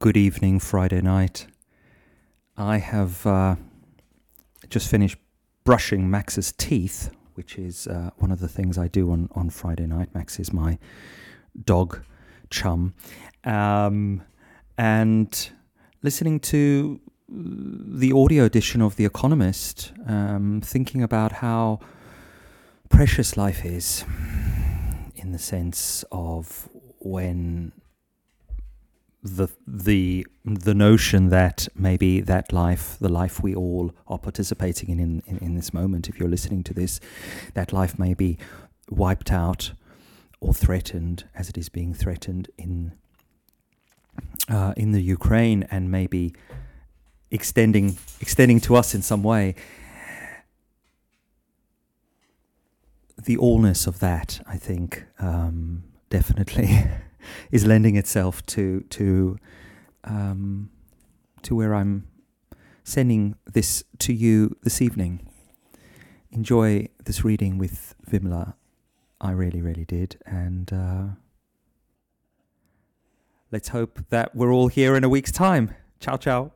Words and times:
good 0.00 0.16
evening, 0.16 0.60
Friday 0.60 1.00
night. 1.00 1.48
I 2.56 2.78
have 2.78 3.26
uh, 3.26 3.56
just 4.68 4.88
finished 4.88 5.18
brushing 5.64 6.08
Max's 6.08 6.52
teeth, 6.52 7.10
which 7.34 7.58
is 7.58 7.88
uh, 7.88 8.10
one 8.18 8.30
of 8.30 8.38
the 8.38 8.46
things 8.46 8.78
I 8.78 8.86
do 8.86 9.10
on, 9.10 9.28
on 9.34 9.50
Friday 9.50 9.86
night. 9.86 10.14
Max 10.14 10.38
is 10.38 10.52
my 10.52 10.78
dog 11.64 12.00
chum. 12.48 12.94
Um, 13.42 14.22
and 14.76 15.50
listening 16.04 16.38
to 16.40 17.00
the 17.28 18.12
audio 18.12 18.44
edition 18.44 18.80
of 18.80 18.94
The 18.94 19.04
Economist, 19.04 19.92
um, 20.06 20.60
thinking 20.64 21.02
about 21.02 21.32
how 21.32 21.80
precious 22.88 23.36
life 23.36 23.64
is 23.64 24.04
in 25.16 25.32
the 25.32 25.38
sense 25.38 26.04
of 26.12 26.68
when 27.00 27.72
the 29.22 29.48
the 29.66 30.26
the 30.44 30.74
notion 30.74 31.28
that 31.30 31.68
maybe 31.74 32.20
that 32.20 32.52
life, 32.52 32.96
the 33.00 33.08
life 33.08 33.42
we 33.42 33.54
all 33.54 33.92
are 34.06 34.18
participating 34.18 34.90
in, 34.90 35.22
in 35.26 35.38
in, 35.38 35.54
this 35.56 35.74
moment, 35.74 36.08
if 36.08 36.18
you're 36.18 36.28
listening 36.28 36.62
to 36.64 36.74
this, 36.74 37.00
that 37.54 37.72
life 37.72 37.98
may 37.98 38.14
be 38.14 38.38
wiped 38.90 39.32
out 39.32 39.72
or 40.40 40.54
threatened 40.54 41.24
as 41.34 41.48
it 41.48 41.58
is 41.58 41.68
being 41.68 41.92
threatened 41.92 42.48
in 42.56 42.92
uh, 44.48 44.72
in 44.76 44.92
the 44.92 45.02
Ukraine, 45.02 45.64
and 45.70 45.90
maybe 45.90 46.34
extending 47.30 47.98
extending 48.20 48.60
to 48.60 48.76
us 48.76 48.94
in 48.94 49.02
some 49.02 49.22
way. 49.22 49.56
The 53.20 53.36
allness 53.36 53.88
of 53.88 53.98
that, 53.98 54.40
I 54.46 54.56
think, 54.56 55.04
um, 55.18 55.82
definitely 56.08 56.84
is 57.50 57.66
lending 57.66 57.96
itself 57.96 58.44
to 58.46 58.80
to 58.90 59.36
um, 60.04 60.70
to 61.42 61.54
where 61.54 61.74
I'm 61.74 62.06
sending 62.84 63.36
this 63.52 63.84
to 63.98 64.12
you 64.12 64.56
this 64.62 64.80
evening. 64.80 65.26
Enjoy 66.30 66.88
this 67.04 67.24
reading 67.24 67.58
with 67.58 67.94
Vimla. 68.10 68.54
I 69.20 69.32
really, 69.32 69.60
really 69.60 69.84
did, 69.84 70.16
and 70.24 70.72
uh, 70.72 71.04
let's 73.50 73.68
hope 73.68 74.00
that 74.10 74.34
we're 74.34 74.52
all 74.52 74.68
here 74.68 74.94
in 74.94 75.04
a 75.04 75.08
week's 75.08 75.32
time. 75.32 75.74
Ciao, 76.00 76.16
ciao. 76.16 76.52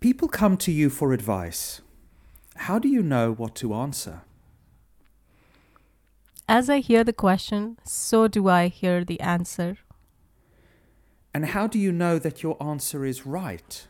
People 0.00 0.28
come 0.28 0.56
to 0.58 0.70
you 0.70 0.90
for 0.90 1.12
advice. 1.12 1.80
How 2.54 2.78
do 2.78 2.88
you 2.88 3.02
know 3.02 3.32
what 3.32 3.56
to 3.56 3.74
answer? 3.74 4.22
As 6.50 6.70
I 6.70 6.78
hear 6.78 7.04
the 7.04 7.12
question, 7.12 7.76
so 7.84 8.26
do 8.26 8.48
I 8.48 8.68
hear 8.68 9.04
the 9.04 9.20
answer. 9.20 9.76
And 11.34 11.44
how 11.44 11.66
do 11.66 11.78
you 11.78 11.92
know 11.92 12.18
that 12.18 12.42
your 12.42 12.56
answer 12.62 13.04
is 13.04 13.26
right? 13.26 13.86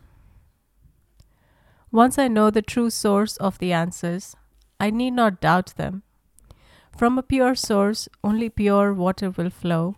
Once 1.92 2.18
I 2.18 2.26
know 2.26 2.50
the 2.50 2.60
true 2.60 2.90
source 2.90 3.36
of 3.36 3.60
the 3.60 3.72
answers, 3.72 4.34
I 4.80 4.90
need 4.90 5.12
not 5.12 5.40
doubt 5.40 5.74
them. 5.76 6.02
From 6.96 7.16
a 7.16 7.22
pure 7.22 7.54
source, 7.54 8.08
only 8.24 8.50
pure 8.50 8.92
water 8.92 9.30
will 9.30 9.50
flow. 9.50 9.94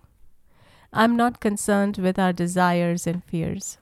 I'm 0.92 1.16
not 1.16 1.40
concerned 1.40 1.96
with 1.96 2.18
our 2.18 2.34
desires 2.34 3.06
and 3.06 3.24
fears. 3.24 3.78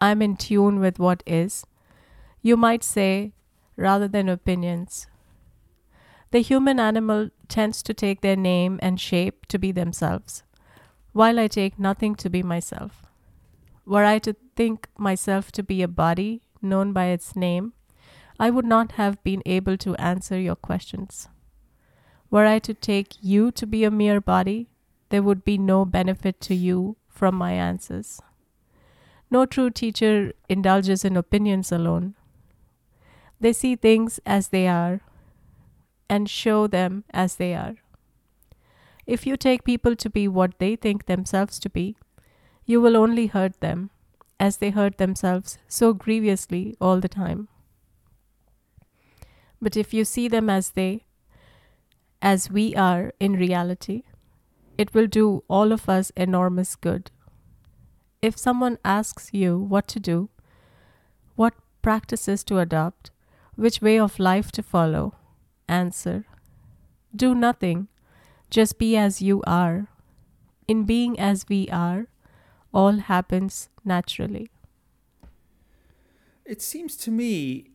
I'm 0.00 0.22
in 0.22 0.36
tune 0.36 0.80
with 0.80 0.98
what 0.98 1.22
is, 1.26 1.66
you 2.40 2.56
might 2.56 2.82
say, 2.82 3.34
rather 3.76 4.08
than 4.08 4.30
opinions. 4.30 5.06
The 6.30 6.40
human 6.40 6.80
animal 6.80 7.28
tends 7.50 7.82
to 7.82 7.92
take 7.92 8.22
their 8.22 8.36
name 8.36 8.78
and 8.80 8.98
shape 8.98 9.46
to 9.46 9.58
be 9.58 9.72
themselves, 9.72 10.42
while 11.12 11.38
I 11.38 11.48
take 11.48 11.78
nothing 11.78 12.14
to 12.16 12.30
be 12.30 12.42
myself. 12.42 13.04
Were 13.84 14.04
I 14.04 14.18
to 14.20 14.34
think 14.56 14.88
myself 14.96 15.52
to 15.52 15.62
be 15.62 15.82
a 15.82 15.88
body 15.88 16.42
known 16.62 16.92
by 16.92 17.06
its 17.06 17.36
name, 17.36 17.72
I 18.38 18.48
would 18.48 18.64
not 18.64 18.92
have 18.92 19.22
been 19.22 19.42
able 19.44 19.76
to 19.78 19.96
answer 19.96 20.38
your 20.38 20.56
questions. 20.56 21.28
Were 22.30 22.46
I 22.46 22.58
to 22.60 22.72
take 22.72 23.16
you 23.20 23.50
to 23.52 23.66
be 23.66 23.84
a 23.84 23.90
mere 23.90 24.20
body, 24.20 24.70
there 25.10 25.22
would 25.22 25.44
be 25.44 25.58
no 25.58 25.84
benefit 25.84 26.40
to 26.42 26.54
you 26.54 26.96
from 27.08 27.34
my 27.34 27.52
answers. 27.52 28.20
No 29.30 29.44
true 29.44 29.70
teacher 29.70 30.32
indulges 30.48 31.04
in 31.04 31.16
opinions 31.16 31.72
alone. 31.72 32.14
They 33.40 33.52
see 33.52 33.74
things 33.76 34.20
as 34.24 34.48
they 34.48 34.68
are 34.68 35.00
and 36.10 36.28
show 36.28 36.66
them 36.66 37.04
as 37.10 37.36
they 37.36 37.54
are. 37.54 37.76
If 39.06 39.26
you 39.26 39.36
take 39.36 39.64
people 39.64 39.96
to 39.96 40.10
be 40.10 40.26
what 40.28 40.58
they 40.58 40.74
think 40.76 41.06
themselves 41.06 41.58
to 41.60 41.70
be, 41.70 41.96
you 42.66 42.80
will 42.80 42.96
only 42.96 43.28
hurt 43.28 43.60
them 43.60 43.90
as 44.38 44.56
they 44.56 44.70
hurt 44.70 44.98
themselves 44.98 45.58
so 45.68 45.92
grievously 45.94 46.76
all 46.80 47.00
the 47.00 47.08
time. 47.08 47.48
But 49.62 49.76
if 49.76 49.94
you 49.94 50.04
see 50.04 50.26
them 50.28 50.50
as 50.50 50.70
they, 50.70 51.04
as 52.20 52.50
we 52.50 52.74
are 52.74 53.12
in 53.20 53.34
reality, 53.34 54.02
it 54.76 54.94
will 54.94 55.06
do 55.06 55.44
all 55.48 55.72
of 55.72 55.88
us 55.88 56.10
enormous 56.16 56.74
good. 56.74 57.10
If 58.22 58.38
someone 58.38 58.78
asks 58.84 59.30
you 59.32 59.58
what 59.58 59.86
to 59.88 60.00
do, 60.00 60.30
what 61.36 61.54
practices 61.82 62.42
to 62.44 62.58
adopt, 62.58 63.10
which 63.56 63.80
way 63.82 63.98
of 63.98 64.18
life 64.18 64.50
to 64.52 64.62
follow, 64.62 65.14
answer 65.70 66.24
Do 67.14 67.34
nothing, 67.34 67.88
just 68.50 68.78
be 68.78 68.96
as 68.96 69.22
you 69.22 69.42
are. 69.46 69.88
In 70.68 70.84
being 70.84 71.18
as 71.18 71.46
we 71.48 71.68
are, 71.68 72.06
all 72.72 72.98
happens 72.98 73.68
naturally. 73.84 74.50
It 76.44 76.60
seems 76.62 76.96
to 76.98 77.10
me 77.10 77.70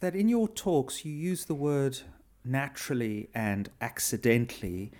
that 0.00 0.14
in 0.14 0.28
your 0.28 0.48
talks 0.48 1.04
you 1.04 1.12
use 1.12 1.44
the 1.44 1.54
word 1.54 2.00
naturally 2.44 3.28
and 3.34 3.70
accidentally 3.80 4.90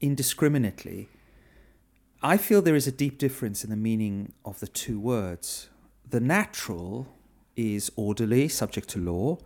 indiscriminately. 0.00 1.08
I 2.22 2.36
feel 2.36 2.62
there 2.62 2.74
is 2.74 2.86
a 2.86 2.92
deep 2.92 3.18
difference 3.18 3.64
in 3.64 3.70
the 3.70 3.76
meaning 3.76 4.32
of 4.44 4.60
the 4.60 4.66
two 4.66 4.98
words. 4.98 5.68
The 6.08 6.20
natural 6.20 7.06
is 7.56 7.92
orderly, 7.96 8.48
subject 8.48 8.88
to 8.90 8.98
law. 8.98 9.38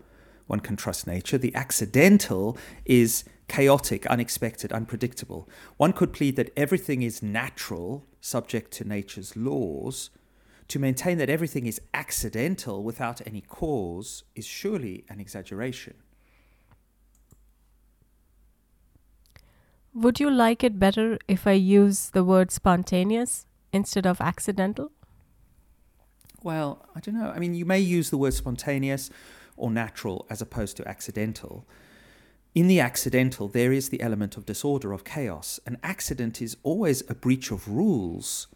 One 0.48 0.60
can 0.60 0.76
trust 0.76 1.06
nature. 1.06 1.38
The 1.38 1.54
accidental 1.54 2.59
is 2.84 3.25
chaotic, 3.48 4.06
unexpected, 4.06 4.72
unpredictable. 4.72 5.48
One 5.76 5.92
could 5.92 6.12
plead 6.12 6.36
that 6.36 6.50
everything 6.56 7.03
is 7.03 7.22
natural, 7.22 8.06
subject 8.20 8.72
to 8.72 8.84
nature's 8.84 9.37
laws. 9.37 10.10
To 10.69 10.78
maintain 10.78 11.19
that 11.19 11.31
everything 11.31 11.66
is 11.66 11.81
accidental 11.94 12.82
without 12.82 13.26
any 13.26 13.42
cause 13.42 14.25
is 14.34 14.47
surely 14.47 15.04
an 15.08 15.20
exaggeration. 15.20 15.94
Would 19.94 20.20
you 20.20 20.31
like 20.31 20.64
it 20.64 20.78
better 20.78 21.19
if 21.26 21.47
I 21.47 21.53
use 21.53 22.10
the 22.10 22.25
word 22.25 22.50
spontaneous 22.50 23.47
instead 23.72 24.06
of 24.06 24.20
accidental? 24.20 24.92
Well, 26.42 26.87
I 26.94 27.00
don't 27.00 27.19
know. 27.19 27.32
I 27.34 27.38
mean, 27.38 27.54
you 27.54 27.64
may 27.64 27.81
use 27.81 28.10
the 28.10 28.19
word 28.19 28.32
spontaneous 28.34 29.10
or 29.58 29.70
natural 29.70 30.26
as 30.30 30.41
opposed 30.41 30.76
to 30.76 30.88
accidental. 30.88 31.66
In 32.54 32.66
the 32.66 32.80
accidental, 32.80 33.48
there 33.48 33.72
is 33.72 33.88
the 33.88 34.00
element 34.00 34.36
of 34.36 34.46
disorder, 34.46 34.92
of 34.92 35.04
chaos. 35.04 35.60
An 35.66 35.78
accident 35.82 36.41
is 36.41 36.56
always 36.62 37.02
a 37.08 37.14
breach 37.14 37.50
of 37.50 37.69
rules, 37.69 38.48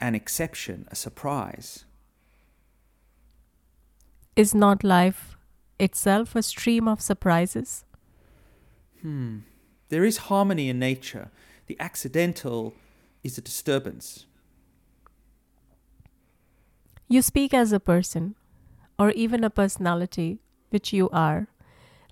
an 0.00 0.14
exception, 0.14 0.88
a 0.90 0.96
surprise. 0.96 1.84
Is 4.34 4.54
not 4.54 4.82
life 4.82 5.36
itself 5.78 6.34
a 6.34 6.42
stream 6.42 6.88
of 6.88 7.00
surprises? 7.00 7.84
Hmm. 9.02 9.40
There 9.88 10.04
is 10.04 10.16
harmony 10.28 10.68
in 10.68 10.78
nature. 10.78 11.30
The 11.66 11.76
accidental 11.78 12.74
is 13.22 13.38
a 13.38 13.40
disturbance. 13.40 14.26
You 17.06 17.22
speak 17.22 17.54
as 17.54 17.70
a 17.72 17.78
person, 17.78 18.34
or 18.98 19.10
even 19.12 19.44
a 19.44 19.50
personality, 19.50 20.40
which 20.74 20.92
you 20.92 21.08
are, 21.10 21.46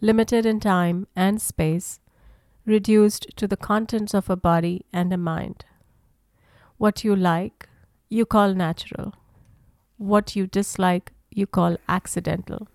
limited 0.00 0.46
in 0.46 0.60
time 0.60 1.06
and 1.14 1.42
space, 1.42 1.98
reduced 2.64 3.26
to 3.36 3.48
the 3.48 3.56
contents 3.56 4.14
of 4.14 4.30
a 4.30 4.36
body 4.36 4.86
and 4.92 5.12
a 5.12 5.18
mind. 5.18 5.64
What 6.78 7.04
you 7.04 7.14
like, 7.16 7.68
you 8.08 8.24
call 8.24 8.54
natural. 8.54 9.14
What 9.96 10.36
you 10.36 10.46
dislike, 10.46 11.12
you 11.30 11.46
call 11.46 11.76
accidental. 11.88 12.68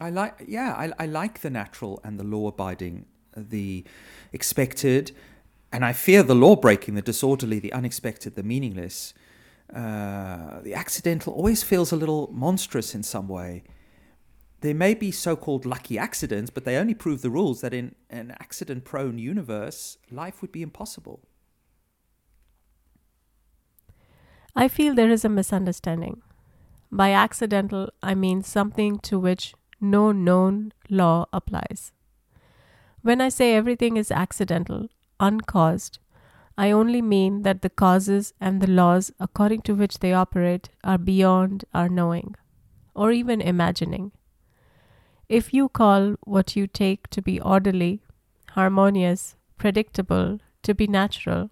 I 0.00 0.10
like, 0.10 0.34
yeah, 0.48 0.74
I, 0.76 1.04
I 1.04 1.06
like 1.06 1.42
the 1.42 1.50
natural 1.50 2.00
and 2.02 2.18
the 2.18 2.24
law 2.24 2.48
abiding, 2.48 3.06
the 3.36 3.84
expected, 4.32 5.12
and 5.72 5.84
I 5.84 5.92
fear 5.92 6.24
the 6.24 6.34
law 6.34 6.56
breaking, 6.56 6.96
the 6.96 7.02
disorderly, 7.02 7.60
the 7.60 7.72
unexpected, 7.72 8.34
the 8.34 8.42
meaningless. 8.42 9.14
Uh, 9.72 10.60
the 10.62 10.74
accidental 10.74 11.32
always 11.32 11.62
feels 11.62 11.92
a 11.92 11.96
little 11.96 12.28
monstrous 12.32 12.96
in 12.96 13.04
some 13.04 13.28
way. 13.28 13.62
There 14.62 14.74
may 14.74 14.94
be 14.94 15.10
so 15.10 15.34
called 15.34 15.66
lucky 15.66 15.98
accidents, 15.98 16.48
but 16.48 16.64
they 16.64 16.76
only 16.76 16.94
prove 16.94 17.20
the 17.20 17.30
rules 17.30 17.62
that 17.62 17.74
in 17.74 17.96
an 18.08 18.30
accident 18.38 18.84
prone 18.84 19.18
universe, 19.18 19.98
life 20.08 20.40
would 20.40 20.52
be 20.52 20.62
impossible. 20.62 21.20
I 24.54 24.68
feel 24.68 24.94
there 24.94 25.10
is 25.10 25.24
a 25.24 25.28
misunderstanding. 25.28 26.22
By 26.92 27.10
accidental, 27.10 27.90
I 28.04 28.14
mean 28.14 28.44
something 28.44 29.00
to 29.00 29.18
which 29.18 29.54
no 29.80 30.12
known 30.12 30.72
law 30.88 31.26
applies. 31.32 31.90
When 33.00 33.20
I 33.20 33.30
say 33.30 33.56
everything 33.56 33.96
is 33.96 34.12
accidental, 34.12 34.86
uncaused, 35.18 35.98
I 36.56 36.70
only 36.70 37.02
mean 37.02 37.42
that 37.42 37.62
the 37.62 37.70
causes 37.70 38.32
and 38.40 38.60
the 38.60 38.70
laws 38.70 39.10
according 39.18 39.62
to 39.62 39.74
which 39.74 39.98
they 39.98 40.12
operate 40.12 40.68
are 40.84 40.98
beyond 40.98 41.64
our 41.74 41.88
knowing, 41.88 42.36
or 42.94 43.10
even 43.10 43.40
imagining. 43.40 44.12
If 45.32 45.54
you 45.54 45.70
call 45.70 46.16
what 46.24 46.56
you 46.56 46.66
take 46.66 47.08
to 47.08 47.22
be 47.22 47.40
orderly, 47.40 48.02
harmonious, 48.50 49.34
predictable, 49.56 50.40
to 50.62 50.74
be 50.74 50.86
natural, 50.86 51.48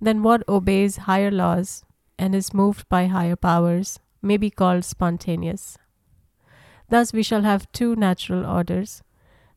then 0.00 0.24
what 0.24 0.42
obeys 0.48 0.96
higher 1.06 1.30
laws 1.30 1.84
and 2.18 2.34
is 2.34 2.52
moved 2.52 2.88
by 2.88 3.06
higher 3.06 3.36
powers 3.36 4.00
may 4.20 4.36
be 4.36 4.50
called 4.50 4.84
spontaneous. 4.84 5.78
Thus, 6.88 7.12
we 7.12 7.22
shall 7.22 7.42
have 7.42 7.70
two 7.70 7.94
natural 7.94 8.44
orders 8.44 9.04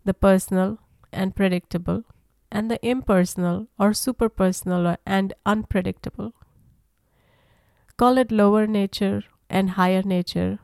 the 0.05 0.13
personal 0.13 0.77
and 1.11 1.35
predictable, 1.35 2.03
and 2.51 2.69
the 2.69 2.79
impersonal 2.87 3.67
or 3.79 3.93
superpersonal 3.93 4.95
and 5.07 5.33
unpredictable. 5.43 6.35
Call 7.97 8.19
it 8.19 8.31
lower 8.31 8.67
nature 8.67 9.23
and 9.49 9.71
higher 9.71 10.03
nature, 10.03 10.59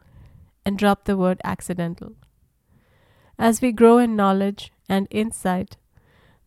and 0.64 0.78
drop 0.78 1.06
the 1.06 1.18
word 1.18 1.42
accidental. 1.44 2.14
As 3.40 3.62
we 3.62 3.72
grow 3.72 4.00
in 4.00 4.18
knowledge 4.18 4.70
and 4.90 5.08
insight, 5.10 5.78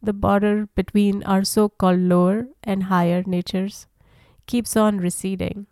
the 0.03 0.13
border 0.13 0.69
between 0.75 1.23
our 1.23 1.43
so 1.43 1.71
called 1.71 2.01
lower 2.01 2.49
and 2.63 2.85
higher 2.85 3.23
natures 3.27 3.87
keeps 4.47 4.77
on 4.77 4.99
receding. 4.99 5.67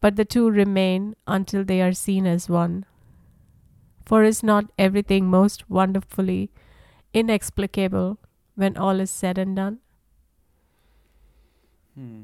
But 0.00 0.14
the 0.14 0.24
two 0.24 0.48
remain 0.48 1.16
until 1.26 1.64
they 1.64 1.82
are 1.82 1.92
seen 1.92 2.24
as 2.24 2.48
one. 2.48 2.86
For 4.06 4.22
is 4.22 4.44
not 4.44 4.70
everything 4.78 5.28
most 5.28 5.68
wonderfully 5.68 6.52
inexplicable 7.12 8.18
when 8.54 8.76
all 8.76 9.00
is 9.00 9.10
said 9.10 9.38
and 9.38 9.56
done? 9.56 9.78
Hmm. 11.96 12.22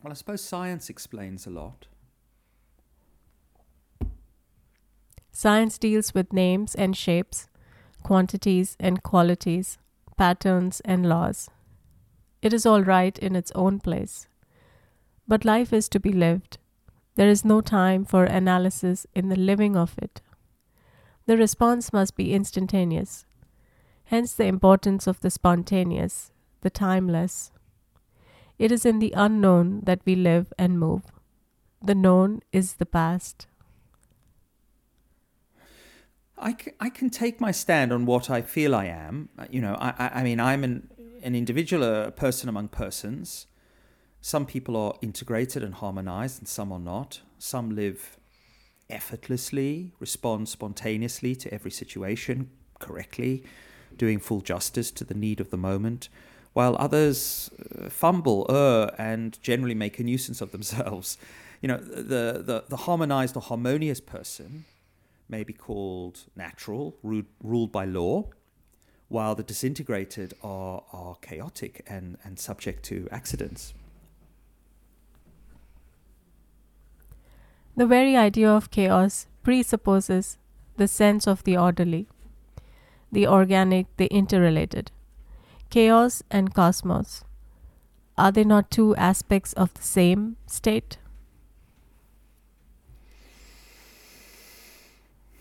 Well, 0.00 0.12
I 0.12 0.14
suppose 0.14 0.42
science 0.42 0.88
explains 0.90 1.44
a 1.46 1.50
lot. 1.50 1.86
Science 5.38 5.76
deals 5.76 6.14
with 6.14 6.32
names 6.32 6.74
and 6.74 6.96
shapes, 6.96 7.46
quantities 8.02 8.74
and 8.80 9.02
qualities, 9.02 9.76
patterns 10.16 10.80
and 10.82 11.06
laws. 11.06 11.50
It 12.40 12.54
is 12.54 12.64
all 12.64 12.82
right 12.82 13.18
in 13.18 13.36
its 13.36 13.52
own 13.54 13.80
place. 13.80 14.28
But 15.28 15.44
life 15.44 15.74
is 15.74 15.90
to 15.90 16.00
be 16.00 16.10
lived. 16.10 16.56
There 17.16 17.28
is 17.28 17.44
no 17.44 17.60
time 17.60 18.06
for 18.06 18.24
analysis 18.24 19.06
in 19.14 19.28
the 19.28 19.36
living 19.36 19.76
of 19.76 19.94
it. 19.98 20.22
The 21.26 21.36
response 21.36 21.92
must 21.92 22.16
be 22.16 22.32
instantaneous. 22.32 23.26
Hence 24.04 24.32
the 24.32 24.46
importance 24.46 25.06
of 25.06 25.20
the 25.20 25.30
spontaneous, 25.30 26.32
the 26.62 26.70
timeless. 26.70 27.50
It 28.58 28.72
is 28.72 28.86
in 28.86 29.00
the 29.00 29.12
unknown 29.14 29.82
that 29.84 30.00
we 30.06 30.14
live 30.14 30.54
and 30.58 30.80
move. 30.80 31.02
The 31.82 31.94
known 31.94 32.40
is 32.52 32.76
the 32.76 32.86
past. 32.86 33.48
I, 36.38 36.90
can 36.90 37.10
take 37.10 37.40
my 37.40 37.50
stand 37.50 37.92
on 37.92 38.06
what 38.06 38.30
I 38.30 38.42
feel 38.42 38.74
I 38.74 38.86
am. 38.86 39.28
Uh, 39.38 39.46
You 39.50 39.60
know, 39.60 39.74
I, 39.80 39.94
I, 39.98 40.20
I 40.20 40.22
mean, 40.22 40.40
I'm 40.40 40.64
an, 40.64 40.88
an 41.22 41.34
individual, 41.34 41.82
a 41.82 42.10
person 42.10 42.48
among 42.48 42.68
persons. 42.68 43.46
Some 44.20 44.46
people 44.46 44.76
are 44.76 44.94
integrated 45.00 45.62
and 45.62 45.74
harmonized, 45.74 46.38
and 46.40 46.48
some 46.48 46.72
are 46.72 46.78
not. 46.78 47.20
Some 47.38 47.74
live 47.74 48.18
effortlessly, 48.90 49.92
respond 49.98 50.48
spontaneously 50.48 51.34
to 51.36 51.52
every 51.52 51.70
situation 51.70 52.50
correctly, 52.78 53.44
doing 53.96 54.18
full 54.18 54.40
justice 54.40 54.90
to 54.92 55.04
the 55.04 55.14
need 55.14 55.40
of 55.40 55.50
the 55.50 55.56
moment, 55.56 56.08
while 56.52 56.76
others 56.78 57.50
uh, 57.78 57.88
fumble, 57.88 58.46
err, 58.50 58.94
and 58.98 59.40
generally 59.42 59.74
make 59.74 59.98
a 59.98 60.04
nuisance 60.04 60.40
of 60.40 60.52
themselves. 60.52 61.18
You 61.62 61.68
know, 61.68 61.78
the, 61.78 62.42
the, 62.44 62.64
the 62.68 62.76
harmonized 62.76 63.34
or 63.34 63.40
harmonious 63.40 63.98
person 63.98 64.66
may 65.28 65.44
be 65.44 65.52
called 65.52 66.24
natural, 66.36 66.96
ru- 67.02 67.26
ruled 67.42 67.72
by 67.72 67.84
law, 67.84 68.28
while 69.08 69.34
the 69.34 69.42
disintegrated 69.42 70.34
are, 70.42 70.82
are 70.92 71.16
chaotic 71.16 71.84
and, 71.86 72.18
and 72.24 72.38
subject 72.38 72.82
to 72.84 73.08
accidents. 73.10 73.74
The 77.76 77.86
very 77.86 78.16
idea 78.16 78.50
of 78.50 78.70
chaos 78.70 79.26
presupposes 79.42 80.38
the 80.76 80.88
sense 80.88 81.26
of 81.26 81.44
the 81.44 81.56
orderly, 81.56 82.08
the 83.12 83.26
organic, 83.26 83.86
the 83.96 84.06
interrelated. 84.06 84.90
Chaos 85.70 86.22
and 86.30 86.54
cosmos. 86.54 87.24
Are 88.16 88.32
they 88.32 88.44
not 88.44 88.70
two 88.70 88.96
aspects 88.96 89.52
of 89.52 89.74
the 89.74 89.82
same 89.82 90.36
state? 90.46 90.96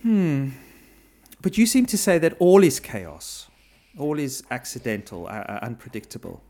Hmm. 0.05 0.49
But 1.41 1.57
you 1.57 1.65
seem 1.65 1.87
to 1.87 1.97
say 1.97 2.19
that 2.19 2.35
all 2.37 2.63
is 2.63 2.79
chaos, 2.79 3.47
all 3.97 4.19
is 4.19 4.43
accidental, 4.51 5.25
uh, 5.25 5.31
uh, 5.31 5.59
unpredictable. 5.63 6.43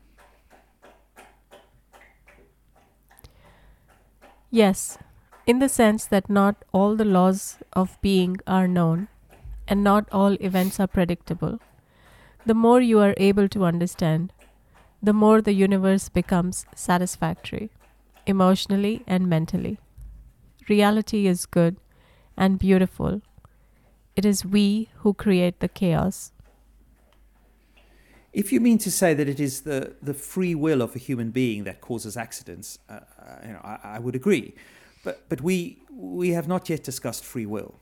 Yes, 4.50 4.98
in 5.46 5.58
the 5.58 5.70
sense 5.70 6.04
that 6.04 6.28
not 6.28 6.66
all 6.72 6.96
the 6.96 7.06
laws 7.06 7.56
of 7.72 7.96
being 8.02 8.36
are 8.46 8.68
known, 8.68 9.08
and 9.66 9.82
not 9.82 10.06
all 10.12 10.34
events 10.34 10.78
are 10.78 10.86
predictable. 10.86 11.58
The 12.44 12.54
more 12.54 12.82
you 12.82 12.98
are 13.00 13.14
able 13.16 13.48
to 13.48 13.64
understand, 13.64 14.34
the 15.02 15.14
more 15.14 15.40
the 15.40 15.54
universe 15.54 16.10
becomes 16.10 16.66
satisfactory, 16.74 17.70
emotionally 18.26 19.02
and 19.06 19.30
mentally. 19.30 19.78
Reality 20.68 21.26
is 21.26 21.46
good 21.46 21.78
and 22.36 22.58
beautiful. 22.58 23.22
It 24.16 24.24
is 24.24 24.44
we 24.44 24.88
who 25.00 25.12
create 25.12 25.60
the 25.60 25.68
chaos. 25.68 26.32
If 28.32 28.52
you 28.52 28.60
mean 28.60 28.78
to 28.78 28.90
say 28.90 29.14
that 29.14 29.28
it 29.28 29.40
is 29.40 29.62
the, 29.62 29.94
the 30.02 30.14
free 30.14 30.54
will 30.54 30.82
of 30.82 30.96
a 30.96 30.98
human 30.98 31.30
being 31.30 31.64
that 31.64 31.80
causes 31.80 32.16
accidents, 32.16 32.78
uh, 32.88 32.92
uh, 32.92 33.00
you 33.46 33.52
know, 33.52 33.60
I, 33.62 33.78
I 33.84 33.98
would 33.98 34.14
agree. 34.14 34.54
But, 35.04 35.28
but 35.28 35.40
we, 35.40 35.78
we 35.90 36.30
have 36.30 36.48
not 36.48 36.68
yet 36.68 36.82
discussed 36.82 37.24
free 37.24 37.46
will. 37.46 37.74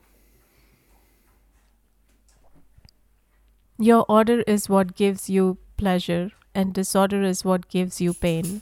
Your 3.77 4.05
order 4.07 4.41
is 4.41 4.69
what 4.69 4.95
gives 4.95 5.29
you 5.29 5.57
pleasure, 5.75 6.31
and 6.53 6.73
disorder 6.73 7.21
is 7.21 7.43
what 7.43 7.67
gives 7.67 7.99
you 7.99 8.13
pain. 8.13 8.61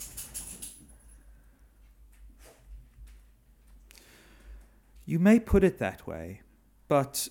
You 5.06 5.20
may 5.20 5.40
put 5.40 5.64
it 5.64 5.78
that 5.80 6.08
way, 6.08 6.42
but 6.88 7.28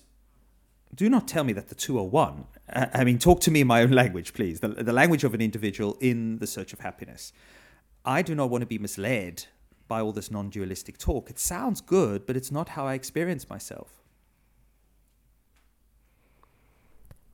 do 0.93 1.09
not 1.09 1.27
tell 1.27 1.43
me 1.43 1.53
that 1.53 1.69
the 1.69 1.75
two 1.75 1.97
are 1.97 2.03
one. 2.03 2.45
I 2.69 3.03
mean, 3.03 3.19
talk 3.19 3.41
to 3.41 3.51
me 3.51 3.61
in 3.61 3.67
my 3.67 3.81
own 3.81 3.91
language, 3.91 4.33
please, 4.33 4.59
the, 4.59 4.69
the 4.69 4.93
language 4.93 5.23
of 5.23 5.33
an 5.33 5.41
individual 5.41 5.97
in 5.99 6.39
the 6.39 6.47
search 6.47 6.73
of 6.73 6.79
happiness. 6.79 7.33
I 8.05 8.21
do 8.21 8.35
not 8.35 8.49
want 8.49 8.61
to 8.61 8.65
be 8.65 8.77
misled 8.77 9.45
by 9.87 10.01
all 10.01 10.11
this 10.11 10.31
non 10.31 10.49
dualistic 10.49 10.97
talk. 10.97 11.29
It 11.29 11.39
sounds 11.39 11.81
good, 11.81 12.25
but 12.25 12.35
it's 12.35 12.51
not 12.51 12.69
how 12.69 12.85
I 12.85 12.93
experience 12.93 13.49
myself. 13.49 14.01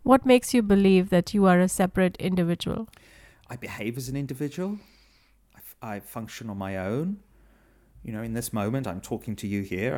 What 0.04 0.26
makes 0.26 0.54
you 0.54 0.62
believe 0.62 1.10
that 1.10 1.34
you 1.34 1.46
are 1.46 1.60
a 1.60 1.68
separate 1.68 2.16
individual? 2.18 2.90
I 3.50 3.56
behave 3.56 3.98
as 3.98 4.10
an 4.10 4.16
individual, 4.16 4.80
I, 5.56 5.60
f- 5.60 5.76
I 5.82 6.00
function 6.00 6.50
on 6.50 6.58
my 6.58 6.78
own. 6.78 7.20
You 8.10 8.16
know, 8.16 8.24
in 8.24 8.34
this 8.34 8.52
moment, 8.52 8.88
I'm 8.88 9.02
talking 9.02 9.36
to 9.36 9.46
you 9.46 9.62
here. 9.62 9.94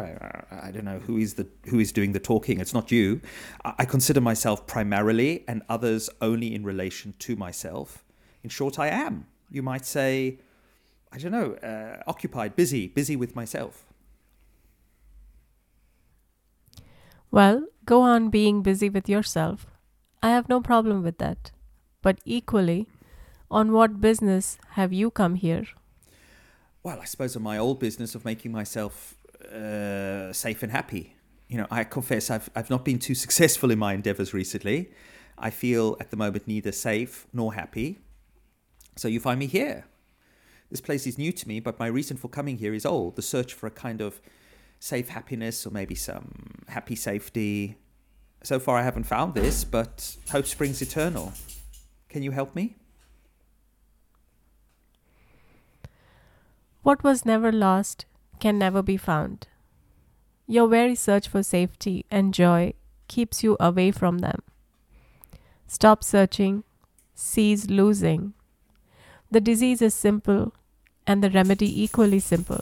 I, 0.51 0.67
I, 0.67 0.71
don't 0.71 0.83
know 0.83 0.99
who 0.99 1.15
is 1.15 1.35
the 1.35 1.47
who 1.69 1.79
is 1.79 1.93
doing 1.93 2.11
the 2.11 2.19
talking. 2.19 2.59
It's 2.59 2.73
not 2.73 2.91
you. 2.91 3.21
I, 3.63 3.73
I 3.79 3.85
consider 3.85 4.19
myself 4.19 4.67
primarily, 4.67 5.45
and 5.47 5.61
others 5.69 6.09
only 6.19 6.53
in 6.53 6.65
relation 6.65 7.13
to 7.19 7.37
myself. 7.37 8.03
In 8.43 8.49
short, 8.49 8.77
I 8.79 8.87
am. 8.87 9.27
You 9.49 9.63
might 9.63 9.85
say, 9.85 10.39
I 11.13 11.19
don't 11.19 11.31
know, 11.31 11.53
uh, 11.53 12.03
occupied, 12.05 12.57
busy, 12.57 12.89
busy 12.89 13.15
with 13.15 13.33
myself. 13.33 13.85
Well, 17.31 17.63
go 17.85 18.01
on 18.01 18.29
being 18.29 18.61
busy 18.61 18.89
with 18.89 19.07
yourself. 19.07 19.67
I 20.21 20.31
have 20.31 20.49
no 20.49 20.59
problem 20.59 21.01
with 21.01 21.17
that. 21.19 21.51
But 22.01 22.19
equally, 22.25 22.89
on 23.49 23.71
what 23.71 24.01
business 24.01 24.57
have 24.71 24.91
you 24.91 25.11
come 25.11 25.35
here? 25.35 25.63
Well, 26.83 26.99
I 26.99 27.05
suppose 27.05 27.35
on 27.35 27.43
my 27.43 27.57
old 27.59 27.79
business 27.79 28.15
of 28.15 28.25
making 28.25 28.51
myself 28.51 29.15
uh, 29.53 30.33
safe 30.33 30.63
and 30.63 30.71
happy. 30.71 31.15
You 31.47 31.57
know, 31.57 31.67
I 31.69 31.83
confess 31.83 32.29
I've, 32.29 32.49
I've 32.55 32.69
not 32.69 32.83
been 32.85 32.97
too 32.97 33.15
successful 33.15 33.69
in 33.71 33.77
my 33.79 33.93
endeavors 33.93 34.33
recently. 34.33 34.91
I 35.37 35.49
feel 35.49 35.97
at 35.99 36.09
the 36.09 36.17
moment 36.17 36.47
neither 36.47 36.71
safe 36.71 37.27
nor 37.33 37.53
happy. 37.53 37.99
So 38.95 39.07
you 39.07 39.19
find 39.19 39.39
me 39.39 39.47
here 39.47 39.85
This 40.69 40.81
place 40.81 41.05
is 41.05 41.17
new 41.17 41.31
to 41.33 41.47
me, 41.47 41.59
but 41.59 41.79
my 41.79 41.87
reason 41.87 42.17
for 42.17 42.29
coming 42.29 42.57
here 42.57 42.73
is 42.73 42.85
old 42.85 43.15
the 43.15 43.21
search 43.21 43.53
for 43.53 43.67
a 43.67 43.71
kind 43.71 44.01
of 44.01 44.21
safe 44.79 45.09
happiness 45.09 45.65
or 45.67 45.71
maybe 45.71 45.95
some 45.95 46.63
happy 46.67 46.95
safety. 46.95 47.77
So 48.43 48.59
far, 48.59 48.77
I 48.77 48.83
haven't 48.83 49.03
found 49.03 49.35
this, 49.35 49.63
but 49.63 50.15
hope 50.31 50.45
springs 50.47 50.81
eternal. 50.81 51.33
Can 52.09 52.23
you 52.23 52.31
help 52.31 52.55
me? 52.55 52.77
What 56.83 57.03
was 57.03 57.25
never 57.25 57.51
lost 57.51 58.05
can 58.39 58.57
never 58.57 58.81
be 58.81 58.97
found. 58.97 59.47
Your 60.47 60.67
very 60.67 60.95
search 60.95 61.27
for 61.27 61.43
safety 61.43 62.05
and 62.09 62.33
joy 62.33 62.73
keeps 63.07 63.43
you 63.43 63.55
away 63.59 63.91
from 63.91 64.19
them. 64.19 64.41
Stop 65.67 66.03
searching, 66.03 66.63
cease 67.13 67.67
losing. 67.67 68.33
The 69.29 69.39
disease 69.39 69.81
is 69.81 69.93
simple 69.93 70.53
and 71.05 71.23
the 71.23 71.29
remedy 71.29 71.83
equally 71.83 72.19
simple. 72.19 72.61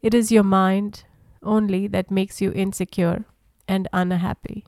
It 0.00 0.14
is 0.14 0.32
your 0.32 0.42
mind 0.42 1.04
only 1.42 1.86
that 1.88 2.10
makes 2.10 2.40
you 2.40 2.52
insecure 2.52 3.24
and 3.68 3.86
unhappy. 3.92 4.64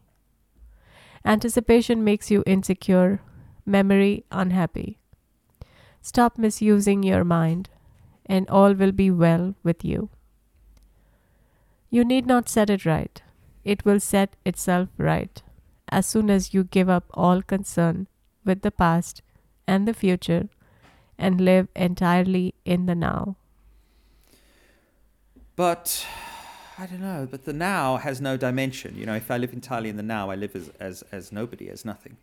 Anticipation 1.24 2.04
makes 2.04 2.30
you 2.30 2.42
insecure, 2.46 3.20
memory 3.64 4.24
unhappy. 4.30 4.98
Stop 6.02 6.36
misusing 6.36 7.02
your 7.02 7.24
mind, 7.24 7.70
and 8.26 8.48
all 8.48 8.74
will 8.74 8.92
be 8.92 9.10
well 9.10 9.54
with 9.62 9.84
you. 9.84 10.10
You 11.90 12.04
need 12.04 12.26
not 12.26 12.48
set 12.48 12.70
it 12.70 12.86
right, 12.86 13.22
it 13.64 13.84
will 13.84 14.00
set 14.00 14.36
itself 14.44 14.88
right 14.96 15.42
as 15.90 16.06
soon 16.06 16.30
as 16.30 16.54
you 16.54 16.64
give 16.64 16.88
up 16.88 17.04
all 17.12 17.42
concern 17.42 18.08
with 18.44 18.62
the 18.62 18.70
past 18.70 19.22
and 19.66 19.86
the 19.86 19.94
future 19.94 20.48
and 21.18 21.40
live 21.40 21.68
entirely 21.76 22.54
in 22.64 22.86
the 22.86 22.94
now. 22.94 23.36
But 25.54 26.06
I 26.78 26.86
don't 26.86 27.00
know, 27.00 27.28
but 27.30 27.44
the 27.44 27.52
now 27.52 27.98
has 27.98 28.20
no 28.20 28.36
dimension. 28.36 28.96
You 28.96 29.04
know, 29.04 29.14
if 29.14 29.30
I 29.30 29.36
live 29.36 29.52
entirely 29.52 29.90
in 29.90 29.96
the 29.96 30.02
now, 30.02 30.30
I 30.30 30.34
live 30.34 30.56
as, 30.56 30.70
as, 30.80 31.04
as 31.12 31.30
nobody, 31.30 31.68
as 31.68 31.84
nothing. 31.84 32.16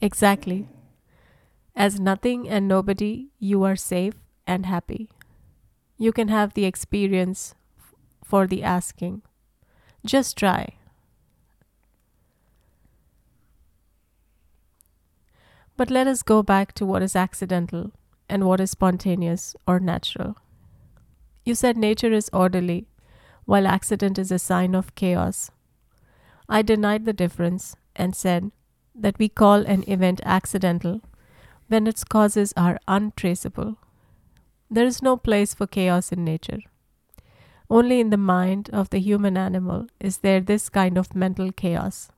Exactly. 0.00 0.68
As 1.76 2.00
nothing 2.00 2.48
and 2.48 2.66
nobody, 2.66 3.28
you 3.38 3.62
are 3.62 3.76
safe 3.76 4.14
and 4.46 4.64
happy. 4.64 5.10
You 5.98 6.10
can 6.10 6.28
have 6.28 6.54
the 6.54 6.64
experience 6.64 7.54
for 8.24 8.46
the 8.46 8.62
asking. 8.62 9.20
Just 10.04 10.38
try. 10.38 10.76
But 15.76 15.90
let 15.90 16.06
us 16.06 16.22
go 16.22 16.42
back 16.42 16.72
to 16.74 16.86
what 16.86 17.02
is 17.02 17.14
accidental 17.14 17.92
and 18.26 18.44
what 18.46 18.60
is 18.60 18.70
spontaneous 18.70 19.54
or 19.66 19.78
natural. 19.78 20.36
You 21.44 21.54
said 21.54 21.76
nature 21.76 22.12
is 22.12 22.30
orderly, 22.32 22.88
while 23.44 23.66
accident 23.66 24.18
is 24.18 24.32
a 24.32 24.38
sign 24.38 24.74
of 24.74 24.94
chaos. 24.94 25.50
I 26.48 26.62
denied 26.62 27.04
the 27.04 27.12
difference 27.12 27.76
and 27.94 28.16
said 28.16 28.50
that 28.94 29.18
we 29.18 29.28
call 29.28 29.66
an 29.66 29.84
event 29.86 30.22
accidental 30.24 31.02
when 31.68 31.86
its 31.86 32.04
causes 32.04 32.52
are 32.56 32.78
untraceable. 32.86 33.76
There 34.70 34.86
is 34.86 35.02
no 35.02 35.16
place 35.16 35.54
for 35.54 35.66
chaos 35.66 36.12
in 36.12 36.24
nature. 36.24 36.60
Only 37.68 38.00
in 38.00 38.10
the 38.10 38.16
mind 38.16 38.70
of 38.72 38.90
the 38.90 38.98
human 38.98 39.36
animal 39.36 39.86
is 40.00 40.18
there 40.18 40.40
this 40.40 40.68
kind 40.68 40.96
of 40.96 41.14
mental 41.14 41.52
chaos. 41.52 42.10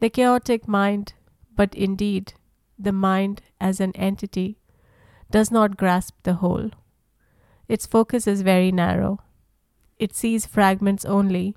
The 0.00 0.10
chaotic 0.10 0.66
mind, 0.66 1.14
but 1.54 1.74
indeed 1.74 2.34
the 2.78 2.92
mind 2.92 3.42
as 3.60 3.80
an 3.80 3.92
entity, 3.94 4.58
does 5.30 5.50
not 5.50 5.76
grasp 5.76 6.14
the 6.24 6.34
whole. 6.34 6.70
Its 7.68 7.86
focus 7.86 8.26
is 8.26 8.42
very 8.42 8.72
narrow. 8.72 9.20
It 9.98 10.14
sees 10.14 10.46
fragments 10.46 11.04
only 11.04 11.54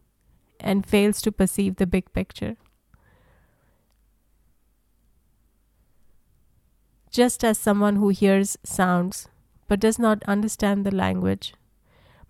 and 0.60 0.86
fails 0.86 1.22
to 1.24 1.31
perceive 1.31 1.75
the 1.75 1.88
big 1.88 2.13
picture. 2.13 2.57
Just 7.09 7.43
as 7.43 7.57
someone 7.57 7.95
who 7.95 8.09
hears 8.09 8.57
sounds 8.63 9.27
but 9.67 9.79
does 9.79 9.99
not 9.99 10.23
understand 10.23 10.85
the 10.85 10.95
language 10.95 11.53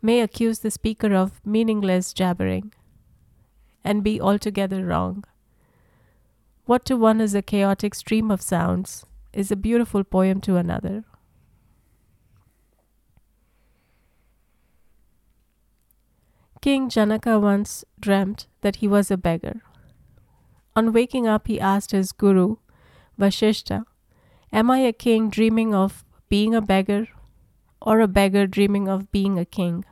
may 0.01 0.21
accuse 0.21 0.59
the 0.59 0.71
speaker 0.71 1.13
of 1.13 1.45
meaningless 1.45 2.13
jabbering 2.13 2.73
and 3.83 4.03
be 4.03 4.19
altogether 4.21 4.85
wrong. 4.85 5.23
What 6.65 6.85
to 6.85 6.97
one 6.97 7.21
is 7.21 7.33
a 7.33 7.41
chaotic 7.41 7.95
stream 7.95 8.29
of 8.29 8.41
sounds 8.41 9.05
is 9.33 9.51
a 9.51 9.55
beautiful 9.55 10.03
poem 10.03 10.41
to 10.41 10.57
another. 10.57 11.05
King 16.61 16.89
Janaka 16.89 17.39
once 17.39 17.85
dreamt 17.99 18.47
that 18.61 18.77
he 18.77 18.87
was 18.87 19.09
a 19.09 19.17
beggar. 19.17 19.61
On 20.75 20.91
waking 20.91 21.27
up, 21.27 21.47
he 21.47 21.59
asked 21.59 21.91
his 21.91 22.11
guru, 22.11 22.57
Vashishta, 23.17 23.85
Am 24.51 24.71
I 24.71 24.79
a 24.79 24.93
king 24.93 25.29
dreaming 25.29 25.75
of 25.75 26.03
being 26.29 26.55
a 26.55 26.61
beggar, 26.61 27.07
or 27.81 27.99
a 27.99 28.07
beggar 28.07 28.47
dreaming 28.47 28.87
of 28.87 29.11
being 29.11 29.37
a 29.37 29.45
king? 29.45 29.85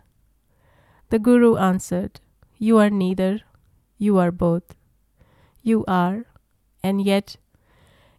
The 1.10 1.20
guru 1.20 1.58
answered, 1.58 2.22
You 2.58 2.78
are 2.78 2.90
neither, 2.90 3.42
you 3.98 4.18
are 4.18 4.32
both. 4.32 4.76
You 5.62 5.84
are, 5.88 6.26
and 6.84 7.02
yet 7.02 7.38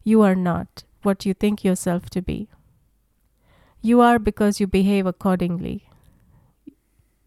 you 0.05 0.23
are 0.23 0.35
not 0.35 0.85
what 1.03 1.25
you 1.25 1.35
think 1.35 1.65
yourself 1.65 2.11
to 2.11 2.23
be. 2.23 2.49
You 3.81 4.01
are 4.01 4.19
because 4.19 4.61
you 4.61 4.67
behave 4.67 5.07
accordingly. 5.07 5.89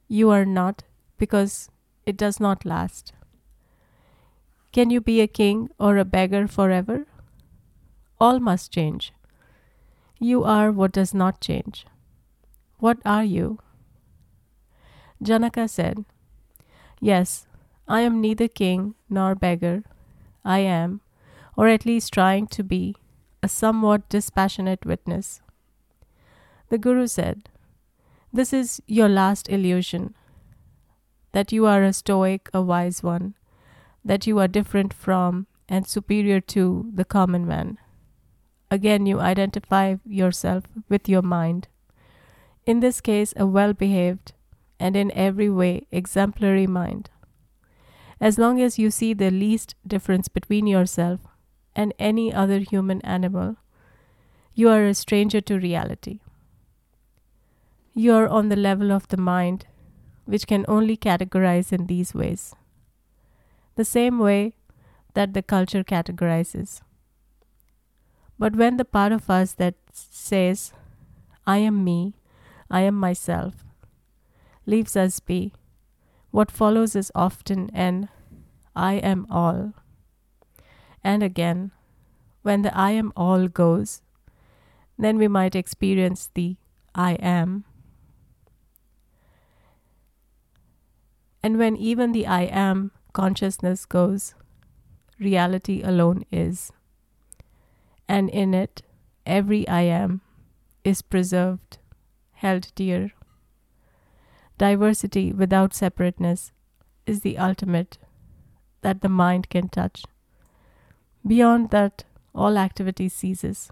You 0.08 0.30
are 0.30 0.46
not 0.46 0.84
because 1.18 1.70
it 2.06 2.18
does 2.18 2.40
not 2.40 2.66
last. 2.66 3.14
Can 4.72 4.90
you 4.90 5.02
be 5.02 5.22
a 5.22 5.28
king 5.28 5.70
or 5.80 5.98
a 5.98 6.06
beggar 6.06 6.48
forever? 6.48 7.06
All 8.20 8.40
must 8.40 8.72
change. 8.72 9.14
You 10.20 10.44
are 10.44 10.72
what 10.72 10.92
does 10.92 11.14
not 11.14 11.40
change. 11.40 11.86
What 12.80 12.98
are 13.06 13.24
you? 13.24 13.60
Janaka 15.22 15.68
said, 15.68 16.06
Yes, 17.00 17.48
I 17.88 18.02
am 18.02 18.20
neither 18.20 18.48
king 18.48 18.96
nor 19.10 19.36
beggar. 19.36 19.84
I 20.44 20.60
am, 20.60 21.02
or 21.56 21.68
at 21.68 21.86
least 21.86 22.14
trying 22.14 22.48
to 22.48 22.64
be, 22.64 22.96
a 23.42 23.48
somewhat 23.48 24.10
dispassionate 24.10 24.86
witness. 24.86 25.42
The 26.70 26.78
Guru 26.78 27.08
said, 27.08 27.50
This 28.34 28.54
is 28.54 28.82
your 28.86 29.10
last 29.10 29.50
illusion 29.50 30.14
that 31.32 31.52
you 31.52 31.66
are 31.66 31.84
a 31.84 31.94
stoic, 31.94 32.50
a 32.54 32.62
wise 32.62 33.02
one, 33.02 33.36
that 34.04 34.28
you 34.28 34.40
are 34.40 34.48
different 34.48 34.94
from 34.94 35.48
and 35.68 35.88
superior 35.88 36.42
to 36.42 36.90
the 36.94 37.06
common 37.06 37.48
man. 37.48 37.78
Again, 38.72 39.06
you 39.06 39.20
identify 39.20 39.96
yourself 40.06 40.66
with 40.88 41.10
your 41.10 41.24
mind. 41.24 41.68
In 42.66 42.82
this 42.82 43.02
case, 43.02 43.34
a 43.36 43.46
well 43.46 43.74
behaved 43.74 44.34
and 44.80 44.96
in 44.96 45.12
every 45.14 45.50
way 45.50 45.88
exemplary 45.92 46.68
mind. 46.68 47.10
As 48.22 48.38
long 48.38 48.62
as 48.62 48.78
you 48.78 48.92
see 48.92 49.14
the 49.14 49.32
least 49.32 49.76
difference 49.88 50.28
between 50.28 50.68
yourself 50.68 51.22
and 51.76 51.94
any 51.98 52.34
other 52.34 52.60
human 52.60 53.02
animal, 53.02 53.56
you 54.54 54.70
are 54.70 54.86
a 54.86 54.94
stranger 54.94 55.42
to 55.42 55.58
reality. 55.58 56.20
You 57.94 58.14
are 58.14 58.28
on 58.28 58.50
the 58.50 58.56
level 58.56 58.92
of 58.92 59.08
the 59.08 59.18
mind, 59.18 59.66
which 60.26 60.48
can 60.48 60.66
only 60.68 60.96
categorize 60.96 61.72
in 61.72 61.88
these 61.88 62.14
ways. 62.14 62.56
The 63.76 63.86
same 63.86 64.20
way 64.20 64.54
that 65.14 65.34
the 65.34 65.42
culture 65.42 65.84
categorizes. 65.84 66.82
But 68.40 68.56
when 68.56 68.78
the 68.78 68.86
part 68.86 69.12
of 69.12 69.30
us 69.30 69.52
that 69.54 69.76
says, 69.92 70.72
I 71.46 71.58
am 71.58 71.84
me, 71.84 72.16
I 72.72 72.82
am 72.82 72.96
myself, 72.96 73.66
leaves 74.66 74.96
us 74.96 75.20
be, 75.20 75.54
what 76.32 76.50
follows 76.50 76.96
is 76.96 77.12
often 77.14 77.70
an 77.74 78.08
I 78.76 78.94
am 78.94 79.28
all. 79.30 79.74
And 81.04 81.22
again, 81.22 81.72
when 82.42 82.62
the 82.62 82.76
I 82.76 82.92
am 82.92 83.12
all 83.18 83.50
goes, 83.50 84.02
then 84.98 85.18
we 85.18 85.28
might 85.28 85.56
experience 85.56 86.30
the 86.34 86.56
I 86.96 87.14
am. 87.14 87.66
And 91.44 91.58
when 91.58 91.76
even 91.76 92.14
the 92.14 92.28
I 92.28 92.44
am 92.44 92.92
consciousness 93.12 93.86
goes, 93.86 94.34
reality 95.20 95.82
alone 95.84 96.26
is. 96.32 96.72
And 98.10 98.30
in 98.30 98.54
it, 98.54 98.82
every 99.26 99.66
I 99.70 99.84
am 99.84 100.20
is 100.84 101.02
preserved, 101.02 101.78
held 102.34 102.74
dear. 102.76 103.14
Diversity 104.58 105.32
without 105.32 105.74
separateness 105.74 106.52
is 107.08 107.22
the 107.22 107.38
ultimate 107.38 107.98
that 108.82 109.02
the 109.02 109.10
mind 109.10 109.50
can 109.50 109.70
touch. 109.70 110.04
Beyond 111.26 111.70
that, 111.70 112.04
all 112.36 112.58
activity 112.58 113.08
ceases. 113.08 113.72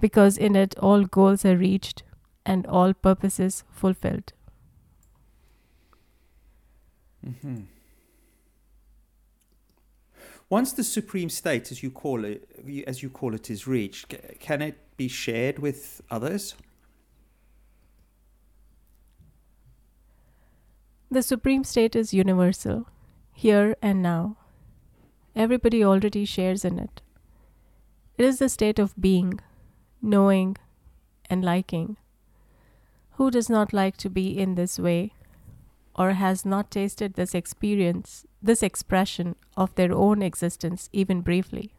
because 0.00 0.38
in 0.38 0.56
it 0.56 0.78
all 0.78 1.04
goals 1.04 1.44
are 1.44 1.56
reached 1.56 2.02
and 2.44 2.66
all 2.66 2.92
purposes 2.94 3.64
fulfilled. 3.70 4.32
Mm-hmm. 7.26 7.62
Once 10.48 10.72
the 10.72 10.84
supreme 10.84 11.28
state, 11.28 11.72
as 11.72 11.82
you 11.82 11.90
call 11.90 12.24
it, 12.24 12.48
as 12.86 13.02
you 13.02 13.10
call 13.10 13.34
it, 13.34 13.50
is 13.50 13.66
reached, 13.66 14.14
can 14.38 14.62
it 14.62 14.78
be 14.96 15.08
shared 15.08 15.58
with 15.58 16.00
others? 16.10 16.54
The 21.10 21.22
supreme 21.22 21.64
state 21.64 21.96
is 21.96 22.14
universal, 22.14 22.88
here 23.32 23.76
and 23.82 24.02
now. 24.02 24.36
Everybody 25.34 25.84
already 25.84 26.24
shares 26.24 26.64
in 26.64 26.78
it. 26.78 27.02
It 28.16 28.24
is 28.24 28.38
the 28.38 28.48
state 28.48 28.78
of 28.78 28.94
being, 29.00 29.40
knowing, 30.00 30.56
and 31.28 31.44
liking. 31.44 31.96
Who 33.12 33.30
does 33.30 33.50
not 33.50 33.72
like 33.72 33.96
to 33.98 34.08
be 34.08 34.38
in 34.38 34.54
this 34.54 34.78
way, 34.78 35.12
or 35.96 36.12
has 36.12 36.44
not 36.44 36.70
tasted 36.70 37.14
this 37.14 37.34
experience, 37.34 38.26
this 38.42 38.62
expression 38.62 39.34
of 39.56 39.74
their 39.74 39.92
own 39.92 40.22
existence, 40.22 40.88
even 40.92 41.22
briefly? 41.22 41.72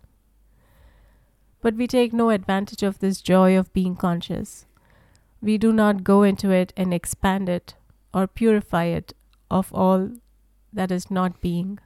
But 1.61 1.75
we 1.75 1.87
take 1.87 2.13
no 2.13 2.29
advantage 2.31 2.83
of 2.83 2.99
this 2.99 3.21
joy 3.21 3.57
of 3.57 3.73
being 3.73 3.95
conscious. 3.95 4.65
We 5.41 5.57
do 5.57 5.71
not 5.71 6.03
go 6.03 6.23
into 6.23 6.49
it 6.49 6.73
and 6.75 6.93
expand 6.93 7.47
it 7.47 7.75
or 8.13 8.27
purify 8.27 8.85
it 8.85 9.13
of 9.49 9.73
all 9.73 10.11
that 10.73 10.91
is 10.91 11.11
not 11.11 11.41
being. 11.41 11.79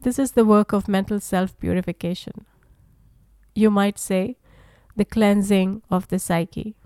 This 0.00 0.18
is 0.18 0.32
the 0.32 0.44
work 0.44 0.72
of 0.72 0.88
mental 0.88 1.20
self 1.20 1.58
purification. 1.58 2.44
You 3.54 3.70
might 3.70 3.98
say, 3.98 4.36
the 4.96 5.04
cleansing 5.04 5.82
of 5.90 6.08
the 6.08 6.18
psyche. 6.18 6.76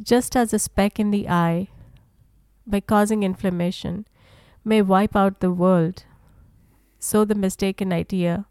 Just 0.00 0.36
as 0.36 0.52
a 0.52 0.58
speck 0.58 0.98
in 0.98 1.10
the 1.10 1.28
eye, 1.28 1.68
by 2.66 2.80
causing 2.80 3.22
inflammation, 3.22 4.06
may 4.64 4.80
wipe 4.80 5.14
out 5.14 5.40
the 5.40 5.52
world, 5.52 6.04
so 6.98 7.24
the 7.24 7.34
mistaken 7.34 7.92
idea, 7.92 8.46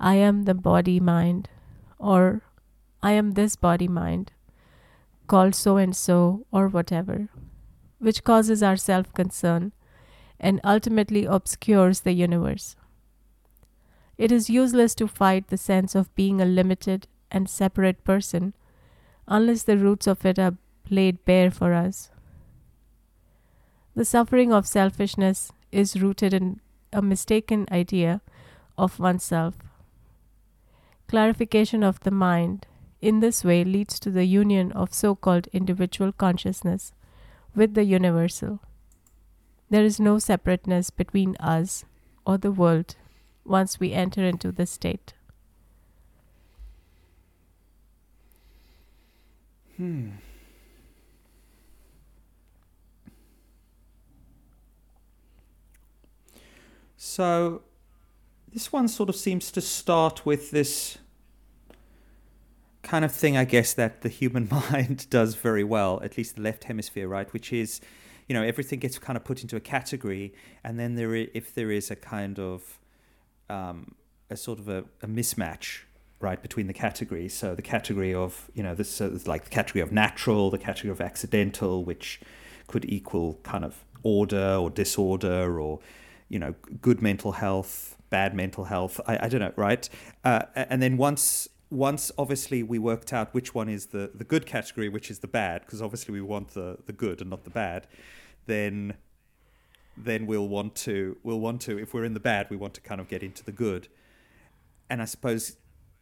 I 0.00 0.14
am 0.14 0.44
the 0.44 0.54
body 0.54 1.00
mind, 1.00 1.48
or 1.98 2.42
I 3.02 3.12
am 3.12 3.32
this 3.32 3.56
body 3.56 3.88
mind, 3.88 4.32
called 5.26 5.54
so 5.54 5.76
and 5.76 5.94
so, 5.94 6.46
or 6.50 6.68
whatever, 6.68 7.28
which 7.98 8.24
causes 8.24 8.62
our 8.62 8.76
self 8.76 9.12
concern 9.12 9.72
and 10.40 10.60
ultimately 10.64 11.24
obscures 11.24 12.00
the 12.00 12.12
universe. 12.12 12.76
It 14.16 14.30
is 14.30 14.50
useless 14.50 14.94
to 14.96 15.08
fight 15.08 15.48
the 15.48 15.56
sense 15.56 15.94
of 15.94 16.14
being 16.14 16.40
a 16.40 16.44
limited 16.46 17.08
and 17.30 17.48
separate 17.48 18.04
person 18.04 18.54
unless 19.26 19.62
the 19.64 19.78
roots 19.78 20.06
of 20.06 20.24
it 20.24 20.38
are 20.38 20.56
laid 20.90 21.24
bare 21.24 21.50
for 21.50 21.72
us. 21.72 22.10
The 23.94 24.04
suffering 24.04 24.52
of 24.52 24.66
selfishness 24.66 25.52
is 25.70 26.00
rooted 26.00 26.34
in 26.34 26.60
a 26.92 27.00
mistaken 27.00 27.66
idea 27.70 28.20
of 28.76 28.98
oneself. 28.98 29.54
Clarification 31.06 31.84
of 31.84 32.00
the 32.00 32.10
mind 32.10 32.66
in 33.00 33.20
this 33.20 33.44
way 33.44 33.62
leads 33.62 34.00
to 34.00 34.10
the 34.10 34.24
union 34.24 34.72
of 34.72 34.92
so 34.92 35.14
called 35.14 35.46
individual 35.52 36.10
consciousness 36.10 36.92
with 37.54 37.74
the 37.74 37.84
universal. 37.84 38.60
There 39.70 39.84
is 39.84 40.00
no 40.00 40.18
separateness 40.18 40.90
between 40.90 41.36
us 41.36 41.84
or 42.26 42.38
the 42.38 42.50
world 42.50 42.96
once 43.44 43.78
we 43.78 43.92
enter 43.92 44.24
into 44.24 44.50
this 44.50 44.70
state. 44.70 45.14
Hmm. 49.76 50.10
So, 57.06 57.60
this 58.50 58.72
one 58.72 58.88
sort 58.88 59.10
of 59.10 59.14
seems 59.14 59.50
to 59.52 59.60
start 59.60 60.24
with 60.24 60.52
this 60.52 60.96
kind 62.82 63.04
of 63.04 63.12
thing, 63.12 63.36
I 63.36 63.44
guess, 63.44 63.74
that 63.74 64.00
the 64.00 64.08
human 64.08 64.48
mind 64.70 65.10
does 65.10 65.34
very 65.34 65.64
well, 65.64 66.00
at 66.02 66.16
least 66.16 66.36
the 66.36 66.40
left 66.40 66.64
hemisphere, 66.64 67.06
right? 67.06 67.30
Which 67.34 67.52
is, 67.52 67.82
you 68.26 68.32
know, 68.32 68.42
everything 68.42 68.78
gets 68.78 68.98
kind 68.98 69.18
of 69.18 69.24
put 69.24 69.42
into 69.42 69.54
a 69.54 69.60
category, 69.60 70.32
and 70.64 70.80
then 70.80 70.94
there, 70.94 71.14
if 71.14 71.54
there 71.54 71.70
is 71.70 71.90
a 71.90 71.94
kind 71.94 72.38
of 72.38 72.80
um, 73.50 73.96
a 74.30 74.36
sort 74.36 74.58
of 74.58 74.70
a, 74.70 74.86
a 75.02 75.06
mismatch 75.06 75.80
right 76.20 76.40
between 76.40 76.68
the 76.68 76.72
categories. 76.72 77.34
So 77.34 77.54
the 77.54 77.60
category 77.60 78.14
of 78.14 78.50
you 78.54 78.62
know 78.62 78.74
this 78.74 79.02
is 79.02 79.28
like 79.28 79.44
the 79.44 79.50
category 79.50 79.82
of 79.82 79.92
natural, 79.92 80.50
the 80.50 80.56
category 80.56 80.90
of 80.90 81.02
accidental, 81.02 81.84
which 81.84 82.18
could 82.66 82.86
equal 82.86 83.40
kind 83.42 83.62
of 83.62 83.84
order 84.02 84.54
or 84.54 84.70
disorder 84.70 85.60
or 85.60 85.80
you 86.34 86.40
know 86.40 86.54
good 86.82 87.00
mental 87.00 87.30
health, 87.30 87.96
bad 88.10 88.34
mental 88.34 88.64
health. 88.64 89.00
I, 89.06 89.26
I 89.26 89.28
don't 89.28 89.40
know, 89.40 89.52
right? 89.54 89.88
Uh, 90.24 90.42
and 90.56 90.82
then 90.82 90.96
once 90.96 91.48
once 91.70 92.10
obviously 92.18 92.64
we 92.64 92.78
worked 92.78 93.12
out 93.12 93.32
which 93.32 93.54
one 93.54 93.68
is 93.68 93.86
the 93.86 94.10
the 94.12 94.24
good 94.24 94.44
category, 94.44 94.88
which 94.88 95.12
is 95.12 95.20
the 95.20 95.28
bad, 95.28 95.60
because 95.62 95.80
obviously 95.80 96.12
we 96.12 96.20
want 96.20 96.48
the 96.48 96.78
the 96.86 96.92
good 96.92 97.20
and 97.20 97.30
not 97.30 97.44
the 97.44 97.50
bad. 97.50 97.86
Then 98.46 98.94
then 99.96 100.26
we'll 100.26 100.48
want 100.48 100.74
to 100.74 101.16
we'll 101.22 101.38
want 101.38 101.60
to 101.62 101.78
if 101.78 101.94
we're 101.94 102.04
in 102.04 102.14
the 102.14 102.26
bad, 102.32 102.50
we 102.50 102.56
want 102.56 102.74
to 102.74 102.80
kind 102.80 103.00
of 103.00 103.06
get 103.06 103.22
into 103.22 103.44
the 103.44 103.52
good. 103.52 103.86
And 104.90 105.00
I 105.00 105.04
suppose 105.04 105.56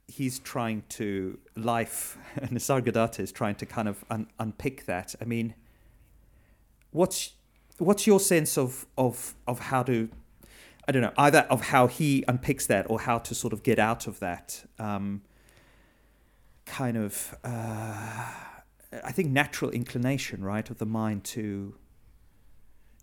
he's 0.09 0.38
trying 0.38 0.83
to 0.88 1.38
life 1.57 2.16
Nisargadatta 2.40 3.21
is 3.21 3.33
trying 3.33 3.57
to 3.57 3.66
kind 3.66 3.87
of 3.87 4.03
un- 4.09 4.29
unpick 4.38 4.87
that. 4.87 5.14
I 5.21 5.27
mean, 5.27 5.55
what's 6.90 7.35
what's 7.77 8.07
your 8.07 8.21
sense 8.21 8.57
of 8.57 8.87
of 8.97 9.35
of 9.47 9.59
how 9.59 9.83
to 9.83 10.09
I 10.87 10.92
don't 10.92 11.03
know 11.03 11.12
either 11.16 11.47
of 11.51 11.66
how 11.66 11.87
he 11.87 12.25
unpicks 12.27 12.66
that 12.66 12.90
or 12.90 13.01
how 13.01 13.18
to 13.18 13.35
sort 13.35 13.53
of 13.53 13.62
get 13.62 13.79
out 13.79 14.07
of 14.07 14.18
that 14.21 14.64
um, 14.79 15.23
kind 16.66 16.97
of 16.97 17.37
uh, 17.45 18.25
I 19.05 19.12
think 19.12 19.31
natural 19.31 19.71
inclination 19.71 20.45
right 20.45 20.68
of 20.68 20.79
the 20.79 20.87
mind 20.87 21.25
to 21.25 21.75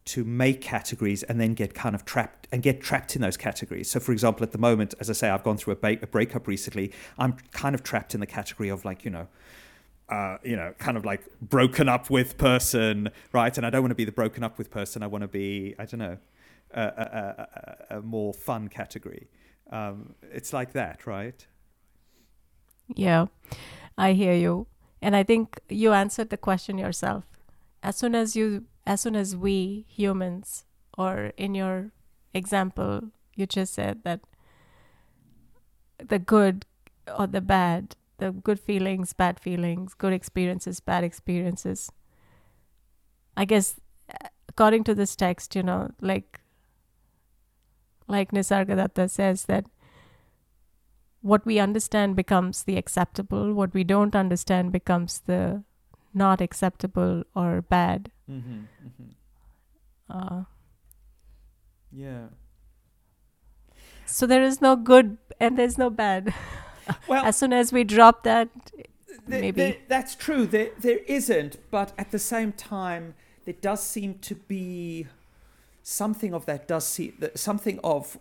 to 0.05 0.23
make 0.23 0.59
categories 0.59 1.21
and 1.23 1.39
then 1.39 1.53
get 1.53 1.75
kind 1.75 1.93
of 1.93 2.03
trapped 2.03 2.47
and 2.51 2.63
get 2.63 2.81
trapped 2.81 3.15
in 3.15 3.21
those 3.21 3.37
categories. 3.37 3.91
So, 3.91 3.99
for 3.99 4.11
example, 4.11 4.43
at 4.43 4.51
the 4.51 4.57
moment, 4.57 4.95
as 4.99 5.07
I 5.07 5.13
say, 5.13 5.29
I've 5.29 5.43
gone 5.43 5.57
through 5.57 5.73
a, 5.73 5.75
ba- 5.75 5.99
a 6.01 6.07
breakup 6.07 6.47
recently. 6.47 6.91
I'm 7.19 7.33
kind 7.51 7.75
of 7.75 7.83
trapped 7.83 8.15
in 8.15 8.19
the 8.19 8.25
category 8.25 8.69
of 8.69 8.83
like, 8.85 9.05
you 9.05 9.11
know, 9.11 9.27
uh, 10.09 10.37
you 10.43 10.55
know, 10.55 10.73
kind 10.79 10.97
of 10.97 11.05
like 11.05 11.21
broken 11.41 11.87
up 11.87 12.09
with 12.09 12.39
person, 12.39 13.09
right? 13.33 13.55
And 13.55 13.67
I 13.67 13.69
don't 13.69 13.83
want 13.83 13.91
to 13.91 13.95
be 13.95 14.05
the 14.05 14.11
broken 14.11 14.43
up 14.43 14.57
with 14.57 14.71
person. 14.71 15.03
I 15.03 15.07
want 15.07 15.21
to 15.21 15.27
be, 15.27 15.75
I 15.77 15.85
don't 15.85 15.99
know, 15.99 16.17
a, 16.71 16.81
a, 16.81 17.97
a, 17.97 18.01
more 18.01 18.33
fun 18.33 18.67
category. 18.67 19.29
Um, 19.71 20.15
it's 20.31 20.53
like 20.53 20.73
that, 20.73 21.05
right? 21.05 21.45
Yeah, 22.95 23.27
I 23.97 24.13
hear 24.13 24.33
you. 24.33 24.67
And 25.01 25.15
I 25.15 25.23
think 25.23 25.59
you 25.69 25.93
answered 25.93 26.29
the 26.29 26.37
question 26.37 26.77
yourself. 26.77 27.25
As 27.81 27.95
soon 27.95 28.15
as 28.15 28.35
you 28.35 28.65
as 28.85 29.01
soon 29.01 29.15
as 29.15 29.35
we 29.35 29.85
humans, 29.87 30.65
or 30.97 31.31
in 31.37 31.55
your 31.55 31.91
example, 32.33 33.11
you 33.35 33.45
just 33.45 33.73
said 33.73 34.03
that 34.03 34.21
the 35.97 36.19
good 36.19 36.65
or 37.17 37.27
the 37.27 37.41
bad, 37.41 37.95
the 38.17 38.31
good 38.31 38.59
feelings, 38.59 39.13
bad 39.13 39.39
feelings, 39.39 39.93
good 39.93 40.13
experiences, 40.13 40.79
bad 40.79 41.03
experiences. 41.03 41.91
I 43.37 43.45
guess 43.45 43.79
according 44.49 44.83
to 44.83 44.95
this 44.95 45.15
text, 45.15 45.55
you 45.55 45.63
know, 45.63 45.91
like 46.01 46.41
like 48.09 48.31
Nisargadatta 48.31 49.09
says 49.09 49.45
that 49.45 49.65
what 51.21 51.45
we 51.45 51.59
understand 51.59 52.15
becomes 52.15 52.63
the 52.63 52.77
acceptable, 52.77 53.53
what 53.53 53.73
we 53.73 53.83
don't 53.83 54.15
understand 54.15 54.71
becomes 54.71 55.21
the 55.25 55.63
not 56.13 56.41
acceptable 56.41 57.23
or 57.35 57.61
bad. 57.61 58.11
Mm-hmm, 58.29 58.59
mm-hmm. 58.85 59.11
Uh, 60.09 60.43
yeah. 61.91 62.27
So 64.05 64.25
there 64.25 64.43
is 64.43 64.61
no 64.61 64.75
good 64.75 65.17
and 65.39 65.57
there's 65.57 65.77
no 65.77 65.89
bad. 65.89 66.33
Well, 67.07 67.23
as 67.23 67.35
soon 67.35 67.53
as 67.53 67.71
we 67.71 67.83
drop 67.83 68.23
that, 68.23 68.49
there, 69.27 69.41
maybe 69.41 69.61
there, 69.61 69.75
that's 69.87 70.15
true. 70.15 70.47
There, 70.47 70.69
there 70.79 70.97
isn't, 71.07 71.57
but 71.69 71.93
at 71.99 72.09
the 72.09 72.17
same 72.17 72.51
time, 72.51 73.13
there 73.45 73.53
does 73.53 73.83
seem 73.83 74.15
to 74.19 74.33
be 74.33 75.05
something 75.83 76.33
of 76.33 76.45
that. 76.45 76.67
Does 76.67 76.85
see 76.85 77.13
something 77.35 77.79
of. 77.83 78.17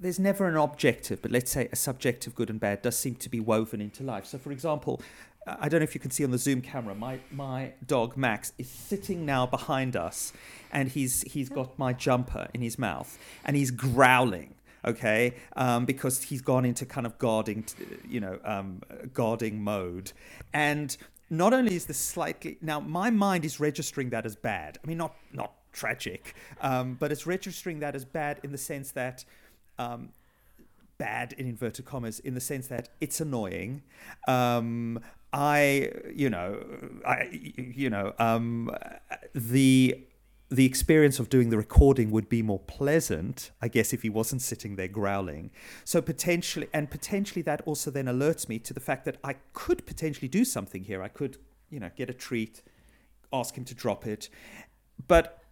There's 0.00 0.20
never 0.20 0.46
an 0.46 0.56
objective, 0.56 1.22
but 1.22 1.32
let's 1.32 1.50
say 1.50 1.68
a 1.72 1.76
subjective 1.76 2.34
good 2.36 2.50
and 2.50 2.60
bad 2.60 2.82
does 2.82 2.96
seem 2.96 3.16
to 3.16 3.28
be 3.28 3.40
woven 3.40 3.80
into 3.80 4.04
life. 4.04 4.26
So, 4.26 4.38
for 4.38 4.52
example, 4.52 5.00
I 5.60 5.68
don't 5.68 5.80
know 5.80 5.84
if 5.84 5.94
you 5.94 6.00
can 6.00 6.10
see 6.10 6.24
on 6.24 6.30
the 6.30 6.38
Zoom 6.38 6.60
camera, 6.60 6.94
my, 6.94 7.18
my 7.30 7.72
dog 7.86 8.16
Max 8.16 8.52
is 8.58 8.68
sitting 8.68 9.24
now 9.24 9.46
behind 9.46 9.96
us 9.96 10.32
and 10.72 10.88
he's, 10.88 11.22
he's 11.22 11.48
got 11.48 11.78
my 11.78 11.92
jumper 11.92 12.48
in 12.54 12.60
his 12.60 12.78
mouth 12.78 13.18
and 13.44 13.56
he's 13.56 13.70
growling, 13.70 14.54
okay, 14.84 15.34
um, 15.56 15.84
because 15.84 16.22
he's 16.22 16.42
gone 16.42 16.64
into 16.64 16.84
kind 16.84 17.06
of 17.06 17.18
guarding, 17.18 17.64
you 18.08 18.20
know, 18.20 18.38
um, 18.44 18.82
guarding 19.14 19.62
mode, 19.62 20.12
and 20.52 20.96
not 21.30 21.52
only 21.52 21.74
is 21.74 21.84
this 21.86 21.98
slightly 21.98 22.56
now 22.62 22.80
my 22.80 23.10
mind 23.10 23.44
is 23.44 23.60
registering 23.60 24.10
that 24.10 24.24
as 24.24 24.34
bad. 24.34 24.78
I 24.82 24.86
mean, 24.86 24.98
not 24.98 25.14
not 25.32 25.52
tragic, 25.72 26.34
um, 26.60 26.96
but 26.98 27.12
it's 27.12 27.26
registering 27.26 27.80
that 27.80 27.94
as 27.94 28.04
bad 28.04 28.40
in 28.42 28.52
the 28.52 28.58
sense 28.58 28.92
that. 28.92 29.24
Um, 29.78 30.10
bad 30.98 31.32
in 31.34 31.46
inverted 31.46 31.84
commas 31.84 32.18
in 32.18 32.34
the 32.34 32.40
sense 32.40 32.66
that 32.66 32.88
it's 33.00 33.20
annoying 33.20 33.80
um, 34.26 34.98
i 35.32 35.88
you 36.12 36.28
know 36.28 36.60
i 37.06 37.28
you 37.30 37.88
know 37.88 38.12
um, 38.18 38.68
the 39.32 40.04
the 40.50 40.64
experience 40.64 41.18
of 41.18 41.28
doing 41.28 41.50
the 41.50 41.56
recording 41.56 42.10
would 42.10 42.28
be 42.28 42.42
more 42.42 42.60
pleasant, 42.60 43.50
I 43.60 43.68
guess, 43.68 43.92
if 43.92 44.02
he 44.02 44.08
wasn't 44.08 44.40
sitting 44.40 44.76
there 44.76 44.88
growling. 44.88 45.50
So 45.84 46.00
potentially, 46.00 46.68
and 46.72 46.90
potentially 46.90 47.42
that 47.42 47.60
also 47.66 47.90
then 47.90 48.06
alerts 48.06 48.48
me 48.48 48.58
to 48.60 48.72
the 48.72 48.80
fact 48.80 49.04
that 49.04 49.18
I 49.22 49.34
could 49.52 49.84
potentially 49.84 50.28
do 50.28 50.44
something 50.44 50.84
here. 50.84 51.02
I 51.02 51.08
could, 51.08 51.36
you 51.68 51.80
know, 51.80 51.90
get 51.94 52.08
a 52.08 52.14
treat, 52.14 52.62
ask 53.30 53.56
him 53.56 53.64
to 53.66 53.74
drop 53.74 54.06
it, 54.06 54.30
but, 55.06 55.42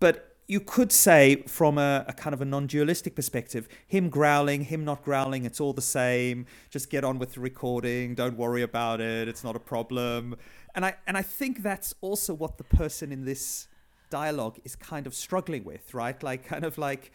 but 0.00 0.36
you 0.46 0.60
could 0.60 0.90
say 0.90 1.42
from 1.46 1.76
a, 1.76 2.06
a 2.08 2.12
kind 2.14 2.32
of 2.32 2.40
a 2.40 2.44
non-dualistic 2.44 3.14
perspective, 3.14 3.68
him 3.86 4.08
growling, 4.08 4.62
him 4.62 4.82
not 4.82 5.04
growling, 5.04 5.44
it's 5.44 5.60
all 5.60 5.74
the 5.74 5.82
same. 5.82 6.46
Just 6.70 6.88
get 6.88 7.04
on 7.04 7.18
with 7.18 7.34
the 7.34 7.40
recording. 7.40 8.14
Don't 8.14 8.36
worry 8.36 8.62
about 8.62 9.00
it. 9.00 9.28
It's 9.28 9.44
not 9.44 9.56
a 9.56 9.60
problem. 9.60 10.36
And 10.74 10.86
I 10.86 10.96
and 11.06 11.18
I 11.18 11.22
think 11.22 11.62
that's 11.62 11.94
also 12.00 12.32
what 12.32 12.56
the 12.56 12.64
person 12.64 13.12
in 13.12 13.26
this 13.26 13.68
dialogue 14.10 14.58
is 14.64 14.74
kind 14.74 15.06
of 15.06 15.14
struggling 15.14 15.64
with, 15.64 15.92
right? 15.92 16.20
Like, 16.22 16.46
kind 16.46 16.64
of 16.64 16.78
like, 16.78 17.12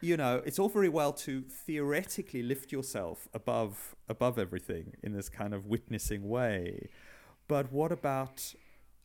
you 0.00 0.16
know, 0.16 0.40
it's 0.46 0.60
all 0.60 0.68
very 0.68 0.88
well 0.88 1.12
to 1.12 1.42
theoretically 1.42 2.44
lift 2.44 2.70
yourself 2.70 3.28
above 3.34 3.96
above 4.08 4.38
everything 4.38 4.92
in 5.02 5.12
this 5.12 5.28
kind 5.28 5.52
of 5.52 5.66
witnessing 5.66 6.28
way, 6.28 6.88
but 7.48 7.72
what 7.72 7.90
about 7.90 8.54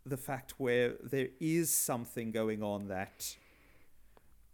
the 0.05 0.17
fact 0.17 0.53
where 0.57 0.95
there 1.03 1.29
is 1.39 1.69
something 1.69 2.31
going 2.31 2.61
on 2.63 2.87
that 2.87 3.35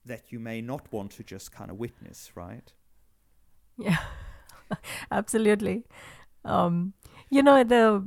that 0.05 0.31
you 0.31 0.39
may 0.39 0.61
not 0.61 0.91
want 0.91 1.11
to 1.11 1.23
just 1.23 1.51
kind 1.51 1.69
of 1.69 1.77
witness, 1.77 2.31
right? 2.35 2.73
Yeah, 3.77 3.97
absolutely. 5.11 5.85
Um, 6.45 6.93
you 7.29 7.43
know 7.43 7.63
the 7.63 8.05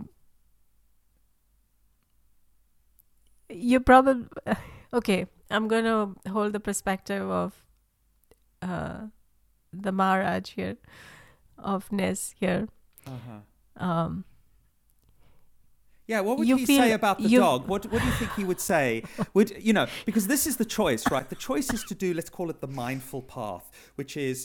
you 3.49 3.81
probably 3.81 4.27
okay 4.93 5.27
i'm 5.51 5.69
gonna 5.69 6.15
hold 6.29 6.53
the 6.53 6.61
perspective 6.61 7.29
of 7.31 7.65
uh 8.63 9.07
the 9.73 9.93
maharaj 9.93 10.51
here 10.53 10.77
of 11.59 11.91
Nis 11.93 12.35
here 12.41 12.69
Uh-huh. 13.07 13.41
um 13.77 14.25
Yeah, 16.13 16.21
what 16.21 16.35
would 16.39 16.49
You 16.49 16.57
he 16.59 16.67
feel- 16.67 16.83
say 16.83 16.93
about 16.93 17.17
the 17.23 17.29
you- 17.33 17.41
dog? 17.41 17.61
What 17.73 17.83
what 17.93 18.01
do 18.03 18.07
you 18.11 18.17
think 18.21 18.31
he 18.41 18.45
would 18.51 18.61
say? 18.73 18.87
Would 19.37 19.51
you 19.69 19.73
know? 19.79 19.87
Because 20.09 20.27
this 20.35 20.47
is 20.51 20.55
the 20.63 20.69
choice, 20.81 21.03
right? 21.15 21.27
The 21.37 21.41
choice 21.51 21.69
is 21.77 21.83
to 21.91 21.95
do. 22.05 22.09
Let's 22.19 22.31
call 22.39 22.51
it 22.51 22.59
the 22.67 22.73
mindful 22.85 23.23
path, 23.37 23.65
which 24.01 24.17
is. 24.17 24.39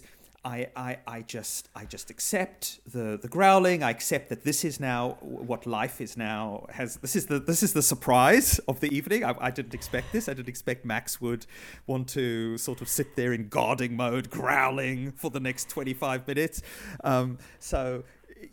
I, 0.46 0.68
I, 0.78 0.92
I 1.18 1.20
just 1.24 1.68
I 1.76 1.84
just 1.96 2.08
accept 2.10 2.80
the, 2.96 3.20
the 3.22 3.28
growling. 3.28 3.84
I 3.84 3.90
accept 3.98 4.26
that 4.30 4.42
this 4.50 4.60
is 4.64 4.80
now 4.80 5.18
what 5.50 5.62
life 5.66 6.00
is 6.00 6.16
now 6.16 6.68
has. 6.80 6.90
This 7.06 7.16
is 7.20 7.26
the 7.26 7.40
this 7.52 7.62
is 7.64 7.72
the 7.74 7.82
surprise 7.94 8.50
of 8.72 8.80
the 8.80 8.90
evening. 8.98 9.26
I, 9.26 9.34
I 9.48 9.52
didn't 9.52 9.74
expect 9.74 10.08
this. 10.14 10.30
I 10.30 10.34
didn't 10.38 10.48
expect 10.56 10.86
Max 10.86 11.20
would 11.20 11.44
want 11.92 12.08
to 12.20 12.58
sort 12.58 12.80
of 12.84 12.88
sit 12.88 13.10
there 13.18 13.34
in 13.34 13.50
guarding 13.50 13.94
mode, 13.98 14.26
growling 14.30 15.12
for 15.22 15.30
the 15.38 15.42
next 15.42 15.64
twenty 15.76 15.94
five 15.94 16.26
minutes. 16.32 16.62
Um, 17.04 17.40
so 17.60 18.04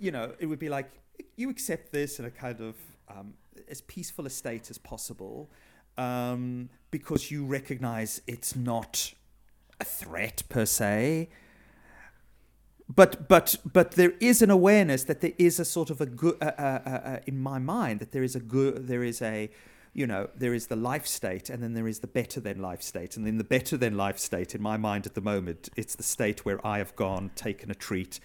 you 0.00 0.10
know, 0.10 0.26
it 0.40 0.46
would 0.46 0.58
be 0.66 0.70
like 0.78 0.88
you 1.36 1.48
accept 1.48 1.92
this 1.92 2.18
in 2.18 2.24
a 2.24 2.30
kind 2.44 2.60
of 2.60 2.74
um, 3.08 3.34
as 3.68 3.80
peaceful 3.82 4.26
a 4.26 4.30
state 4.30 4.70
as 4.70 4.78
possible 4.78 5.50
um, 5.96 6.68
because 6.90 7.30
you 7.30 7.44
recognize 7.44 8.20
it's 8.26 8.56
not 8.56 9.14
a 9.80 9.84
threat 9.84 10.42
per 10.48 10.64
se. 10.64 11.28
But 12.94 13.28
but 13.28 13.56
but 13.72 13.92
there 13.92 14.12
is 14.20 14.42
an 14.42 14.50
awareness 14.50 15.04
that 15.04 15.20
there 15.20 15.32
is 15.38 15.58
a 15.58 15.64
sort 15.64 15.90
of 15.90 16.00
a 16.00 16.06
good 16.06 16.36
uh, 16.42 16.52
uh, 16.58 16.80
uh, 16.86 17.18
in 17.26 17.40
my 17.40 17.58
mind 17.58 18.00
that 18.00 18.12
there 18.12 18.22
is 18.22 18.36
a 18.36 18.40
good 18.40 18.88
there 18.88 19.02
is 19.02 19.22
a 19.22 19.50
you 19.94 20.06
know 20.06 20.28
there 20.36 20.52
is 20.52 20.66
the 20.66 20.76
life 20.76 21.06
state 21.06 21.48
and 21.48 21.62
then 21.62 21.72
there 21.72 21.88
is 21.88 22.00
the 22.00 22.06
better 22.06 22.40
than 22.40 22.60
life 22.60 22.82
state 22.82 23.16
and 23.16 23.26
in 23.26 23.38
the 23.38 23.44
better 23.44 23.78
than 23.78 23.96
life 23.96 24.18
state 24.18 24.54
in 24.54 24.60
my 24.60 24.76
mind 24.76 25.06
at 25.06 25.14
the 25.14 25.20
moment 25.22 25.70
it's 25.76 25.94
the 25.94 26.02
state 26.02 26.44
where 26.44 26.64
I 26.66 26.78
have 26.78 26.94
gone 26.94 27.30
taken 27.34 27.70
a 27.70 27.74
treat 27.74 28.20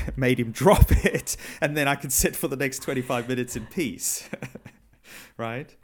made 0.16 0.38
him 0.38 0.52
drop 0.52 0.90
it 1.04 1.36
and 1.60 1.76
then 1.76 1.88
I 1.88 1.94
can 1.94 2.10
sit 2.10 2.36
for 2.36 2.48
the 2.48 2.56
next 2.56 2.80
25 2.80 3.28
minutes 3.28 3.56
in 3.56 3.66
peace. 3.66 4.28
Right? 5.36 5.74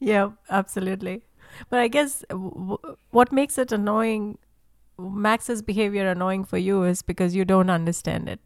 Yeah 0.00 0.30
absolutely. 0.50 1.22
But 1.70 1.80
i 1.80 1.88
guess 1.88 2.24
w- 2.30 2.78
what 3.10 3.32
makes 3.32 3.58
it 3.58 3.72
annoying 3.72 4.38
max's 4.98 5.62
behavior 5.62 6.08
annoying 6.08 6.44
for 6.44 6.58
you 6.58 6.82
is 6.84 7.02
because 7.02 7.34
you 7.34 7.44
don't 7.44 7.70
understand 7.70 8.28
it 8.28 8.40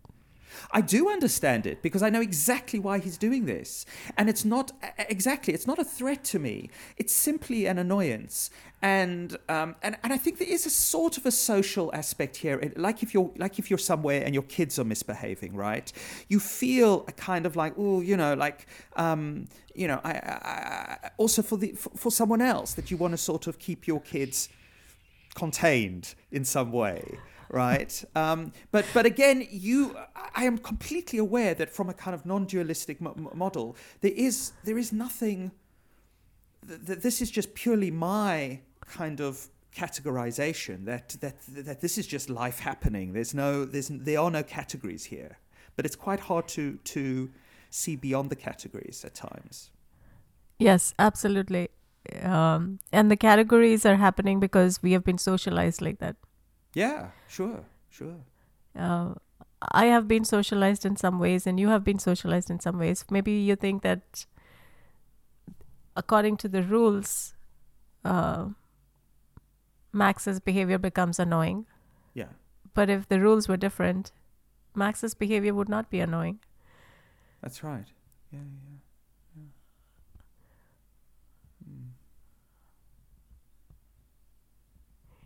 I 0.71 0.81
do 0.81 1.09
understand 1.09 1.67
it 1.67 1.83
because 1.83 2.03
I 2.03 2.11
know 2.11 2.21
exactly 2.21 2.79
why 2.79 2.99
he's 2.99 3.19
doing 3.19 3.47
this. 3.47 3.87
And 4.17 4.29
it's 4.29 4.45
not 4.45 4.73
exactly, 4.99 5.55
it's 5.55 5.67
not 5.67 5.79
a 5.79 5.85
threat 5.85 6.25
to 6.25 6.39
me. 6.39 6.71
It's 6.97 7.13
simply 7.13 7.67
an 7.67 7.79
annoyance. 7.79 8.51
And 8.83 9.37
um, 9.49 9.77
and, 9.83 9.97
and 10.03 10.13
I 10.13 10.17
think 10.17 10.39
there 10.39 10.49
is 10.49 10.65
a 10.65 10.71
sort 10.71 11.19
of 11.19 11.27
a 11.27 11.31
social 11.31 11.91
aspect 11.95 12.37
here. 12.37 12.73
Like 12.77 13.03
if 13.03 13.13
you're 13.13 13.31
like 13.37 13.59
if 13.59 13.69
you're 13.71 13.79
somewhere 13.79 14.23
and 14.25 14.33
your 14.35 14.45
kids 14.45 14.79
are 14.79 14.85
misbehaving, 14.85 15.55
right? 15.55 15.93
You 16.29 16.41
feel 16.41 17.05
a 17.07 17.13
kind 17.13 17.45
of 17.45 17.57
like, 17.57 17.75
oh, 17.77 18.01
you 18.01 18.17
know, 18.17 18.35
like 18.35 18.67
um, 18.97 19.49
you 19.75 19.87
know, 19.87 20.01
I, 20.03 20.13
I, 20.13 20.99
I 21.05 21.11
also 21.19 21.43
for 21.43 21.59
the 21.59 21.73
for, 21.73 21.91
for 21.91 22.11
someone 22.11 22.41
else 22.41 22.73
that 22.75 22.91
you 22.91 22.97
want 22.97 23.13
to 23.13 23.19
sort 23.19 23.47
of 23.47 23.59
keep 23.59 23.87
your 23.87 24.01
kids 24.01 24.49
contained 25.35 26.15
in 26.33 26.45
some 26.45 26.73
way 26.73 27.19
right? 27.51 28.05
Um, 28.15 28.53
but 28.71 28.87
but 28.95 29.07
again 29.07 29.47
you 29.51 29.97
i 30.35 30.45
am 30.45 30.57
completely 30.59 31.19
aware 31.19 31.53
that 31.55 31.71
from 31.71 31.89
a 31.89 31.95
kind 31.95 32.15
of 32.15 32.25
non-dualistic 32.25 33.01
mo- 33.01 33.15
mo- 33.17 33.33
model 33.35 33.77
there 34.01 34.13
is 34.15 34.53
there 34.65 34.79
is 34.79 34.93
nothing 34.93 35.51
th- 36.67 36.81
th- 36.87 36.99
this 37.01 37.21
is 37.21 37.31
just 37.31 37.55
purely 37.55 37.91
my 37.91 38.61
kind 38.87 39.21
of 39.21 39.49
categorization 39.75 40.85
that 40.85 41.11
that 41.21 41.37
that 41.49 41.81
this 41.81 41.97
is 41.99 42.07
just 42.07 42.29
life 42.29 42.59
happening. 42.59 43.13
There's 43.13 43.35
no 43.35 43.65
there's 43.65 43.89
there 43.89 44.21
are 44.21 44.31
no 44.31 44.43
categories 44.43 45.05
here. 45.05 45.39
But 45.77 45.87
it's 45.87 45.97
quite 45.97 46.21
hard 46.21 46.49
to 46.49 46.77
to 46.77 47.31
see 47.71 47.97
beyond 47.97 48.31
the 48.31 48.37
categories 48.37 49.05
at 49.05 49.15
times. 49.15 49.71
Yes 50.59 50.95
absolutely. 50.99 51.69
Um, 52.23 52.81
and 52.93 53.11
the 53.11 53.17
categories 53.17 53.87
are 53.87 53.97
happening 53.97 54.41
because 54.41 54.83
we 54.83 54.93
have 54.93 55.05
been 55.05 55.19
socialized 55.19 55.81
like 55.81 55.99
that 55.99 56.17
yeah 56.75 57.11
sure 57.29 57.65
sure 57.89 58.17
uh, 58.77 59.15
I 59.61 59.87
have 59.87 60.09
been 60.09 60.25
socialized 60.25 60.87
in 60.87 60.97
some 60.97 61.19
ways, 61.19 61.47
and 61.47 61.61
you 61.61 61.69
have 61.69 61.85
been 61.85 61.99
socialized 61.99 62.51
in 62.51 62.61
some 62.61 62.79
ways. 62.79 63.05
Maybe 63.11 63.33
you 63.33 63.57
think 63.57 63.83
that 63.83 64.27
according 65.97 66.39
to 66.39 66.49
the 66.49 66.63
rules, 66.63 67.35
uh, 68.05 68.49
Max's 69.93 70.41
behavior 70.41 70.79
becomes 70.79 71.19
annoying. 71.19 71.67
yeah 72.15 72.33
But 72.75 72.89
if 72.89 73.09
the 73.09 73.21
rules 73.21 73.49
were 73.49 73.57
different, 73.57 74.13
Max's 74.75 75.15
behavior 75.15 75.53
would 75.53 75.69
not 75.69 75.91
be 75.91 76.01
annoying. 76.01 76.39
That's 77.43 77.63
right. 77.63 77.87
Yeah, 78.31 78.39
yeah. 78.39 78.70
yeah. 78.70 78.70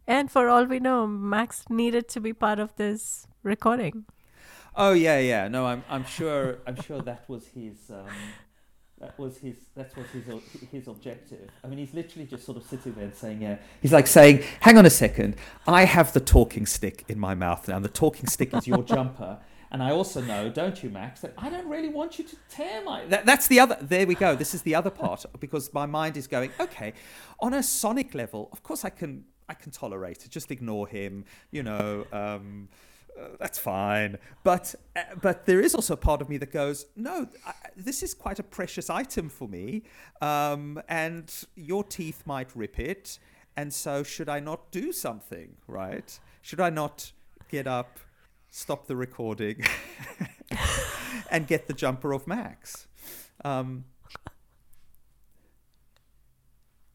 And 0.06 0.30
for 0.30 0.48
all 0.48 0.64
we 0.64 0.80
know, 0.80 1.06
Max 1.06 1.64
needed 1.70 2.08
to 2.08 2.20
be 2.20 2.32
part 2.32 2.58
of 2.58 2.76
this 2.76 3.26
recording. 3.42 4.04
Oh 4.76 4.92
yeah, 4.92 5.18
yeah. 5.18 5.48
No, 5.48 5.66
I'm 5.66 5.84
I'm 5.88 6.04
sure 6.04 6.58
I'm 6.66 6.80
sure 6.80 7.00
that 7.02 7.28
was 7.28 7.46
his 7.46 7.90
um, 7.90 8.08
that 8.98 9.18
was 9.18 9.38
his 9.38 9.56
that 9.76 9.96
was 9.96 10.06
his 10.08 10.24
his 10.70 10.88
objective. 10.88 11.50
I 11.62 11.68
mean, 11.68 11.78
he's 11.78 11.94
literally 11.94 12.26
just 12.26 12.44
sort 12.44 12.58
of 12.58 12.64
sitting 12.64 12.92
there 12.94 13.04
and 13.04 13.14
saying, 13.14 13.40
yeah. 13.40 13.56
He's 13.80 13.92
like 13.92 14.06
saying, 14.06 14.42
"Hang 14.60 14.76
on 14.76 14.84
a 14.84 14.90
second, 14.90 15.36
I 15.66 15.84
have 15.84 16.12
the 16.12 16.20
talking 16.20 16.66
stick 16.66 17.04
in 17.08 17.18
my 17.18 17.34
mouth 17.34 17.68
now. 17.68 17.78
The 17.78 17.88
talking 17.88 18.26
stick 18.26 18.52
is 18.52 18.66
your 18.66 18.82
jumper." 18.82 19.38
And 19.70 19.82
I 19.82 19.90
also 19.90 20.20
know, 20.20 20.50
don't 20.50 20.80
you, 20.84 20.88
Max, 20.90 21.20
that 21.22 21.34
I 21.36 21.50
don't 21.50 21.68
really 21.68 21.88
want 21.88 22.16
you 22.16 22.24
to 22.24 22.36
tear 22.48 22.84
my. 22.84 23.06
That, 23.06 23.26
that's 23.26 23.48
the 23.48 23.58
other. 23.58 23.76
There 23.80 24.06
we 24.06 24.14
go. 24.14 24.36
This 24.36 24.54
is 24.54 24.62
the 24.62 24.74
other 24.74 24.90
part 24.90 25.24
because 25.40 25.72
my 25.74 25.84
mind 25.84 26.16
is 26.16 26.28
going, 26.28 26.52
okay, 26.60 26.92
on 27.40 27.54
a 27.54 27.62
sonic 27.62 28.14
level, 28.14 28.48
of 28.52 28.62
course 28.62 28.84
I 28.84 28.90
can 28.90 29.24
I 29.48 29.54
can 29.54 29.70
tolerate 29.70 30.24
it. 30.24 30.30
Just 30.30 30.50
ignore 30.50 30.86
him. 30.88 31.24
You 31.50 31.62
know, 31.62 32.06
um, 32.12 32.68
uh, 33.18 33.28
that's 33.38 33.58
fine. 33.58 34.18
But 34.42 34.74
uh, 34.96 35.02
but 35.20 35.46
there 35.46 35.60
is 35.60 35.74
also 35.74 35.94
a 35.94 35.98
part 35.98 36.20
of 36.20 36.28
me 36.28 36.36
that 36.38 36.52
goes, 36.52 36.86
no, 36.96 37.28
I, 37.46 37.52
this 37.76 38.02
is 38.02 38.14
quite 38.14 38.38
a 38.38 38.42
precious 38.42 38.90
item 38.90 39.28
for 39.28 39.48
me, 39.48 39.82
um, 40.20 40.80
and 40.88 41.32
your 41.54 41.84
teeth 41.84 42.22
might 42.26 42.54
rip 42.54 42.78
it. 42.78 43.18
And 43.56 43.72
so, 43.72 44.02
should 44.02 44.28
I 44.28 44.40
not 44.40 44.72
do 44.72 44.92
something, 44.92 45.56
right? 45.68 46.18
should 46.44 46.60
I 46.60 46.68
not 46.68 47.10
get 47.48 47.66
up, 47.66 47.98
stop 48.50 48.86
the 48.86 48.94
recording, 48.94 49.64
and 51.30 51.46
get 51.46 51.66
the 51.66 51.72
jumper 51.72 52.12
off 52.12 52.26
Max? 52.26 52.86
Um, 53.46 53.86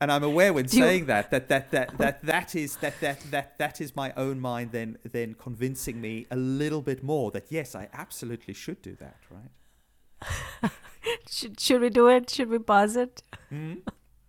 and 0.01 0.11
I'm 0.11 0.23
aware 0.23 0.53
when 0.53 0.65
Do 0.65 0.77
you- 0.77 0.83
saying 0.83 1.05
that 1.07 1.29
that 1.31 1.49
that 1.49 1.71
that 1.71 1.97
that 1.97 2.25
that 2.25 2.55
is 2.55 2.77
that 2.77 2.99
that 3.01 3.19
that 3.31 3.57
that 3.57 3.81
is 3.81 3.95
my 3.95 4.13
own 4.15 4.39
mind 4.39 4.71
then 4.71 4.97
then 5.03 5.33
convincing 5.33 5.99
me 6.01 6.25
a 6.31 6.35
little 6.35 6.81
bit 6.81 7.03
more 7.03 7.31
that 7.31 7.45
yes, 7.49 7.75
I 7.75 7.89
absolutely 7.93 8.53
should 8.53 8.81
do 8.81 8.95
that, 8.95 9.17
right? 9.29 10.71
Should, 11.29 11.59
should 11.59 11.79
we 11.81 11.89
do 11.89 12.07
it? 12.09 12.29
Should 12.29 12.49
we 12.49 12.59
pause 12.59 12.95
it? 12.97 13.23
Hmm? 13.49 13.75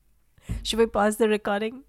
Should 0.63 0.79
we 0.79 0.87
pause 0.87 1.17
the 1.17 1.29
recording? 1.29 1.83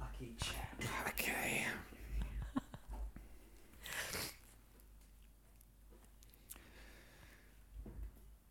Lucky 0.00 0.34
chap. 0.40 0.82
Okay. 1.08 1.64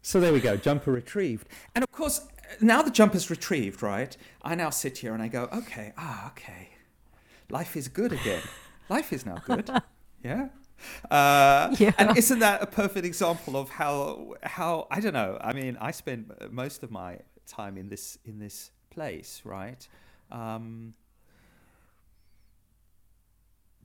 So 0.01 0.19
there 0.19 0.31
we 0.33 0.39
go, 0.39 0.55
jumper 0.55 0.91
retrieved. 0.91 1.47
And 1.73 1.83
of 1.83 1.91
course, 1.91 2.21
now 2.61 2.81
the 2.81 2.91
jumper's 2.91 3.29
retrieved, 3.29 3.81
right? 3.81 4.15
I 4.41 4.55
now 4.55 4.69
sit 4.69 4.97
here 4.99 5.13
and 5.13 5.21
I 5.21 5.27
go, 5.27 5.49
okay, 5.53 5.93
ah, 5.97 6.27
okay. 6.31 6.69
Life 7.49 7.75
is 7.77 7.87
good 7.87 8.11
again. 8.13 8.41
Life 8.89 9.11
is 9.13 9.25
now 9.25 9.37
good. 9.45 9.69
Yeah. 10.23 10.47
Uh, 11.11 11.75
Yeah. 11.77 11.91
And 11.99 12.17
isn't 12.17 12.39
that 12.39 12.63
a 12.63 12.65
perfect 12.65 13.05
example 13.05 13.55
of 13.55 13.69
how 13.69 14.33
how 14.41 14.87
I 14.89 14.99
don't 14.99 15.13
know? 15.13 15.37
I 15.39 15.53
mean, 15.53 15.77
I 15.79 15.91
spend 15.91 16.31
most 16.49 16.81
of 16.81 16.89
my 16.89 17.19
time 17.45 17.77
in 17.77 17.89
this 17.89 18.17
in 18.25 18.39
this 18.39 18.71
place, 18.89 19.41
right? 19.45 19.87
Um, 20.31 20.95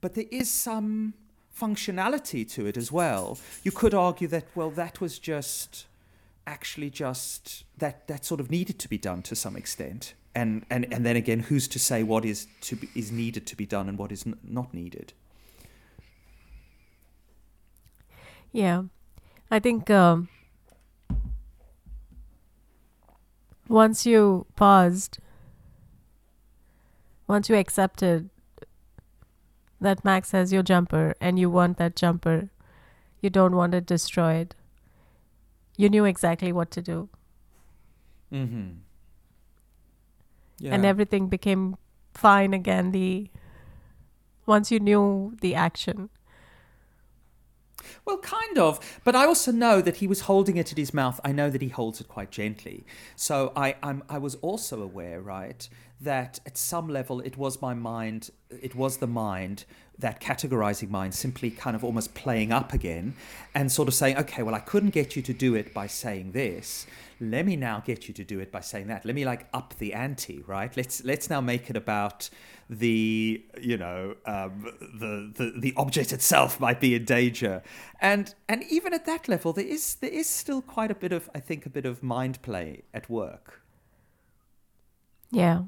but 0.01 0.15
there 0.15 0.25
is 0.31 0.49
some 0.49 1.13
functionality 1.55 2.49
to 2.53 2.65
it 2.65 2.75
as 2.77 2.91
well. 2.91 3.37
You 3.63 3.71
could 3.71 3.93
argue 3.93 4.27
that 4.29 4.45
well, 4.55 4.71
that 4.71 4.99
was 4.99 5.19
just 5.19 5.85
actually 6.51 6.89
just 6.89 7.63
that 7.77 8.07
that 8.07 8.25
sort 8.25 8.41
of 8.41 8.51
needed 8.51 8.77
to 8.79 8.89
be 8.89 8.97
done 8.97 9.21
to 9.23 9.35
some 9.35 9.55
extent. 9.55 10.13
And 10.35 10.65
and 10.69 10.85
and 10.93 11.05
then 11.05 11.15
again, 11.15 11.39
who's 11.39 11.67
to 11.69 11.79
say 11.79 12.03
what 12.03 12.25
is 12.25 12.47
to 12.61 12.75
be, 12.75 12.89
is 12.95 13.11
needed 13.11 13.47
to 13.47 13.55
be 13.55 13.65
done 13.65 13.89
and 13.89 13.97
what 13.97 14.11
is 14.11 14.27
n- 14.27 14.37
not 14.43 14.73
needed? 14.73 15.13
Yeah, 18.51 18.83
I 19.49 19.59
think 19.59 19.89
um, 19.89 20.27
once 23.69 24.05
you 24.05 24.45
paused, 24.57 25.19
once 27.27 27.49
you 27.49 27.55
accepted 27.55 28.29
that 29.79 30.03
Max 30.03 30.31
has 30.31 30.51
your 30.51 30.63
jumper 30.63 31.15
and 31.21 31.39
you 31.39 31.49
want 31.49 31.77
that 31.77 31.95
jumper, 31.95 32.49
you 33.21 33.29
don't 33.29 33.55
want 33.55 33.73
it 33.73 33.85
destroyed, 33.85 34.53
you 35.77 35.89
knew 35.89 36.05
exactly 36.05 36.51
what 36.51 36.71
to 36.71 36.81
do. 36.81 37.09
Mm-hmm. 38.31 38.69
Yeah. 40.59 40.73
And 40.73 40.85
everything 40.85 41.27
became 41.27 41.75
fine 42.13 42.53
again. 42.53 42.91
The 42.91 43.29
once 44.45 44.71
you 44.71 44.79
knew 44.79 45.35
the 45.41 45.55
action. 45.55 46.09
Well, 48.05 48.19
kind 48.19 48.57
of, 48.57 48.99
but 49.03 49.15
I 49.15 49.25
also 49.25 49.51
know 49.51 49.81
that 49.81 49.97
he 49.97 50.07
was 50.07 50.21
holding 50.21 50.57
it 50.57 50.71
at 50.71 50.77
his 50.77 50.93
mouth. 50.93 51.19
I 51.23 51.31
know 51.31 51.49
that 51.49 51.61
he 51.61 51.69
holds 51.69 51.99
it 52.01 52.07
quite 52.07 52.31
gently. 52.31 52.85
So 53.15 53.51
I, 53.55 53.75
I'm, 53.81 54.03
I 54.09 54.17
was 54.17 54.35
also 54.35 54.81
aware, 54.81 55.21
right, 55.21 55.67
that 55.99 56.39
at 56.45 56.57
some 56.57 56.87
level 56.87 57.19
it 57.21 57.37
was 57.37 57.61
my 57.61 57.73
mind, 57.73 58.29
it 58.49 58.75
was 58.75 58.97
the 58.97 59.07
mind, 59.07 59.65
that 60.01 60.19
categorizing 60.19 60.89
mind, 60.89 61.13
simply 61.13 61.49
kind 61.49 61.75
of 61.75 61.83
almost 61.83 62.13
playing 62.13 62.51
up 62.51 62.73
again 62.73 63.13
and 63.55 63.71
sort 63.71 63.87
of 63.87 63.93
saying, 63.93 64.17
okay, 64.17 64.43
well, 64.43 64.55
I 64.55 64.59
couldn't 64.59 64.89
get 64.89 65.15
you 65.15 65.21
to 65.21 65.33
do 65.33 65.55
it 65.55 65.73
by 65.73 65.87
saying 65.87 66.33
this. 66.33 66.85
Let 67.19 67.45
me 67.45 67.55
now 67.55 67.81
get 67.85 68.07
you 68.07 68.13
to 68.15 68.23
do 68.23 68.39
it 68.39 68.51
by 68.51 68.61
saying 68.61 68.87
that. 68.87 69.05
Let 69.05 69.15
me 69.15 69.25
like 69.25 69.47
up 69.53 69.75
the 69.77 69.93
ante, 69.93 70.43
right? 70.47 70.75
Let's 70.75 71.03
let's 71.03 71.29
now 71.29 71.39
make 71.39 71.69
it 71.69 71.77
about 71.77 72.29
the 72.67 73.43
you 73.59 73.77
know 73.77 74.15
um, 74.25 74.71
the, 74.79 75.31
the 75.35 75.53
the 75.59 75.73
object 75.77 76.13
itself 76.13 76.59
might 76.59 76.79
be 76.79 76.95
in 76.95 77.05
danger, 77.05 77.61
and 77.99 78.33
and 78.49 78.63
even 78.71 78.93
at 78.93 79.05
that 79.05 79.27
level, 79.27 79.53
there 79.53 79.65
is 79.65 79.95
there 79.95 80.09
is 80.09 80.27
still 80.27 80.63
quite 80.63 80.89
a 80.89 80.95
bit 80.95 81.11
of 81.11 81.29
I 81.35 81.39
think 81.39 81.67
a 81.67 81.69
bit 81.69 81.85
of 81.85 82.01
mind 82.01 82.41
play 82.41 82.83
at 82.91 83.07
work. 83.07 83.61
Yeah. 85.29 85.63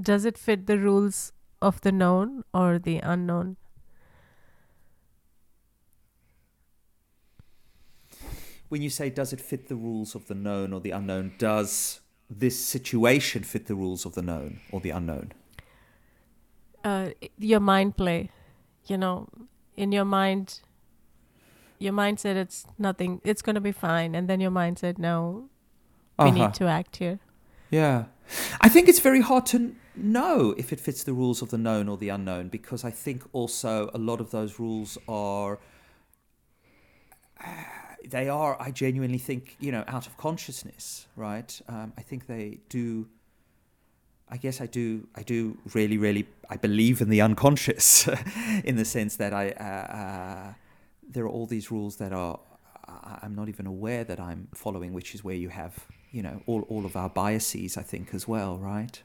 Does 0.00 0.24
it 0.24 0.36
fit 0.38 0.66
the 0.66 0.78
rules 0.78 1.32
of 1.62 1.80
the 1.80 1.92
known 1.92 2.44
or 2.52 2.78
the 2.78 2.98
unknown? 2.98 3.56
When 8.68 8.82
you 8.82 8.90
say 8.90 9.10
does 9.10 9.32
it 9.32 9.40
fit 9.40 9.68
the 9.68 9.76
rules 9.76 10.14
of 10.14 10.26
the 10.26 10.34
known 10.34 10.72
or 10.72 10.80
the 10.80 10.90
unknown, 10.90 11.34
does 11.38 12.00
this 12.28 12.58
situation 12.58 13.44
fit 13.44 13.66
the 13.66 13.74
rules 13.76 14.04
of 14.04 14.14
the 14.14 14.22
known 14.22 14.60
or 14.72 14.80
the 14.80 14.90
unknown? 14.90 15.32
Uh, 16.84 17.10
your 17.38 17.60
mind 17.60 17.96
play, 17.96 18.30
you 18.86 18.96
know, 18.98 19.28
in 19.76 19.92
your 19.92 20.04
mind, 20.04 20.60
your 21.78 21.92
mind 21.92 22.18
said 22.20 22.36
it's 22.36 22.66
nothing, 22.78 23.20
it's 23.24 23.42
going 23.42 23.54
to 23.54 23.60
be 23.60 23.72
fine. 23.72 24.14
And 24.14 24.28
then 24.28 24.40
your 24.40 24.50
mind 24.50 24.78
said, 24.78 24.98
no, 24.98 25.48
we 26.18 26.30
Uh-huh. 26.30 26.32
need 26.32 26.54
to 26.54 26.66
act 26.66 26.96
here. 26.96 27.20
Yeah. 27.70 28.06
I 28.60 28.68
think 28.68 28.88
it's 28.88 29.00
very 29.00 29.20
hard 29.20 29.46
to 29.46 29.74
know 29.94 30.54
if 30.58 30.72
it 30.72 30.80
fits 30.80 31.04
the 31.04 31.12
rules 31.12 31.42
of 31.42 31.50
the 31.50 31.58
known 31.58 31.88
or 31.88 31.96
the 31.96 32.08
unknown 32.08 32.48
because 32.48 32.84
I 32.84 32.90
think 32.90 33.22
also 33.32 33.90
a 33.94 33.98
lot 33.98 34.20
of 34.20 34.30
those 34.30 34.58
rules 34.58 34.98
are. 35.08 35.58
They 38.08 38.28
are, 38.28 38.56
I 38.60 38.70
genuinely 38.70 39.18
think, 39.18 39.56
you 39.58 39.72
know, 39.72 39.82
out 39.88 40.06
of 40.06 40.16
consciousness, 40.16 41.08
right? 41.16 41.60
Um, 41.68 41.92
I 41.98 42.02
think 42.02 42.26
they 42.26 42.60
do. 42.68 43.08
I 44.28 44.36
guess 44.36 44.60
I 44.60 44.66
do. 44.66 45.08
I 45.16 45.22
do 45.22 45.58
really, 45.74 45.98
really. 45.98 46.28
I 46.48 46.56
believe 46.56 47.00
in 47.00 47.08
the 47.08 47.20
unconscious, 47.20 48.08
in 48.64 48.76
the 48.76 48.84
sense 48.84 49.16
that 49.16 49.32
I. 49.32 49.50
Uh, 49.50 49.64
uh, 49.64 50.52
there 51.08 51.24
are 51.24 51.28
all 51.28 51.46
these 51.46 51.70
rules 51.70 51.96
that 51.96 52.12
are. 52.12 52.38
I'm 53.22 53.34
not 53.34 53.48
even 53.48 53.66
aware 53.66 54.04
that 54.04 54.20
I'm 54.20 54.48
following, 54.54 54.92
which 54.92 55.14
is 55.14 55.24
where 55.24 55.34
you 55.34 55.48
have, 55.48 55.86
you 56.16 56.22
know, 56.22 56.40
all, 56.46 56.62
all 56.70 56.86
of 56.86 56.96
our 56.96 57.10
biases, 57.10 57.76
I 57.76 57.82
think, 57.82 58.14
as 58.14 58.26
well, 58.26 58.56
right? 58.56 59.02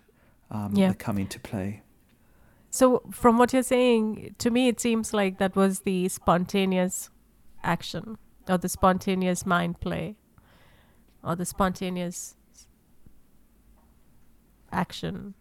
Um, 0.49 0.71
Yeah. 0.73 0.93
Come 0.93 1.17
into 1.17 1.39
play. 1.41 1.81
So, 2.69 3.03
from 3.11 3.37
what 3.37 3.51
you're 3.51 3.63
saying, 3.63 4.35
to 4.37 4.49
me, 4.49 4.69
it 4.69 4.79
seems 4.79 5.13
like 5.13 5.37
that 5.37 5.53
was 5.53 5.81
the 5.81 6.07
spontaneous 6.07 7.09
action 7.63 8.17
or 8.47 8.57
the 8.57 8.69
spontaneous 8.69 9.45
mind 9.45 9.81
play 9.81 10.15
or 11.21 11.35
the 11.35 11.45
spontaneous 11.45 12.35
action. 14.71 15.33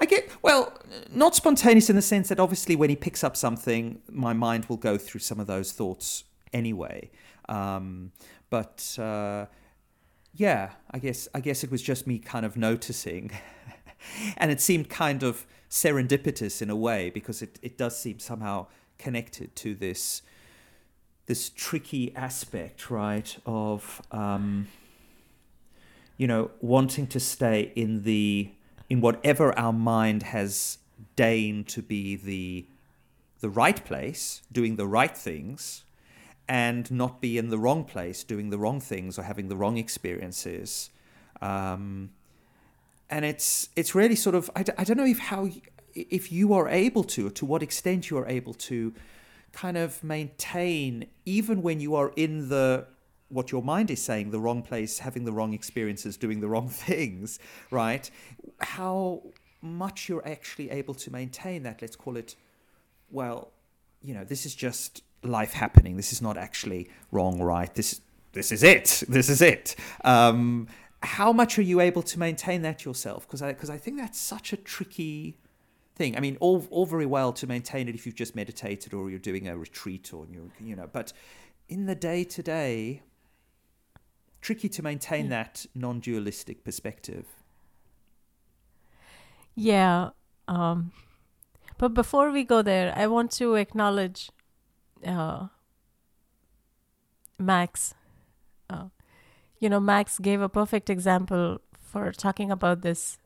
I 0.00 0.04
get, 0.04 0.30
well, 0.42 0.78
not 1.12 1.34
spontaneous 1.34 1.90
in 1.90 1.96
the 1.96 2.02
sense 2.02 2.28
that 2.28 2.38
obviously 2.38 2.76
when 2.76 2.88
he 2.88 2.94
picks 2.94 3.24
up 3.24 3.36
something, 3.36 4.00
my 4.08 4.32
mind 4.32 4.66
will 4.66 4.76
go 4.76 4.96
through 4.96 5.22
some 5.22 5.40
of 5.40 5.48
those 5.48 5.72
thoughts 5.72 6.22
anyway. 6.52 7.10
Um, 7.48 8.12
but 8.48 8.96
uh, 8.96 9.46
yeah, 10.36 10.70
I 10.90 10.98
guess 10.98 11.28
I 11.34 11.40
guess 11.40 11.64
it 11.64 11.70
was 11.70 11.82
just 11.82 12.06
me 12.06 12.18
kind 12.18 12.44
of 12.44 12.56
noticing, 12.56 13.30
and 14.36 14.50
it 14.50 14.60
seemed 14.60 14.90
kind 14.90 15.22
of 15.22 15.46
serendipitous 15.70 16.62
in 16.62 16.70
a 16.70 16.76
way 16.76 17.10
because 17.10 17.42
it, 17.42 17.58
it 17.62 17.76
does 17.76 17.98
seem 17.98 18.18
somehow 18.18 18.66
connected 18.98 19.56
to 19.56 19.74
this 19.74 20.22
this 21.24 21.48
tricky 21.48 22.14
aspect, 22.14 22.90
right, 22.90 23.36
of 23.46 24.02
um, 24.12 24.68
you 26.18 26.26
know 26.26 26.50
wanting 26.60 27.06
to 27.08 27.20
stay 27.20 27.72
in 27.74 28.02
the 28.02 28.50
in 28.90 29.00
whatever 29.00 29.58
our 29.58 29.72
mind 29.72 30.22
has 30.22 30.78
deigned 31.16 31.66
to 31.68 31.80
be 31.80 32.14
the 32.14 32.66
the 33.40 33.48
right 33.48 33.84
place, 33.84 34.42
doing 34.52 34.76
the 34.76 34.86
right 34.86 35.16
things, 35.16 35.84
and 36.48 36.90
not 36.90 37.20
be 37.20 37.38
in 37.38 37.48
the 37.50 37.58
wrong 37.58 37.84
place, 37.84 38.22
doing 38.24 38.50
the 38.50 38.58
wrong 38.58 38.80
things 38.80 39.18
or 39.18 39.22
having 39.22 39.48
the 39.48 39.56
wrong 39.56 39.78
experiences. 39.78 40.90
Um, 41.42 42.10
and 43.10 43.24
it's 43.24 43.68
it's 43.76 43.94
really 43.94 44.16
sort 44.16 44.34
of 44.34 44.50
I, 44.56 44.62
d- 44.62 44.72
I 44.78 44.84
don't 44.84 44.96
know 44.96 45.06
if 45.06 45.18
how 45.18 45.48
if 45.94 46.30
you 46.30 46.52
are 46.52 46.68
able 46.68 47.04
to, 47.04 47.30
to 47.30 47.46
what 47.46 47.62
extent 47.62 48.10
you 48.10 48.18
are 48.18 48.26
able 48.26 48.52
to, 48.52 48.92
kind 49.52 49.78
of 49.78 50.04
maintain 50.04 51.06
even 51.24 51.62
when 51.62 51.80
you 51.80 51.94
are 51.94 52.12
in 52.16 52.48
the 52.48 52.86
what 53.28 53.50
your 53.50 53.62
mind 53.62 53.90
is 53.90 54.02
saying 54.02 54.30
the 54.30 54.38
wrong 54.38 54.62
place 54.62 54.98
having 54.98 55.24
the 55.24 55.32
wrong 55.32 55.54
experiences 55.54 56.16
doing 56.16 56.40
the 56.40 56.48
wrong 56.48 56.68
things 56.86 57.38
right 57.70 58.10
how 58.60 59.22
much 59.62 60.08
you're 60.08 60.26
actually 60.28 60.70
able 60.70 60.94
to 60.94 61.10
maintain 61.10 61.62
that 61.62 61.80
let's 61.80 61.96
call 61.96 62.16
it 62.16 62.36
well 63.10 63.50
you 64.02 64.12
know 64.12 64.24
this 64.24 64.44
is 64.44 64.54
just 64.54 65.02
life 65.22 65.52
happening. 65.52 65.96
This 65.96 66.12
is 66.12 66.22
not 66.22 66.36
actually 66.36 66.88
wrong, 67.12 67.40
right? 67.40 67.72
This 67.74 68.00
this 68.32 68.52
is 68.52 68.62
it. 68.62 69.02
This 69.08 69.28
is 69.28 69.40
it. 69.42 69.76
Um, 70.04 70.68
how 71.02 71.32
much 71.32 71.58
are 71.58 71.62
you 71.62 71.80
able 71.80 72.02
to 72.02 72.18
maintain 72.18 72.62
that 72.62 72.84
yourself? 72.84 73.26
Because 73.26 73.42
I 73.42 73.52
because 73.52 73.70
I 73.70 73.78
think 73.78 73.98
that's 73.98 74.18
such 74.18 74.52
a 74.52 74.56
tricky 74.56 75.38
thing. 75.94 76.16
I 76.16 76.20
mean, 76.20 76.36
all 76.40 76.66
all 76.70 76.86
very 76.86 77.06
well 77.06 77.32
to 77.34 77.46
maintain 77.46 77.88
it 77.88 77.94
if 77.94 78.06
you've 78.06 78.14
just 78.14 78.34
meditated 78.36 78.94
or 78.94 79.10
you're 79.10 79.18
doing 79.18 79.48
a 79.48 79.56
retreat 79.56 80.12
or 80.12 80.26
you're 80.30 80.50
you 80.60 80.76
know, 80.76 80.88
but 80.92 81.12
in 81.68 81.86
the 81.86 81.94
day 81.94 82.24
to 82.24 82.42
day, 82.42 83.02
tricky 84.40 84.68
to 84.68 84.82
maintain 84.82 85.28
that 85.30 85.66
non-dualistic 85.74 86.62
perspective. 86.62 87.26
Yeah. 89.56 90.10
Um, 90.46 90.92
but 91.78 91.94
before 91.94 92.30
we 92.30 92.44
go 92.44 92.62
there, 92.62 92.92
I 92.96 93.06
want 93.06 93.32
to 93.32 93.54
acknowledge 93.54 94.30
uh, 95.04 95.48
Max. 97.38 97.94
Uh, 98.70 98.86
you 99.58 99.68
know, 99.68 99.80
Max 99.80 100.18
gave 100.18 100.40
a 100.40 100.48
perfect 100.48 100.90
example 100.90 101.60
for 101.78 102.12
talking 102.12 102.50
about 102.50 102.82
this 102.82 103.18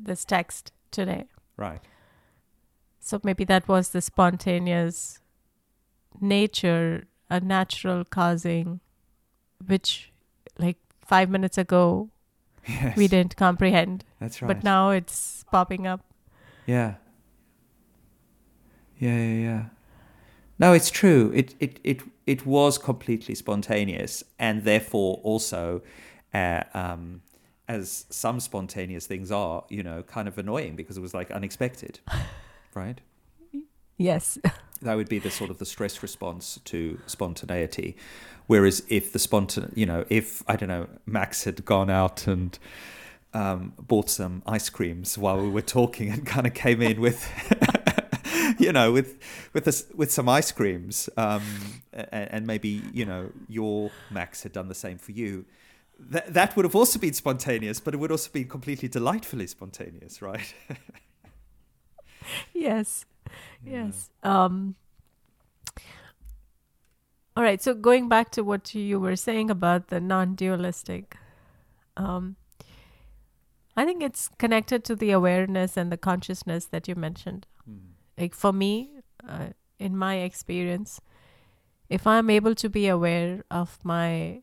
this 0.00 0.24
text 0.24 0.72
today. 0.90 1.24
Right. 1.56 1.80
So 3.00 3.20
maybe 3.22 3.44
that 3.44 3.68
was 3.68 3.90
the 3.90 4.00
spontaneous 4.00 5.20
nature, 6.20 7.06
a 7.30 7.40
natural 7.40 8.04
causing, 8.04 8.80
which 9.66 10.12
like 10.58 10.78
five 11.04 11.28
minutes 11.28 11.58
ago 11.58 12.10
Yes. 12.66 12.96
we 12.96 13.08
didn't 13.08 13.36
comprehend, 13.36 14.04
That's 14.18 14.40
right. 14.40 14.48
but 14.48 14.64
now 14.64 14.88
it's 14.88 15.44
popping 15.52 15.86
up. 15.86 16.00
Yeah. 16.64 16.94
Yeah, 18.98 19.16
yeah, 19.16 19.42
yeah. 19.42 19.64
No, 20.58 20.72
it's 20.72 20.90
true. 20.90 21.32
It 21.34 21.54
it 21.58 21.80
it 21.82 22.02
it 22.26 22.46
was 22.46 22.78
completely 22.78 23.34
spontaneous, 23.34 24.24
and 24.38 24.64
therefore 24.64 25.20
also, 25.22 25.82
uh, 26.32 26.62
um, 26.74 27.22
as 27.68 28.06
some 28.10 28.40
spontaneous 28.40 29.06
things 29.06 29.30
are, 29.30 29.64
you 29.68 29.82
know, 29.82 30.02
kind 30.02 30.28
of 30.28 30.38
annoying 30.38 30.76
because 30.76 30.96
it 30.96 31.00
was 31.00 31.14
like 31.14 31.30
unexpected, 31.30 32.00
right? 32.74 33.00
Yes. 33.96 34.38
That 34.82 34.96
would 34.96 35.08
be 35.08 35.18
the 35.18 35.30
sort 35.30 35.48
of 35.48 35.56
the 35.56 35.64
stress 35.64 36.02
response 36.02 36.60
to 36.66 37.00
spontaneity. 37.06 37.96
Whereas 38.48 38.82
if 38.88 39.14
the 39.14 39.18
spontan, 39.18 39.72
you 39.74 39.86
know, 39.86 40.04
if 40.10 40.42
I 40.46 40.56
don't 40.56 40.68
know, 40.68 40.88
Max 41.06 41.44
had 41.44 41.64
gone 41.64 41.88
out 41.88 42.26
and 42.26 42.58
um, 43.32 43.72
bought 43.78 44.10
some 44.10 44.42
ice 44.44 44.68
creams 44.68 45.16
while 45.16 45.40
we 45.40 45.48
were 45.48 45.62
talking 45.62 46.10
and 46.10 46.26
kind 46.26 46.46
of 46.46 46.52
came 46.52 46.82
in 46.82 47.00
with, 47.00 47.26
you 48.58 48.72
know, 48.72 48.92
with 48.92 49.18
with 49.52 49.64
this, 49.64 49.86
with 49.94 50.10
some 50.10 50.28
ice 50.28 50.52
creams, 50.52 51.08
um, 51.16 51.42
and, 51.92 52.30
and 52.30 52.46
maybe 52.46 52.82
you 52.92 53.04
know 53.04 53.30
your 53.48 53.90
Max 54.10 54.42
had 54.42 54.52
done 54.52 54.68
the 54.68 54.74
same 54.74 54.98
for 54.98 55.12
you. 55.12 55.44
That 55.98 56.34
that 56.34 56.56
would 56.56 56.64
have 56.64 56.74
also 56.74 56.98
been 56.98 57.14
spontaneous, 57.14 57.80
but 57.80 57.94
it 57.94 57.98
would 57.98 58.10
also 58.10 58.30
be 58.32 58.44
completely 58.44 58.88
delightfully 58.88 59.46
spontaneous, 59.46 60.20
right? 60.20 60.54
yes. 62.52 63.04
Yes. 63.64 64.10
Um 64.22 64.74
all 67.36 67.42
right, 67.42 67.60
so 67.60 67.74
going 67.74 68.08
back 68.08 68.30
to 68.30 68.44
what 68.44 68.74
you 68.74 69.00
were 69.00 69.16
saying 69.16 69.50
about 69.50 69.88
the 69.88 70.00
non-dualistic 70.00 71.16
um 71.96 72.36
I 73.76 73.84
think 73.84 74.02
it's 74.02 74.28
connected 74.38 74.84
to 74.84 74.94
the 74.94 75.10
awareness 75.10 75.76
and 75.76 75.90
the 75.90 75.96
consciousness 75.96 76.66
that 76.66 76.86
you 76.86 76.94
mentioned. 76.94 77.46
Like 78.18 78.34
for 78.34 78.52
me, 78.52 78.90
uh, 79.28 79.48
in 79.78 79.96
my 79.96 80.16
experience, 80.16 81.00
if 81.88 82.06
I'm 82.06 82.30
able 82.30 82.54
to 82.56 82.68
be 82.70 82.86
aware 82.88 83.44
of 83.50 83.78
my 83.84 84.42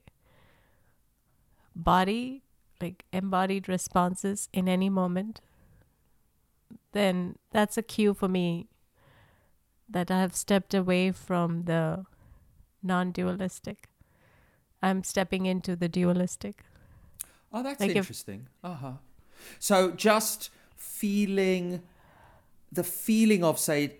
body, 1.75 2.43
like 2.81 3.05
embodied 3.13 3.69
responses 3.69 4.49
in 4.53 4.67
any 4.67 4.89
moment, 4.89 5.41
then 6.91 7.38
that's 7.51 7.77
a 7.77 7.81
cue 7.81 8.13
for 8.13 8.27
me 8.27 8.67
that 9.89 10.10
I 10.12 10.19
have 10.19 10.36
stepped 10.36 10.73
away 10.73 11.12
from 11.12 11.63
the 11.63 12.05
non 12.84 13.12
dualistic. 13.12 13.89
I'm 14.81 15.03
stepping 15.03 15.45
into 15.45 15.75
the 15.75 15.88
dualistic. 15.88 16.63
Oh, 17.53 17.62
that's 17.63 17.79
Like 17.79 17.91
if- 17.91 17.97
interesting. 17.97 18.47
Uh 18.63 18.73
huh. 18.73 18.93
So 19.60 19.91
just 19.91 20.49
feeling 20.75 21.81
the 22.71 22.84
feeling 22.84 23.43
of 23.43 23.60
say, 23.60 23.93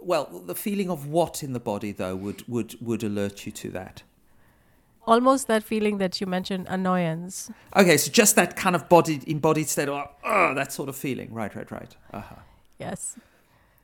well, 0.00 0.26
the 0.46 0.54
feeling 0.54 0.90
of 0.90 1.06
what 1.06 1.42
in 1.42 1.52
the 1.52 1.60
body 1.60 1.92
though 1.92 2.14
would 2.16 2.46
would 2.48 2.80
would 2.80 3.02
alert 3.02 3.46
you 3.46 3.52
to 3.52 3.70
that. 3.70 4.02
Almost 5.06 5.48
that 5.48 5.62
feeling 5.62 5.98
that 5.98 6.20
you 6.20 6.26
mentioned, 6.26 6.66
annoyance. 6.68 7.50
Okay, 7.76 7.98
so 7.98 8.10
just 8.10 8.36
that 8.36 8.56
kind 8.56 8.74
of 8.74 8.88
body 8.88 9.20
embodied 9.26 9.68
state 9.68 9.88
of 9.88 10.08
oh, 10.24 10.54
that 10.54 10.72
sort 10.72 10.88
of 10.88 10.96
feeling. 10.96 11.32
Right, 11.32 11.54
right, 11.54 11.70
right. 11.70 11.96
Uh 12.12 12.20
huh. 12.20 12.36
Yes. 12.78 13.16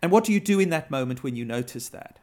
And 0.03 0.11
what 0.11 0.25
do 0.25 0.33
you 0.33 0.41
do 0.41 0.59
in 0.61 0.71
that 0.71 0.91
moment 0.91 1.23
when 1.23 1.37
you 1.37 1.45
notice 1.45 1.91
that? 1.91 2.19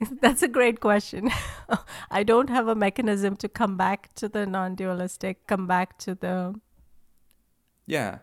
That's 0.22 0.42
a 0.42 0.48
great 0.48 0.80
question. 0.80 1.30
I 2.10 2.22
don't 2.22 2.48
have 2.48 2.66
a 2.68 2.74
mechanism 2.74 3.36
to 3.36 3.48
come 3.48 3.76
back 3.76 4.14
to 4.14 4.28
the 4.28 4.46
non 4.46 4.74
dualistic, 4.74 5.46
come 5.46 5.66
back 5.66 5.98
to 5.98 6.14
the. 6.14 6.58
Yeah, 7.86 8.18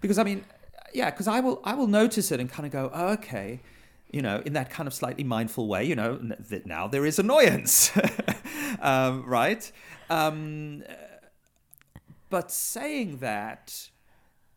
because 0.00 0.18
I 0.18 0.24
mean, 0.24 0.44
yeah, 0.92 1.10
because 1.10 1.28
I 1.28 1.40
will 1.40 1.60
I 1.64 1.74
will 1.74 1.86
notice 1.86 2.30
it 2.32 2.40
and 2.40 2.50
kind 2.50 2.66
of 2.66 2.72
go, 2.72 2.90
oh, 2.92 3.08
okay, 3.12 3.60
you 4.10 4.22
know, 4.22 4.42
in 4.44 4.52
that 4.54 4.70
kind 4.70 4.86
of 4.86 4.94
slightly 4.94 5.24
mindful 5.24 5.68
way, 5.68 5.84
you 5.84 5.94
know, 5.94 6.16
that 6.16 6.66
now 6.66 6.88
there 6.88 7.06
is 7.06 7.18
annoyance, 7.18 7.92
um, 8.80 9.24
right? 9.24 9.70
Um, 10.08 10.82
but 12.28 12.50
saying 12.50 13.18
that, 13.18 13.90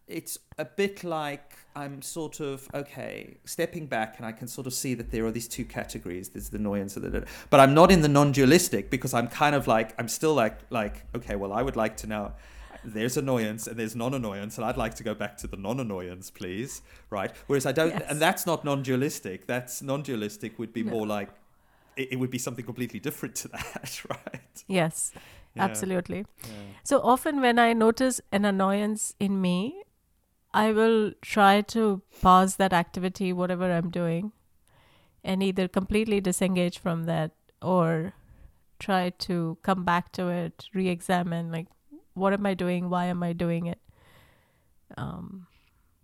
it's 0.07 0.37
a 0.57 0.65
bit 0.65 1.03
like 1.03 1.57
I'm 1.75 2.01
sort 2.01 2.39
of 2.39 2.67
okay, 2.73 3.37
stepping 3.45 3.87
back, 3.87 4.17
and 4.17 4.25
I 4.25 4.31
can 4.31 4.47
sort 4.47 4.67
of 4.67 4.73
see 4.73 4.93
that 4.95 5.11
there 5.11 5.25
are 5.25 5.31
these 5.31 5.47
two 5.47 5.65
categories. 5.65 6.29
There's 6.29 6.49
the 6.49 6.57
annoyance, 6.57 6.95
and 6.95 7.11
the, 7.11 7.25
but 7.49 7.59
I'm 7.59 7.73
not 7.73 7.91
in 7.91 8.01
the 8.01 8.07
non-dualistic 8.07 8.89
because 8.89 9.13
I'm 9.13 9.27
kind 9.27 9.55
of 9.55 9.67
like 9.67 9.93
I'm 9.99 10.07
still 10.07 10.33
like 10.33 10.59
like 10.69 11.05
okay, 11.15 11.35
well, 11.35 11.53
I 11.53 11.61
would 11.61 11.75
like 11.75 11.97
to 11.97 12.07
know 12.07 12.33
there's 12.85 13.17
annoyance 13.17 13.67
and 13.67 13.77
there's 13.77 13.95
non-annoyance 13.95 14.57
and 14.57 14.65
i'd 14.65 14.77
like 14.77 14.93
to 14.95 15.03
go 15.03 15.13
back 15.13 15.37
to 15.37 15.47
the 15.47 15.55
non-annoyance 15.57 16.29
please 16.29 16.81
right 17.09 17.31
whereas 17.47 17.65
i 17.65 17.71
don't 17.71 17.89
Yes. 17.91 18.03
and 18.09 18.19
that's 18.19 18.45
not 18.45 18.65
non-dualistic 18.65 19.47
that's 19.47 19.81
non-dualistic 19.81 20.59
would 20.59 20.73
be 20.73 20.83
No. 20.83 20.91
more 20.91 21.07
like 21.07 21.29
it, 21.95 22.13
it 22.13 22.15
would 22.17 22.29
be 22.31 22.37
something 22.39 22.65
completely 22.65 22.99
different 22.99 23.35
to 23.35 23.47
that 23.57 24.01
right 24.09 24.63
Yes, 24.67 25.11
Yeah. 25.55 25.63
absolutely. 25.65 26.25
Yeah. 26.43 26.49
So 26.83 26.99
often 27.01 27.41
when 27.41 27.59
I 27.59 27.73
notice 27.73 28.19
an 28.31 28.43
annoyance 28.45 29.13
in 29.19 29.39
me, 29.41 29.83
I 30.53 30.71
will 30.71 31.11
try 31.21 31.61
to 31.61 32.01
pause 32.21 32.55
that 32.57 32.73
activity, 32.73 33.33
whatever 33.33 33.71
I'm 33.71 33.89
doing, 33.91 34.31
and 35.23 35.41
either 35.43 35.67
completely 35.67 36.21
disengage 36.21 36.77
from 36.79 37.03
that 37.05 37.31
or 37.61 38.13
try 38.79 39.09
to 39.27 39.57
come 39.63 39.83
back 39.83 40.11
to 40.13 40.27
it, 40.29 40.67
re 40.73 40.87
examine, 40.89 41.51
like, 41.51 41.67
what 42.13 42.33
am 42.33 42.45
I 42.45 42.53
doing? 42.53 42.89
Why 42.89 43.05
am 43.05 43.23
I 43.23 43.33
doing 43.33 43.65
it? 43.65 43.79
Um, 44.97 45.47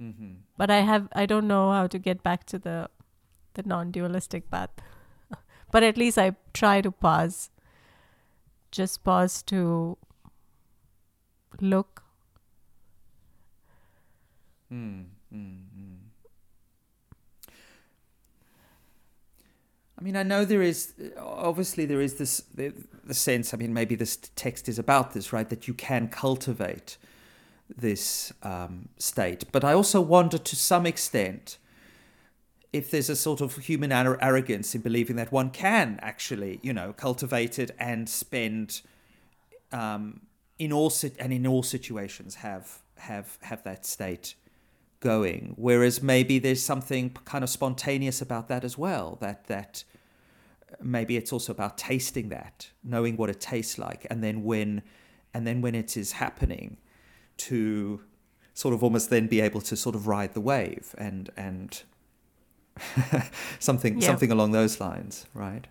mm-hmm. 0.02 0.32
but 0.58 0.72
I 0.72 0.82
have, 0.82 1.08
I 1.14 1.26
don't 1.26 1.48
know 1.48 1.72
how 1.72 1.88
to 1.88 2.00
get 2.00 2.24
back 2.24 2.46
to 2.48 2.58
the, 2.58 2.90
the 3.54 3.64
non 3.64 3.92
dualistic 3.92 4.50
path. 4.50 4.72
but 5.72 5.84
at 5.84 5.98
least 5.98 6.18
I 6.18 6.36
try 6.54 6.82
to 6.82 6.92
pause, 6.92 7.50
just 8.72 9.04
pause 9.04 9.44
to 9.44 9.98
look 11.62 12.04
Mm, 14.72 15.06
mm, 15.34 15.66
mm. 15.76 15.98
I 20.00 20.04
mean, 20.04 20.16
I 20.16 20.24
know 20.24 20.46
there 20.46 20.62
is 20.62 20.94
obviously 21.18 21.86
there 21.86 22.00
is 22.00 22.16
this 22.16 22.44
the, 22.56 22.74
the 23.04 23.14
sense. 23.14 23.54
I 23.54 23.58
mean, 23.58 23.74
maybe 23.74 23.96
this 23.96 24.16
text 24.36 24.70
is 24.70 24.80
about 24.80 25.14
this, 25.14 25.34
right? 25.34 25.50
That 25.50 25.68
you 25.68 25.74
can 25.74 26.08
cultivate 26.08 26.98
this 27.76 28.32
um, 28.42 28.90
state, 28.98 29.44
but 29.52 29.64
I 29.64 29.74
also 29.74 30.00
wonder 30.00 30.38
to 30.38 30.56
some 30.56 30.86
extent 30.86 31.58
if 32.72 32.92
there's 32.92 33.10
a 33.10 33.16
sort 33.16 33.42
of 33.42 33.58
human 33.58 33.92
ar- 33.92 34.18
arrogance 34.22 34.74
in 34.74 34.82
believing 34.82 35.16
that 35.18 35.32
one 35.32 35.50
can 35.50 36.00
actually, 36.02 36.60
you 36.62 36.72
know, 36.72 36.94
cultivate 36.94 37.60
it 37.60 37.72
and 37.80 38.08
spend 38.08 38.82
um, 39.72 40.22
in 40.58 40.72
all 40.72 40.92
and 41.20 41.34
in 41.34 41.46
all 41.46 41.62
situations 41.62 42.36
have 42.36 42.80
have 42.98 43.38
have 43.42 43.64
that 43.64 43.86
state 43.86 44.36
going. 45.00 45.54
Whereas 45.58 46.02
maybe 46.02 46.40
there's 46.40 46.62
something 46.62 47.12
kind 47.26 47.44
of 47.44 47.50
spontaneous 47.50 48.22
about 48.22 48.48
that 48.50 48.64
as 48.64 48.78
well. 48.78 49.18
That 49.22 49.46
that 49.46 49.84
maybe 50.82 51.18
it's 51.18 51.34
also 51.34 51.52
about 51.52 51.78
tasting 51.78 52.30
that, 52.30 52.70
knowing 52.84 53.18
what 53.18 53.30
it 53.30 53.40
tastes 53.40 53.78
like, 53.78 54.06
and 54.10 54.24
then 54.24 54.44
when 54.44 54.82
and 55.34 55.46
then 55.46 55.62
when 55.62 55.76
it 55.76 55.96
is 55.98 56.14
happening, 56.14 56.78
to 57.38 58.02
sort 58.54 58.74
of 58.74 58.84
almost 58.84 59.10
then 59.10 59.28
be 59.28 59.40
able 59.42 59.62
to 59.62 59.76
sort 59.76 59.96
of 59.96 60.08
ride 60.08 60.34
the 60.34 60.42
wave 60.42 60.94
and 60.98 61.30
and 61.38 61.84
something 63.60 64.00
Yeah. 64.00 64.08
something 64.08 64.32
along 64.32 64.52
those 64.52 64.80
lines, 64.80 65.26
right? 65.34 65.68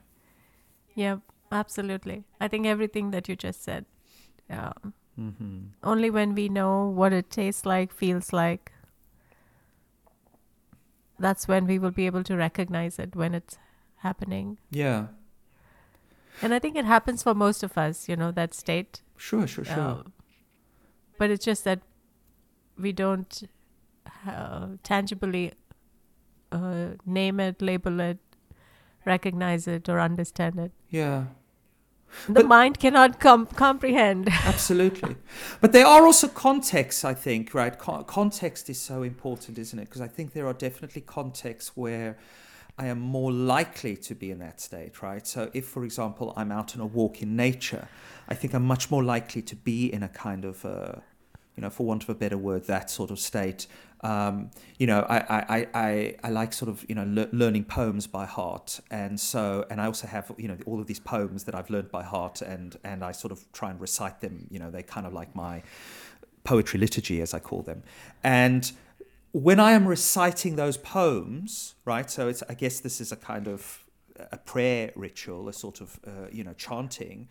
Yeah, 0.94 1.18
absolutely. 1.52 2.24
I 2.40 2.48
think 2.48 2.66
everything 2.66 3.10
that 3.12 3.28
you 3.28 3.36
just 3.36 3.62
said. 3.62 3.84
Um, 4.50 4.94
Mm-hmm. 5.18 5.58
only 5.82 6.10
when 6.10 6.34
we 6.34 6.48
know 6.48 6.86
what 6.86 7.12
it 7.12 7.28
tastes 7.30 7.66
like, 7.66 7.92
feels 7.92 8.32
like, 8.32 8.72
that's 11.18 11.48
when 11.48 11.66
we 11.66 11.78
will 11.78 11.90
be 11.90 12.06
able 12.06 12.22
to 12.24 12.36
recognize 12.36 12.98
it 12.98 13.16
when 13.16 13.34
it's 13.34 13.58
happening. 13.96 14.58
Yeah, 14.70 15.06
And 16.42 16.54
I 16.54 16.58
think 16.60 16.76
it 16.76 16.84
happens 16.84 17.22
for 17.22 17.34
most 17.34 17.62
of 17.62 17.76
us, 17.76 18.08
you 18.08 18.16
know, 18.16 18.30
that 18.32 18.54
state. 18.54 19.02
sure, 19.16 19.46
sure, 19.46 19.64
sure. 19.64 19.80
Um, 19.80 20.12
but 21.18 21.30
it's 21.30 21.44
just 21.44 21.64
that 21.64 21.80
we 22.78 22.92
don't 22.92 23.42
uh, 24.26 24.68
tangibly 24.84 25.52
uh, 26.52 26.90
name 27.04 27.40
it, 27.40 27.60
label 27.60 27.98
it, 28.00 28.18
recognize 29.04 29.66
it, 29.66 29.88
or 29.88 29.98
understand 30.00 30.58
it. 30.58 30.72
yeah. 30.90 31.24
The 32.26 32.32
But- 32.34 32.46
mind 32.46 32.78
cannot 32.80 33.20
com- 33.20 33.46
comprehend. 33.46 34.28
Absolutely. 34.44 35.16
But 35.60 35.72
there 35.72 35.86
are 35.86 36.04
also 36.06 36.28
contexts, 36.28 37.04
I 37.04 37.14
think, 37.14 37.54
right? 37.54 37.78
Co- 37.78 38.02
context 38.04 38.68
is 38.70 38.80
so 38.80 39.02
important, 39.02 39.58
isn't 39.58 39.78
it? 39.78 39.84
Because 39.86 40.00
I 40.00 40.08
think 40.08 40.32
there 40.32 40.46
are 40.46 40.52
definitely 40.54 41.02
contexts 41.02 41.76
where 41.76 42.16
I 42.78 42.86
am 42.86 43.00
more 43.00 43.32
likely 43.32 43.96
to 43.96 44.14
be 44.14 44.30
in 44.30 44.38
that 44.38 44.60
state, 44.60 45.02
right? 45.02 45.26
So 45.26 45.50
if, 45.52 45.66
for 45.66 45.84
example, 45.84 46.32
I'm 46.36 46.52
out 46.52 46.74
on 46.76 46.80
a 46.80 46.86
walk 46.86 47.22
in 47.22 47.34
nature, 47.36 47.88
I 48.28 48.34
think 48.34 48.54
I'm 48.54 48.64
much 48.64 48.90
more 48.90 49.02
likely 49.02 49.42
to 49.42 49.56
be 49.56 49.92
in 49.92 50.02
a 50.02 50.08
kind 50.08 50.44
of, 50.44 50.64
uh, 50.64 50.92
you 51.56 51.62
know, 51.62 51.70
for 51.70 51.84
want 51.86 52.04
of 52.04 52.08
a 52.10 52.14
better 52.14 52.38
word, 52.38 52.64
that 52.66 52.88
sort 52.90 53.10
of 53.10 53.18
state. 53.18 53.66
Um, 54.02 54.50
you 54.78 54.86
know, 54.86 55.00
I, 55.08 55.18
I, 55.18 55.66
I, 55.74 56.14
I, 56.22 56.30
like 56.30 56.52
sort 56.52 56.68
of, 56.68 56.84
you 56.88 56.94
know, 56.94 57.04
le- 57.06 57.28
learning 57.32 57.64
poems 57.64 58.06
by 58.06 58.26
heart. 58.26 58.80
And 58.90 59.18
so, 59.18 59.66
and 59.70 59.80
I 59.80 59.86
also 59.86 60.06
have, 60.06 60.30
you 60.38 60.46
know, 60.46 60.56
all 60.66 60.80
of 60.80 60.86
these 60.86 61.00
poems 61.00 61.44
that 61.44 61.54
I've 61.54 61.68
learned 61.68 61.90
by 61.90 62.04
heart 62.04 62.40
and, 62.40 62.76
and 62.84 63.04
I 63.04 63.12
sort 63.12 63.32
of 63.32 63.50
try 63.52 63.70
and 63.70 63.80
recite 63.80 64.20
them. 64.20 64.46
You 64.50 64.60
know, 64.60 64.70
they 64.70 64.82
kind 64.82 65.06
of 65.06 65.12
like 65.12 65.34
my 65.34 65.62
poetry 66.44 66.78
liturgy, 66.78 67.20
as 67.20 67.34
I 67.34 67.40
call 67.40 67.62
them. 67.62 67.82
And 68.22 68.70
when 69.32 69.60
I 69.60 69.72
am 69.72 69.86
reciting 69.86 70.56
those 70.56 70.76
poems, 70.76 71.74
right? 71.84 72.10
So 72.10 72.28
it's, 72.28 72.42
I 72.48 72.54
guess 72.54 72.80
this 72.80 73.00
is 73.00 73.12
a 73.12 73.16
kind 73.16 73.48
of 73.48 73.84
a 74.32 74.38
prayer 74.38 74.92
ritual, 74.94 75.48
a 75.48 75.52
sort 75.52 75.80
of, 75.80 75.98
uh, 76.06 76.28
you 76.32 76.44
know, 76.44 76.54
chanting, 76.54 77.28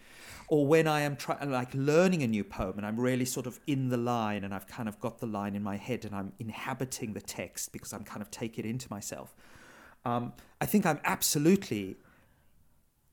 or 0.47 0.65
when 0.65 0.87
I 0.87 1.01
am 1.01 1.15
trying, 1.15 1.51
like 1.51 1.73
learning 1.73 2.23
a 2.23 2.27
new 2.27 2.43
poem 2.43 2.77
and 2.77 2.85
I'm 2.85 2.99
really 2.99 3.25
sort 3.25 3.47
of 3.47 3.59
in 3.67 3.89
the 3.89 3.97
line 3.97 4.43
and 4.43 4.53
I've 4.53 4.67
kind 4.67 4.87
of 4.87 4.99
got 4.99 5.19
the 5.19 5.25
line 5.25 5.55
in 5.55 5.63
my 5.63 5.75
head 5.75 6.05
and 6.05 6.15
I'm 6.15 6.31
inhabiting 6.39 7.13
the 7.13 7.21
text 7.21 7.71
because 7.73 7.93
I'm 7.93 8.03
kind 8.03 8.21
of 8.21 8.31
take 8.31 8.57
it 8.57 8.65
into 8.65 8.87
myself. 8.89 9.35
Um, 10.05 10.33
I 10.61 10.65
think 10.65 10.85
I'm 10.85 10.99
absolutely 11.03 11.97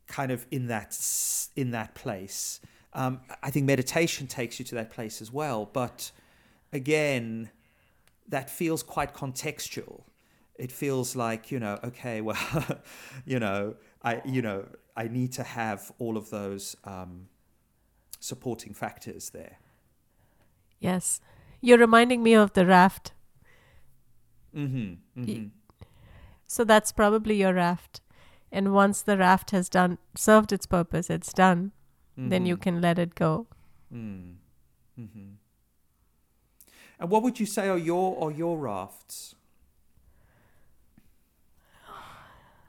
kind 0.06 0.30
of 0.30 0.46
in 0.50 0.68
that 0.68 0.96
in 1.56 1.72
that 1.72 1.94
place. 1.94 2.60
Um, 2.92 3.20
I 3.42 3.50
think 3.50 3.66
meditation 3.66 4.28
takes 4.28 4.60
you 4.60 4.64
to 4.66 4.76
that 4.76 4.90
place 4.90 5.20
as 5.20 5.32
well, 5.32 5.68
but 5.72 6.12
again, 6.72 7.50
that 8.28 8.48
feels 8.48 8.82
quite 8.82 9.12
contextual. 9.12 10.02
It 10.56 10.70
feels 10.72 11.16
like 11.16 11.50
you 11.50 11.58
know, 11.60 11.78
okay, 11.84 12.20
well, 12.28 12.36
you 13.26 13.38
know, 13.40 13.74
I 14.02 14.22
you 14.24 14.42
know, 14.42 14.66
I 14.96 15.08
need 15.08 15.32
to 15.32 15.42
have 15.42 15.92
all 15.98 16.16
of 16.16 16.30
those 16.30 16.76
um, 16.84 17.28
supporting 18.20 18.74
factors 18.74 19.30
there. 19.30 19.58
yes. 20.80 21.20
You're 21.60 21.78
reminding 21.78 22.22
me 22.22 22.34
of 22.34 22.52
the 22.52 22.66
raft. 22.66 23.12
Mm-hmm. 24.54 25.20
mm-hmm. 25.22 25.46
So 26.46 26.62
that's 26.62 26.92
probably 26.92 27.36
your 27.36 27.54
raft. 27.54 28.02
And 28.52 28.72
once 28.74 29.00
the 29.02 29.16
raft 29.16 29.50
has 29.52 29.68
done 29.70 29.96
served 30.14 30.52
its 30.52 30.66
purpose, 30.66 31.08
it's 31.10 31.32
done, 31.32 31.72
then 32.16 32.44
you 32.46 32.56
Mhm. 32.56 32.60
can 32.62 32.80
let 32.82 32.98
it 32.98 33.14
go. 33.14 33.46
Mm. 33.92 34.36
hmm 34.96 35.34
And 37.00 37.10
what 37.10 37.22
would 37.22 37.40
you 37.40 37.46
say 37.46 37.68
are 37.68 37.78
your 37.78 38.22
are 38.22 38.30
your 38.30 38.58
rafts? 38.58 39.34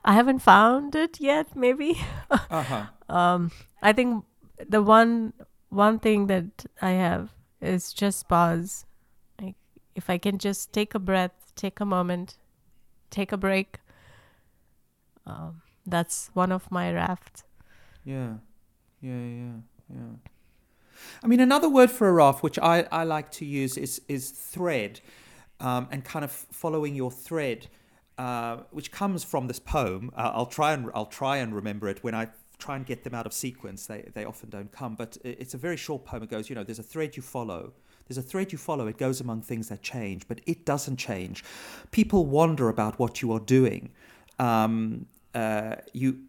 I 0.06 0.14
haven't 0.14 0.40
found 0.40 0.96
it 0.96 1.20
yet, 1.20 1.56
maybe. 1.56 2.00
Uh 2.50 2.64
huh. 2.64 2.86
Um, 3.10 3.52
I 3.82 3.92
think 3.92 4.24
the 4.70 4.82
one 4.82 5.34
one 5.70 6.00
thing 6.00 6.28
that 6.28 6.66
I 6.82 6.92
have 6.92 7.34
is 7.60 7.92
just 7.92 8.28
pause. 8.28 8.86
Like 9.42 9.56
if 9.96 10.10
I 10.10 10.18
can 10.18 10.38
just 10.38 10.72
take 10.72 10.96
a 10.96 11.00
breath, 11.00 11.52
take 11.56 11.80
a 11.80 11.86
moment, 11.86 12.38
take 13.10 13.32
a 13.32 13.38
break. 13.38 13.80
Um, 15.26 15.62
that's 15.86 16.30
one 16.34 16.52
of 16.52 16.70
my 16.72 16.94
rafts. 16.94 17.44
Yeah, 18.04 18.36
yeah, 19.02 19.26
yeah, 19.42 19.58
yeah. 19.90 20.16
I 21.24 21.28
mean, 21.28 21.40
another 21.40 21.70
word 21.70 21.92
for 21.92 22.08
a 22.08 22.14
raft, 22.14 22.44
which 22.44 22.60
I, 22.60 22.88
I 22.92 23.04
like 23.04 23.32
to 23.32 23.46
use, 23.46 23.78
is 23.78 24.02
is 24.08 24.30
thread, 24.30 25.02
um, 25.60 25.88
and 25.92 26.04
kind 26.04 26.24
of 26.24 26.32
following 26.32 26.96
your 26.96 27.12
thread, 27.12 27.68
uh, 28.18 28.58
which 28.72 28.92
comes 28.92 29.24
from 29.24 29.48
this 29.48 29.60
poem. 29.60 30.12
Uh, 30.16 30.32
I'll 30.34 30.46
try 30.46 30.74
and 30.74 30.90
I'll 30.94 31.06
try 31.06 31.38
and 31.38 31.54
remember 31.54 31.88
it 31.90 32.04
when 32.04 32.16
I 32.16 32.30
try 32.58 32.76
and 32.76 32.86
get 32.86 33.04
them 33.04 33.14
out 33.14 33.26
of 33.26 33.34
sequence. 33.34 33.86
They 33.88 34.10
they 34.14 34.26
often 34.26 34.50
don't 34.50 34.72
come, 34.72 34.96
but 34.96 35.18
it's 35.24 35.54
a 35.54 35.58
very 35.58 35.78
short 35.78 36.06
poem. 36.06 36.24
It 36.24 36.30
goes, 36.30 36.50
you 36.50 36.56
know, 36.56 36.64
there's 36.64 36.80
a 36.80 36.84
thread 36.84 37.16
you 37.16 37.24
follow. 37.24 37.74
There's 38.08 38.18
a 38.18 38.22
thread 38.22 38.52
you 38.52 38.58
follow. 38.58 38.88
It 38.88 38.98
goes 38.98 39.20
among 39.20 39.42
things 39.42 39.70
that 39.70 39.82
change, 39.82 40.28
but 40.28 40.40
it 40.46 40.66
doesn't 40.66 40.98
change. 40.98 41.44
People 41.92 42.26
wonder 42.26 42.70
about 42.70 43.00
what 43.00 43.22
you 43.22 43.32
are 43.34 43.40
doing. 43.40 43.92
Um, 44.38 45.08
uh, 45.34 45.76
you 45.94 46.20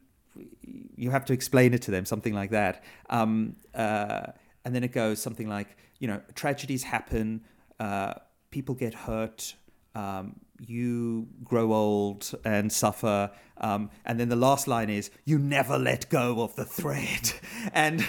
you 0.97 1.11
have 1.11 1.25
to 1.27 1.33
explain 1.33 1.75
it 1.75 1.83
to 1.83 1.91
them, 1.91 2.05
something 2.05 2.35
like 2.35 2.51
that. 2.51 2.83
Um, 3.11 3.57
uh, 3.75 4.27
and 4.65 4.75
then 4.75 4.83
it 4.85 4.93
goes 4.93 5.21
something 5.21 5.49
like, 5.49 5.77
you 6.01 6.09
know, 6.09 6.21
tragedies 6.35 6.83
happen, 6.83 7.43
uh, 7.79 8.15
people 8.51 8.75
get 8.75 8.95
hurt, 8.95 9.55
um, 9.95 10.41
you 10.61 11.29
grow 11.45 11.73
old 11.73 12.33
and 12.45 12.73
suffer. 12.73 13.31
Um, 13.59 13.91
and 14.05 14.21
then 14.21 14.29
the 14.29 14.37
last 14.37 14.69
line 14.69 14.91
is, 14.91 15.11
you 15.25 15.39
never 15.39 15.79
let 15.79 16.09
go 16.09 16.43
of 16.43 16.57
the 16.57 16.65
thread. 16.65 17.33
And, 17.73 18.07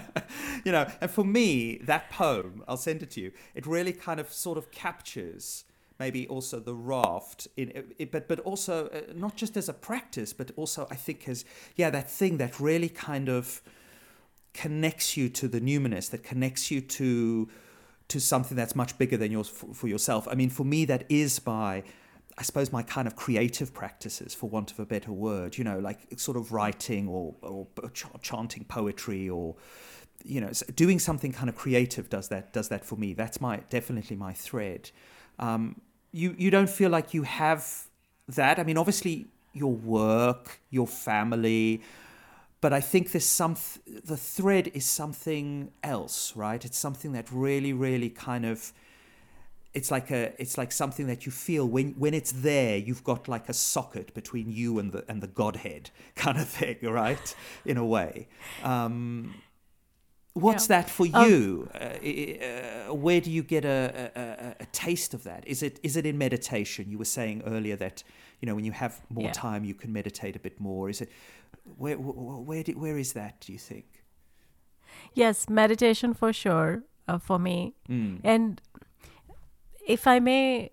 you 0.64 0.70
know, 0.70 0.86
and 1.00 1.10
for 1.10 1.24
me, 1.24 1.78
that 1.84 2.10
poem, 2.10 2.62
I'll 2.68 2.76
send 2.76 3.02
it 3.02 3.10
to 3.12 3.20
you, 3.20 3.32
it 3.54 3.66
really 3.66 3.92
kind 3.92 4.20
of 4.20 4.32
sort 4.32 4.58
of 4.58 4.70
captures 4.70 5.64
maybe 5.98 6.26
also 6.28 6.58
the 6.58 6.74
raft 6.74 7.46
in 7.56 7.70
it, 7.98 8.10
but 8.10 8.26
but 8.26 8.40
also 8.40 8.88
uh, 8.88 9.12
not 9.14 9.36
just 9.36 9.56
as 9.56 9.68
a 9.68 9.72
practice 9.72 10.32
but 10.32 10.50
also 10.56 10.86
i 10.90 10.96
think 10.96 11.28
as 11.28 11.44
yeah 11.76 11.90
that 11.90 12.10
thing 12.10 12.38
that 12.38 12.58
really 12.58 12.88
kind 12.88 13.28
of 13.28 13.62
connects 14.52 15.16
you 15.16 15.28
to 15.28 15.46
the 15.46 15.60
numinous 15.60 16.10
that 16.10 16.22
connects 16.22 16.70
you 16.70 16.80
to 16.80 17.48
to 18.12 18.20
something 18.20 18.56
that's 18.56 18.76
much 18.76 18.96
bigger 18.98 19.16
than 19.16 19.32
yours 19.32 19.48
for, 19.48 19.72
for 19.74 19.88
yourself 19.88 20.28
i 20.30 20.34
mean 20.34 20.50
for 20.50 20.64
me 20.64 20.84
that 20.84 21.04
is 21.08 21.38
by 21.38 21.82
I 22.38 22.42
suppose 22.42 22.72
my 22.72 22.82
kind 22.82 23.06
of 23.06 23.14
creative 23.14 23.74
practices, 23.74 24.34
for 24.34 24.48
want 24.48 24.70
of 24.72 24.78
a 24.78 24.86
better 24.86 25.12
word, 25.12 25.58
you 25.58 25.64
know, 25.64 25.78
like 25.78 25.98
sort 26.16 26.36
of 26.36 26.52
writing 26.52 27.08
or, 27.08 27.34
or 27.42 27.66
ch- 27.92 28.06
chanting 28.22 28.64
poetry 28.64 29.28
or, 29.28 29.54
you 30.24 30.40
know, 30.40 30.50
doing 30.74 30.98
something 30.98 31.32
kind 31.32 31.48
of 31.48 31.56
creative 31.56 32.08
does 32.08 32.28
that 32.28 32.52
does 32.52 32.68
that 32.68 32.84
for 32.84 32.96
me. 32.96 33.12
That's 33.12 33.40
my 33.40 33.58
definitely 33.68 34.16
my 34.16 34.32
thread. 34.32 34.90
Um, 35.38 35.80
you 36.12 36.34
you 36.38 36.50
don't 36.50 36.70
feel 36.70 36.90
like 36.90 37.12
you 37.12 37.22
have 37.24 37.88
that. 38.28 38.58
I 38.58 38.64
mean, 38.64 38.78
obviously 38.78 39.26
your 39.52 39.72
work, 39.72 40.60
your 40.70 40.86
family, 40.86 41.82
but 42.62 42.72
I 42.72 42.80
think 42.80 43.12
there's 43.12 43.26
some 43.26 43.56
th- 43.56 44.04
the 44.04 44.16
thread 44.16 44.70
is 44.72 44.86
something 44.86 45.70
else, 45.82 46.34
right? 46.36 46.64
It's 46.64 46.78
something 46.78 47.12
that 47.12 47.30
really, 47.30 47.74
really 47.74 48.08
kind 48.10 48.46
of 48.46 48.72
it's 49.74 49.90
like 49.90 50.10
a 50.10 50.34
it's 50.40 50.58
like 50.58 50.70
something 50.70 51.06
that 51.06 51.24
you 51.26 51.32
feel 51.32 51.66
when 51.66 51.92
when 51.98 52.12
it's 52.14 52.32
there 52.32 52.76
you've 52.76 53.02
got 53.04 53.26
like 53.26 53.48
a 53.48 53.54
socket 53.54 54.12
between 54.14 54.50
you 54.50 54.78
and 54.78 54.92
the 54.92 55.02
and 55.08 55.22
the 55.22 55.26
godhead 55.26 55.90
kind 56.14 56.38
of 56.38 56.46
thing 56.46 56.76
right 56.82 57.34
in 57.64 57.78
a 57.78 57.86
way 57.86 58.28
um 58.62 59.42
what's 60.34 60.64
Yeah. 60.64 60.68
that 60.68 60.90
for 60.90 61.06
Um, 61.14 61.22
you 61.22 61.68
uh, 61.74 62.88
uh, 62.88 62.94
where 62.94 63.20
do 63.20 63.30
you 63.30 63.42
get 63.42 63.64
a, 63.64 64.10
a, 64.16 64.20
a, 64.20 64.54
a 64.60 64.66
taste 64.72 65.14
of 65.14 65.24
that 65.24 65.46
is 65.46 65.62
it 65.62 65.80
is 65.82 65.96
it 65.96 66.06
in 66.06 66.18
meditation 66.18 66.90
you 66.90 66.98
were 66.98 67.04
saying 67.04 67.42
earlier 67.46 67.76
that 67.76 68.02
you 68.40 68.46
know 68.46 68.54
when 68.54 68.64
you 68.64 68.72
have 68.72 69.00
more 69.10 69.24
Yeah. 69.24 69.32
time 69.32 69.64
you 69.64 69.74
can 69.74 69.92
meditate 69.92 70.36
a 70.36 70.38
bit 70.40 70.60
more 70.60 70.90
is 70.90 71.00
it 71.00 71.10
where 71.64 71.96
where 71.98 72.40
where, 72.40 72.62
do, 72.62 72.72
where 72.78 72.98
is 72.98 73.12
that 73.12 73.40
do 73.40 73.52
you 73.52 73.58
think 73.58 73.86
Yes, 75.14 75.48
meditation 75.48 76.12
for 76.14 76.32
sure 76.32 76.82
uh, 77.08 77.18
for 77.18 77.38
me. 77.38 77.74
mm. 77.88 78.20
And 78.24 78.60
if 79.86 80.06
I 80.06 80.20
may 80.20 80.70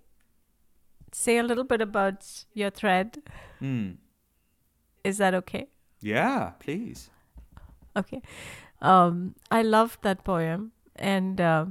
say 1.11 1.37
a 1.37 1.43
little 1.43 1.63
bit 1.63 1.81
about 1.81 2.25
your 2.53 2.69
thread, 2.69 3.17
Mm. 3.61 3.97
is 5.03 5.17
that 5.17 5.33
okay? 5.33 5.67
yeah 6.01 6.51
please 6.59 7.09
Okay. 7.95 8.21
Um, 8.81 9.35
I 9.51 9.61
loved 9.61 10.03
that 10.03 10.23
poem, 10.23 10.71
and 10.95 11.41
uh, 11.41 11.65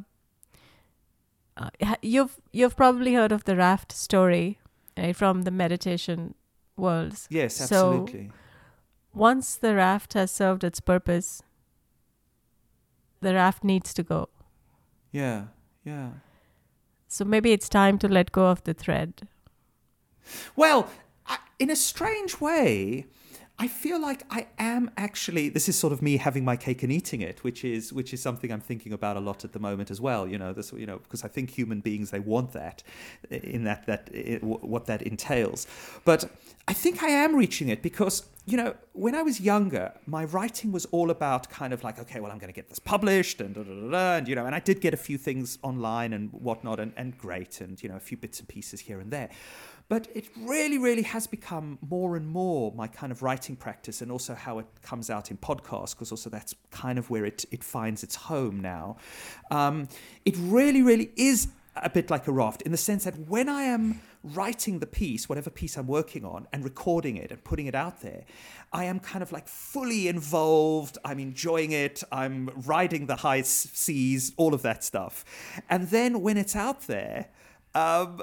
uh, 1.56 1.70
you've 2.02 2.36
you've 2.52 2.76
probably 2.76 3.14
heard 3.14 3.32
of 3.32 3.44
the 3.44 3.56
raft 3.56 3.92
story, 3.92 4.58
right, 4.96 5.16
from 5.16 5.42
the 5.42 5.50
meditation 5.50 6.34
worlds. 6.76 7.26
Yes, 7.30 7.56
So- 7.56 7.64
absolutely. 7.64 8.30
Once 9.18 9.56
the 9.56 9.74
raft 9.74 10.14
has 10.14 10.30
served 10.30 10.62
its 10.62 10.78
purpose, 10.78 11.42
the 13.20 13.34
raft 13.34 13.64
needs 13.64 13.92
to 13.92 14.04
go. 14.04 14.28
yeah, 15.10 15.46
yeah. 15.84 16.10
So 17.08 17.24
maybe 17.24 17.52
it's 17.52 17.68
time 17.68 17.98
to 17.98 18.08
let 18.08 18.30
go 18.30 18.46
of 18.46 18.62
the 18.64 18.74
thread. 18.74 19.26
Well, 20.54 20.88
in 21.58 21.70
a 21.70 21.74
strange 21.74 22.40
way, 22.40 23.06
I 23.60 23.66
feel 23.66 24.00
like 24.00 24.22
I 24.30 24.46
am 24.58 24.90
actually. 24.96 25.48
This 25.48 25.68
is 25.68 25.76
sort 25.76 25.92
of 25.92 26.00
me 26.00 26.16
having 26.16 26.44
my 26.44 26.56
cake 26.56 26.84
and 26.84 26.92
eating 26.92 27.20
it, 27.20 27.42
which 27.42 27.64
is 27.64 27.92
which 27.92 28.14
is 28.14 28.22
something 28.22 28.52
I'm 28.52 28.60
thinking 28.60 28.92
about 28.92 29.16
a 29.16 29.20
lot 29.20 29.44
at 29.44 29.52
the 29.52 29.58
moment 29.58 29.90
as 29.90 30.00
well. 30.00 30.28
You 30.28 30.38
know, 30.38 30.52
this 30.52 30.72
you 30.72 30.86
know 30.86 30.98
because 30.98 31.24
I 31.24 31.28
think 31.28 31.50
human 31.50 31.80
beings 31.80 32.10
they 32.10 32.20
want 32.20 32.52
that, 32.52 32.84
in 33.30 33.64
that 33.64 33.86
that 33.86 34.10
i 34.14 34.38
what 34.42 34.86
that 34.86 35.02
entails. 35.02 35.66
But 36.04 36.30
I 36.68 36.72
think 36.72 37.02
I 37.02 37.08
am 37.08 37.34
reaching 37.34 37.68
it 37.68 37.82
because 37.82 38.28
you 38.46 38.56
know 38.56 38.76
when 38.92 39.16
I 39.16 39.22
was 39.22 39.40
younger, 39.40 39.92
my 40.06 40.24
writing 40.24 40.70
was 40.70 40.84
all 40.86 41.10
about 41.10 41.50
kind 41.50 41.72
of 41.72 41.82
like 41.82 41.98
okay, 41.98 42.20
well 42.20 42.30
I'm 42.30 42.38
going 42.38 42.52
to 42.52 42.60
get 42.60 42.68
this 42.68 42.78
published 42.78 43.40
and 43.40 43.56
da, 43.56 43.64
da, 43.64 43.90
da, 43.90 44.16
and 44.18 44.28
you 44.28 44.36
know, 44.36 44.46
and 44.46 44.54
I 44.54 44.60
did 44.60 44.80
get 44.80 44.94
a 44.94 44.98
few 44.98 45.18
things 45.18 45.58
online 45.62 46.12
and 46.12 46.32
whatnot, 46.32 46.78
and, 46.78 46.92
and 46.96 47.18
great, 47.18 47.60
and 47.60 47.82
you 47.82 47.88
know 47.88 47.96
a 47.96 48.00
few 48.00 48.16
bits 48.16 48.38
and 48.38 48.48
pieces 48.48 48.78
here 48.78 49.00
and 49.00 49.10
there. 49.10 49.30
But 49.88 50.08
it 50.14 50.28
really, 50.36 50.76
really 50.76 51.02
has 51.02 51.26
become 51.26 51.78
more 51.80 52.16
and 52.16 52.26
more 52.28 52.72
my 52.74 52.88
kind 52.88 53.10
of 53.10 53.22
writing 53.22 53.56
practice 53.56 54.02
and 54.02 54.12
also 54.12 54.34
how 54.34 54.58
it 54.58 54.66
comes 54.82 55.08
out 55.08 55.30
in 55.30 55.38
podcasts, 55.38 55.94
because 55.94 56.10
also 56.10 56.28
that's 56.28 56.54
kind 56.70 56.98
of 56.98 57.08
where 57.08 57.24
it, 57.24 57.46
it 57.50 57.64
finds 57.64 58.02
its 58.02 58.14
home 58.14 58.60
now. 58.60 58.98
Um, 59.50 59.88
it 60.26 60.36
really, 60.38 60.82
really 60.82 61.10
is 61.16 61.48
a 61.74 61.88
bit 61.88 62.10
like 62.10 62.26
a 62.26 62.32
raft 62.32 62.62
in 62.62 62.72
the 62.72 62.78
sense 62.78 63.04
that 63.04 63.16
when 63.28 63.48
I 63.48 63.62
am 63.62 64.00
writing 64.22 64.80
the 64.80 64.86
piece, 64.86 65.28
whatever 65.28 65.48
piece 65.48 65.78
I'm 65.78 65.86
working 65.86 66.24
on, 66.24 66.48
and 66.52 66.64
recording 66.64 67.16
it 67.16 67.30
and 67.30 67.42
putting 67.42 67.66
it 67.66 67.74
out 67.74 68.02
there, 68.02 68.24
I 68.72 68.84
am 68.84 68.98
kind 69.00 69.22
of 69.22 69.32
like 69.32 69.48
fully 69.48 70.08
involved. 70.08 70.98
I'm 71.04 71.18
enjoying 71.18 71.72
it. 71.72 72.02
I'm 72.12 72.50
riding 72.66 73.06
the 73.06 73.16
high 73.16 73.42
seas, 73.42 74.32
all 74.36 74.52
of 74.52 74.62
that 74.62 74.84
stuff. 74.84 75.24
And 75.70 75.88
then 75.88 76.20
when 76.20 76.36
it's 76.36 76.56
out 76.56 76.88
there, 76.88 77.28
um, 77.74 78.22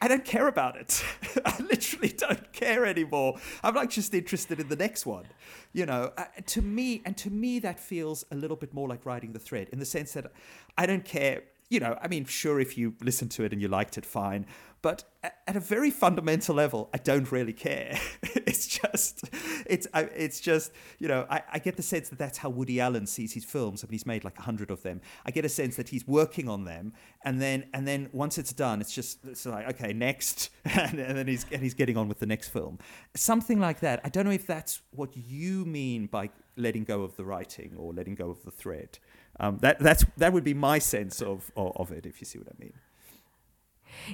I 0.00 0.08
don't 0.08 0.24
care 0.24 0.48
about 0.48 0.76
it. 0.76 1.02
I 1.44 1.58
literally 1.62 2.08
don't 2.08 2.52
care 2.52 2.84
anymore. 2.84 3.38
I'm 3.62 3.74
like 3.74 3.90
just 3.90 4.12
interested 4.14 4.60
in 4.60 4.68
the 4.68 4.76
next 4.76 5.06
one, 5.06 5.24
you 5.72 5.86
know. 5.86 6.12
Uh, 6.16 6.24
to 6.46 6.62
me, 6.62 7.02
and 7.04 7.16
to 7.18 7.30
me, 7.30 7.58
that 7.60 7.80
feels 7.80 8.24
a 8.30 8.34
little 8.34 8.56
bit 8.56 8.74
more 8.74 8.88
like 8.88 9.06
riding 9.06 9.32
the 9.32 9.38
thread 9.38 9.68
in 9.72 9.78
the 9.78 9.86
sense 9.86 10.12
that 10.12 10.30
I 10.76 10.86
don't 10.86 11.04
care. 11.04 11.42
You 11.74 11.80
know, 11.80 11.98
I 12.00 12.06
mean, 12.06 12.24
sure, 12.24 12.60
if 12.60 12.78
you 12.78 12.94
listened 13.02 13.32
to 13.32 13.42
it 13.42 13.52
and 13.52 13.60
you 13.60 13.66
liked 13.66 13.98
it, 13.98 14.06
fine. 14.06 14.46
But 14.80 15.02
at 15.24 15.56
a 15.56 15.60
very 15.60 15.90
fundamental 15.90 16.54
level, 16.54 16.88
I 16.94 16.98
don't 16.98 17.32
really 17.32 17.52
care. 17.52 17.98
it's 18.22 18.68
just, 18.68 19.28
it's, 19.66 19.88
I, 19.92 20.02
it's 20.02 20.38
just, 20.38 20.70
you 21.00 21.08
know, 21.08 21.26
I, 21.28 21.42
I 21.54 21.58
get 21.58 21.76
the 21.76 21.82
sense 21.82 22.10
that 22.10 22.18
that's 22.18 22.38
how 22.38 22.48
Woody 22.48 22.80
Allen 22.80 23.08
sees 23.08 23.32
his 23.32 23.44
films. 23.44 23.82
I 23.82 23.86
mean, 23.86 23.92
he's 23.92 24.06
made 24.06 24.22
like 24.22 24.38
a 24.38 24.42
hundred 24.42 24.70
of 24.70 24.82
them. 24.82 25.00
I 25.26 25.32
get 25.32 25.44
a 25.44 25.48
sense 25.48 25.74
that 25.76 25.88
he's 25.88 26.06
working 26.06 26.48
on 26.48 26.64
them, 26.64 26.92
and 27.24 27.42
then, 27.42 27.64
and 27.74 27.88
then 27.88 28.08
once 28.12 28.38
it's 28.38 28.52
done, 28.52 28.80
it's 28.80 28.94
just, 28.94 29.24
it's 29.24 29.44
like, 29.46 29.68
okay, 29.70 29.92
next, 29.92 30.50
and, 30.64 31.00
and 31.00 31.16
then 31.16 31.26
he's, 31.26 31.44
and 31.50 31.60
he's 31.60 31.74
getting 31.74 31.96
on 31.96 32.06
with 32.06 32.20
the 32.20 32.26
next 32.26 32.50
film, 32.50 32.78
something 33.16 33.58
like 33.58 33.80
that. 33.80 34.00
I 34.04 34.10
don't 34.10 34.26
know 34.26 34.32
if 34.32 34.46
that's 34.46 34.82
what 34.90 35.16
you 35.16 35.64
mean 35.64 36.06
by 36.06 36.30
letting 36.56 36.84
go 36.84 37.02
of 37.02 37.16
the 37.16 37.24
writing 37.24 37.74
or 37.76 37.92
letting 37.92 38.14
go 38.14 38.30
of 38.30 38.44
the 38.44 38.50
thread. 38.50 38.98
Um, 39.40 39.58
that 39.60 39.78
that's 39.80 40.04
that 40.16 40.32
would 40.32 40.44
be 40.44 40.54
my 40.54 40.78
sense 40.78 41.20
of, 41.20 41.50
of 41.56 41.72
of 41.76 41.92
it, 41.92 42.06
if 42.06 42.20
you 42.20 42.24
see 42.26 42.38
what 42.38 42.48
I 42.48 42.56
mean. 42.58 42.74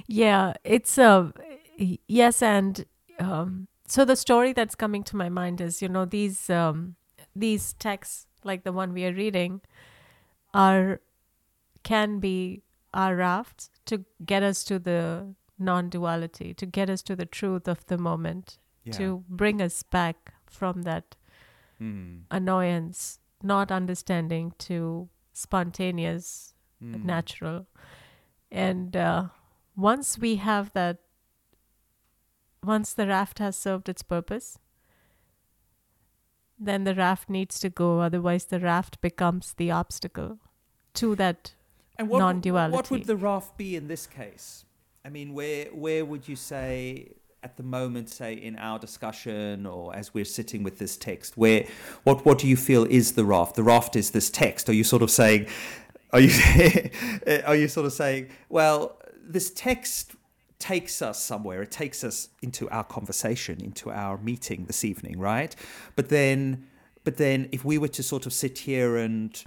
Yeah, 0.07 0.53
it's 0.63 0.97
uh, 0.97 1.31
yes, 2.07 2.41
and 2.41 2.85
um, 3.19 3.67
so 3.87 4.05
the 4.05 4.15
story 4.15 4.53
that's 4.53 4.75
coming 4.75 5.03
to 5.03 5.15
my 5.15 5.29
mind 5.29 5.61
is, 5.61 5.81
you 5.81 5.89
know, 5.89 6.05
these 6.05 6.49
um, 6.49 6.95
these 7.35 7.73
texts, 7.73 8.27
like 8.43 8.63
the 8.63 8.71
one 8.73 8.93
we 8.93 9.05
are 9.05 9.13
reading, 9.13 9.61
are 10.53 11.01
can 11.83 12.19
be 12.19 12.61
our 12.93 13.15
rafts 13.15 13.69
to 13.85 14.05
get 14.25 14.43
us 14.43 14.63
to 14.65 14.79
the 14.79 15.33
non-duality, 15.57 16.53
to 16.55 16.65
get 16.65 16.89
us 16.89 17.01
to 17.03 17.15
the 17.15 17.25
truth 17.25 17.67
of 17.67 17.85
the 17.87 17.97
moment, 17.97 18.57
to 18.91 19.23
bring 19.29 19.61
us 19.61 19.83
back 19.83 20.33
from 20.45 20.83
that 20.83 21.15
Mm, 21.81 22.25
annoyance, 22.29 23.19
not 23.43 23.71
understanding, 23.71 24.53
to 24.59 25.09
spontaneous 25.33 26.53
mm. 26.83 27.03
natural. 27.03 27.67
And 28.51 28.95
uh, 28.95 29.25
once 29.75 30.17
we 30.17 30.37
have 30.37 30.73
that, 30.73 30.97
once 32.63 32.93
the 32.93 33.07
raft 33.07 33.39
has 33.39 33.55
served 33.55 33.89
its 33.89 34.03
purpose, 34.03 34.59
then 36.59 36.83
the 36.83 36.93
raft 36.93 37.29
needs 37.29 37.59
to 37.59 37.69
go. 37.69 38.01
Otherwise, 38.01 38.45
the 38.45 38.59
raft 38.59 39.01
becomes 39.01 39.53
the 39.53 39.71
obstacle 39.71 40.39
to 40.95 41.15
that. 41.15 41.55
And 41.97 42.09
what, 42.09 42.19
non-duality. 42.19 42.75
What 42.75 42.91
would 42.91 43.05
the 43.05 43.15
raft 43.15 43.57
be 43.57 43.75
in 43.75 43.87
this 43.87 44.07
case? 44.07 44.65
I 45.03 45.09
mean, 45.09 45.33
where 45.33 45.65
where 45.65 46.05
would 46.05 46.27
you 46.27 46.35
say 46.35 47.13
at 47.43 47.57
the 47.57 47.63
moment, 47.63 48.09
say 48.09 48.33
in 48.33 48.55
our 48.57 48.77
discussion 48.77 49.65
or 49.65 49.95
as 49.95 50.13
we're 50.13 50.25
sitting 50.25 50.63
with 50.63 50.77
this 50.77 50.95
text, 50.95 51.37
where 51.37 51.65
what 52.03 52.25
what 52.25 52.37
do 52.37 52.47
you 52.47 52.55
feel 52.55 52.85
is 52.85 53.13
the 53.13 53.25
raft? 53.25 53.55
The 53.55 53.63
raft 53.63 53.95
is 53.95 54.11
this 54.11 54.29
text. 54.29 54.69
Are 54.69 54.73
you 54.73 54.83
sort 54.83 55.01
of 55.01 55.09
saying? 55.09 55.47
Are 56.13 56.19
you 56.19 56.31
are 57.45 57.55
you 57.55 57.67
sort 57.67 57.85
of 57.85 57.93
saying? 57.93 58.29
Well, 58.49 58.99
this 59.23 59.51
text 59.51 60.15
takes 60.59 61.01
us 61.01 61.21
somewhere. 61.21 61.63
It 61.63 61.71
takes 61.71 62.03
us 62.03 62.29
into 62.43 62.69
our 62.69 62.83
conversation, 62.83 63.59
into 63.59 63.89
our 63.89 64.17
meeting 64.19 64.65
this 64.65 64.85
evening, 64.85 65.19
right? 65.19 65.55
But 65.95 66.09
then, 66.09 66.67
but 67.03 67.17
then, 67.17 67.49
if 67.51 67.65
we 67.65 67.79
were 67.79 67.87
to 67.87 68.03
sort 68.03 68.27
of 68.27 68.33
sit 68.33 68.59
here 68.59 68.97
and 68.97 69.43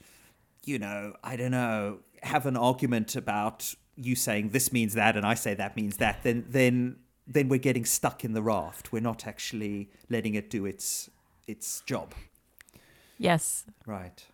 you 0.65 0.79
know, 0.79 1.15
I 1.23 1.37
don't 1.37 1.51
know, 1.51 1.99
have 2.23 2.47
an 2.47 2.57
argument 2.57 3.15
about 3.17 3.75
you 3.97 4.17
saying 4.17 4.49
this 4.49 4.73
means 4.73 4.95
that 4.95 5.17
and 5.17 5.25
I 5.25 5.35
say 5.35 5.55
that 5.55 5.77
means 5.77 5.99
that, 5.99 6.25
then 6.25 6.45
then 6.49 6.97
then 7.27 7.49
we're 7.49 7.59
getting 7.59 7.85
stuck 7.85 8.25
in 8.25 8.33
the 8.35 8.43
raft. 8.43 8.93
We're 8.93 9.01
not 9.01 9.27
actually 9.27 9.91
letting 10.11 10.35
it 10.35 10.51
do 10.51 10.67
its 10.67 11.11
its 11.47 11.83
job. 11.83 12.15
Yes, 13.19 13.65
Right. 13.87 14.27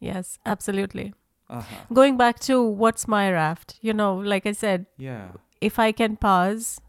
yes, 0.00 0.38
absolutely. 0.44 1.14
Uh-huh. 1.48 1.84
Going 1.92 2.16
back 2.16 2.40
to 2.40 2.62
what's 2.62 3.06
my 3.06 3.30
raft, 3.30 3.76
you 3.82 3.92
know, 3.92 4.16
like 4.16 4.46
I 4.46 4.52
said, 4.52 4.86
Yeah. 4.96 5.32
if 5.60 5.78
I 5.78 5.92
can 5.92 6.16
pause, 6.16 6.80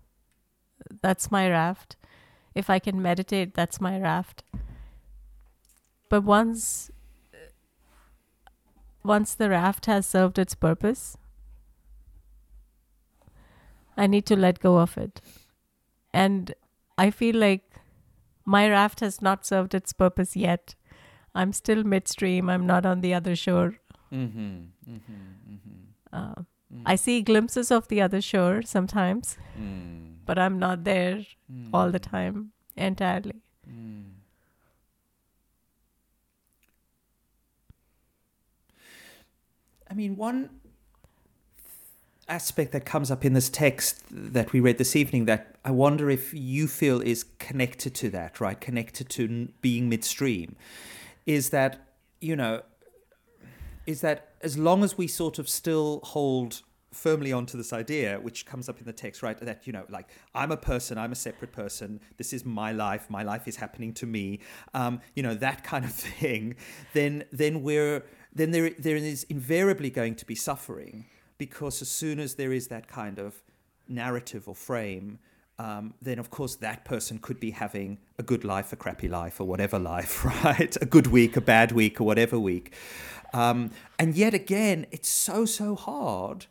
that's 1.01 1.29
my 1.31 1.49
raft. 1.49 1.95
If 2.55 2.69
I 2.69 2.79
can 2.79 3.01
meditate, 3.01 3.53
that's 3.53 3.81
my 3.81 3.99
raft. 3.99 4.43
But 6.09 6.23
once 6.23 6.89
once 9.03 9.35
the 9.35 9.49
raft 9.49 9.85
has 9.87 10.05
served 10.05 10.39
its 10.39 10.55
purpose, 10.55 11.17
I 13.97 14.07
need 14.07 14.25
to 14.27 14.35
let 14.35 14.59
go 14.59 14.77
of 14.79 14.97
it. 14.97 15.21
And 16.13 16.53
I 16.97 17.09
feel 17.11 17.35
like 17.35 17.63
my 18.45 18.69
raft 18.69 18.99
has 19.01 19.21
not 19.21 19.45
served 19.45 19.73
its 19.73 19.93
purpose 19.93 20.35
yet. 20.35 20.75
I'm 21.35 21.53
still 21.53 21.83
midstream. 21.83 22.49
I'm 22.49 22.65
not 22.67 22.85
on 22.85 23.01
the 23.01 23.13
other 23.13 23.35
shore. 23.35 23.75
Mm-hmm. 24.11 24.39
Mm-hmm. 24.89 24.97
Mm-hmm. 25.51 25.79
Uh, 26.11 26.43
I 26.85 26.95
see 26.95 27.21
glimpses 27.21 27.71
of 27.71 27.87
the 27.87 28.01
other 28.01 28.21
shore 28.21 28.61
sometimes, 28.63 29.37
Mm. 29.59 30.17
but 30.25 30.37
I'm 30.39 30.57
not 30.59 30.83
there 30.83 31.25
Mm. 31.51 31.69
all 31.73 31.91
the 31.91 31.99
time 31.99 32.51
entirely. 32.75 33.41
Mm. 33.69 34.03
I 39.89 39.93
mean, 39.93 40.15
one 40.15 40.49
aspect 42.33 42.71
that 42.71 42.83
comes 42.83 43.11
up 43.11 43.23
in 43.23 43.33
this 43.33 43.47
text 43.47 44.03
that 44.09 44.51
we 44.53 44.59
read 44.59 44.79
this 44.79 44.95
evening 44.95 45.25
that 45.25 45.55
I 45.63 45.69
wonder 45.69 46.09
if 46.09 46.33
you 46.33 46.67
feel 46.67 46.99
is 46.99 47.25
connected 47.37 47.93
to 47.95 48.09
that, 48.09 48.41
right? 48.41 48.59
Connected 48.59 49.07
to 49.09 49.49
being 49.61 49.87
midstream, 49.87 50.55
is 51.27 51.51
that, 51.51 51.87
you 52.19 52.35
know, 52.35 52.63
is 53.85 54.01
that 54.01 54.29
as 54.41 54.57
long 54.57 54.83
as 54.83 54.97
we 54.97 55.07
sort 55.07 55.37
of 55.37 55.47
still 55.47 55.99
hold 56.03 56.63
firmly 56.91 57.31
onto 57.31 57.55
this 57.55 57.71
idea, 57.71 58.19
which 58.19 58.45
comes 58.45 58.67
up 58.67 58.79
in 58.79 58.85
the 58.85 58.93
text, 58.93 59.21
right? 59.21 59.37
That, 59.39 59.67
you 59.67 59.73
know, 59.73 59.85
like, 59.89 60.09
I'm 60.33 60.51
a 60.51 60.57
person, 60.57 60.97
I'm 60.97 61.11
a 61.11 61.15
separate 61.27 61.51
person, 61.51 61.99
this 62.17 62.33
is 62.33 62.45
my 62.45 62.71
life, 62.71 63.09
my 63.09 63.23
life 63.23 63.47
is 63.47 63.57
happening 63.57 63.93
to 63.95 64.05
me, 64.07 64.39
um, 64.73 65.01
you 65.15 65.21
know, 65.21 65.35
that 65.35 65.63
kind 65.63 65.85
of 65.85 65.91
thing, 66.09 66.55
then, 66.93 67.25
then 67.31 67.61
we're, 67.61 68.03
then 68.33 68.51
there, 68.51 68.71
there 68.79 68.95
is 68.95 69.23
invariably 69.29 69.91
going 69.91 70.15
to 70.15 70.25
be 70.25 70.35
suffering 70.35 71.05
because 71.37 71.81
as 71.81 71.89
soon 71.89 72.19
as 72.19 72.35
there 72.35 72.53
is 72.53 72.67
that 72.67 72.87
kind 72.87 73.19
of 73.19 73.41
narrative 73.87 74.47
or 74.47 74.55
frame, 74.55 75.19
um, 75.59 75.93
then 76.01 76.19
of 76.19 76.29
course 76.29 76.55
that 76.55 76.83
person 76.83 77.19
could 77.19 77.39
be 77.39 77.51
having 77.51 77.99
a 78.17 78.23
good 78.23 78.43
life, 78.43 78.73
a 78.73 78.75
crappy 78.75 79.07
life, 79.07 79.39
or 79.39 79.45
whatever 79.45 79.77
life, 79.79 80.25
right? 80.45 80.75
A 80.81 80.85
good 80.85 81.07
week, 81.07 81.37
a 81.37 81.41
bad 81.41 81.71
week, 81.71 82.01
or 82.01 82.05
whatever 82.05 82.39
week. 82.39 82.73
Um, 83.33 83.71
and 83.97 84.15
yet 84.15 84.33
again, 84.33 84.85
it's 84.91 85.09
so, 85.09 85.45
so 85.45 85.75
hard 85.75 86.45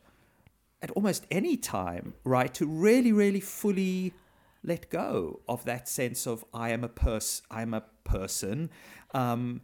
at 0.80 0.90
almost 0.92 1.26
any 1.30 1.56
time, 1.56 2.14
right, 2.24 2.52
to 2.54 2.66
really, 2.66 3.12
really 3.12 3.40
fully 3.40 4.12
let 4.64 4.90
go 4.90 5.40
of 5.48 5.64
that 5.64 5.88
sense 5.88 6.26
of 6.26 6.44
I 6.52 6.70
am 6.70 6.84
a 6.84 6.88
person, 6.88 7.44
I'm 7.50 7.74
a 7.74 7.84
person 8.04 8.70
um, 9.14 9.60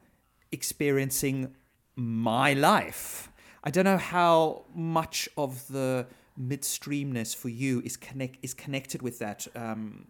experiencing 0.53 1.55
my 1.97 2.53
life. 2.53 3.31
I 3.69 3.71
don't 3.71 3.85
know 3.85 3.99
how 3.99 4.65
much 4.75 5.29
of 5.37 5.69
the 5.69 6.07
midstreamness 6.41 7.37
for 7.37 7.51
you 7.51 7.83
is 7.85 7.99
connect 7.99 8.39
is 8.41 8.55
connected 8.55 9.03
with 9.03 9.19
that 9.19 9.47
um, 9.55 10.07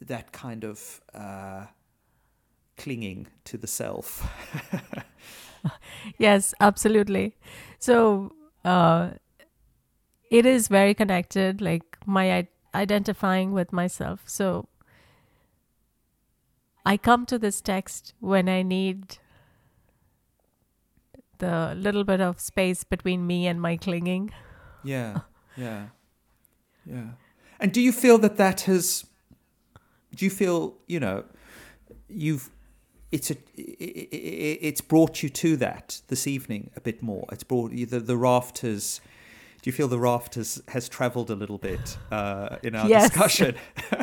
that 0.00 0.32
kind 0.32 0.64
of 0.64 1.00
uh, 1.14 1.66
clinging 2.76 3.28
to 3.44 3.58
the 3.58 3.68
self. 3.68 4.28
yes, 6.18 6.52
absolutely. 6.58 7.36
So 7.78 8.32
uh, 8.64 9.10
it 10.28 10.44
is 10.44 10.66
very 10.66 10.94
connected, 10.94 11.60
like 11.60 11.96
my 12.06 12.38
I- 12.38 12.48
identifying 12.74 13.52
with 13.52 13.72
myself. 13.72 14.22
So 14.26 14.66
I 16.84 16.96
come 16.96 17.24
to 17.26 17.38
this 17.38 17.60
text 17.60 18.14
when 18.18 18.48
I 18.48 18.62
need 18.62 19.18
the 21.38 21.74
little 21.76 22.04
bit 22.04 22.20
of 22.20 22.40
space 22.40 22.84
between 22.84 23.26
me 23.26 23.46
and 23.46 23.60
my 23.60 23.76
clinging. 23.76 24.30
Yeah, 24.84 25.20
yeah, 25.56 25.86
yeah. 26.84 27.10
And 27.60 27.72
do 27.72 27.80
you 27.80 27.92
feel 27.92 28.18
that 28.18 28.36
that 28.36 28.62
has? 28.62 29.04
Do 30.14 30.24
you 30.24 30.30
feel 30.30 30.76
you 30.86 31.00
know, 31.00 31.24
you've 32.08 32.50
it's 33.10 33.30
a 33.30 33.36
it's 33.56 34.80
brought 34.80 35.22
you 35.22 35.28
to 35.30 35.56
that 35.56 36.00
this 36.08 36.26
evening 36.26 36.70
a 36.76 36.80
bit 36.80 37.02
more. 37.02 37.26
It's 37.32 37.44
brought 37.44 37.72
you 37.72 37.86
the 37.86 38.00
the 38.00 38.16
rafters. 38.16 39.00
Do 39.62 39.68
you 39.68 39.72
feel 39.72 39.88
the 39.88 39.98
rafters 39.98 40.62
has 40.68 40.88
travelled 40.88 41.30
a 41.30 41.34
little 41.34 41.58
bit 41.58 41.98
uh, 42.12 42.56
in 42.62 42.74
our 42.76 42.88
Yes. 42.94 43.10
discussion? 43.10 43.56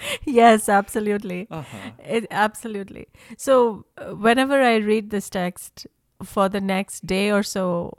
yes, 0.26 0.68
absolutely. 0.68 1.46
uh-huh. 1.50 1.90
It 2.04 2.26
absolutely. 2.30 3.06
So 3.38 3.84
uh, 3.96 4.14
whenever 4.14 4.60
I 4.60 4.76
read 4.76 5.10
this 5.10 5.30
text 5.30 5.86
for 6.24 6.48
the 6.48 6.60
next 6.60 7.06
day 7.06 7.30
or 7.30 7.42
so, 7.42 7.92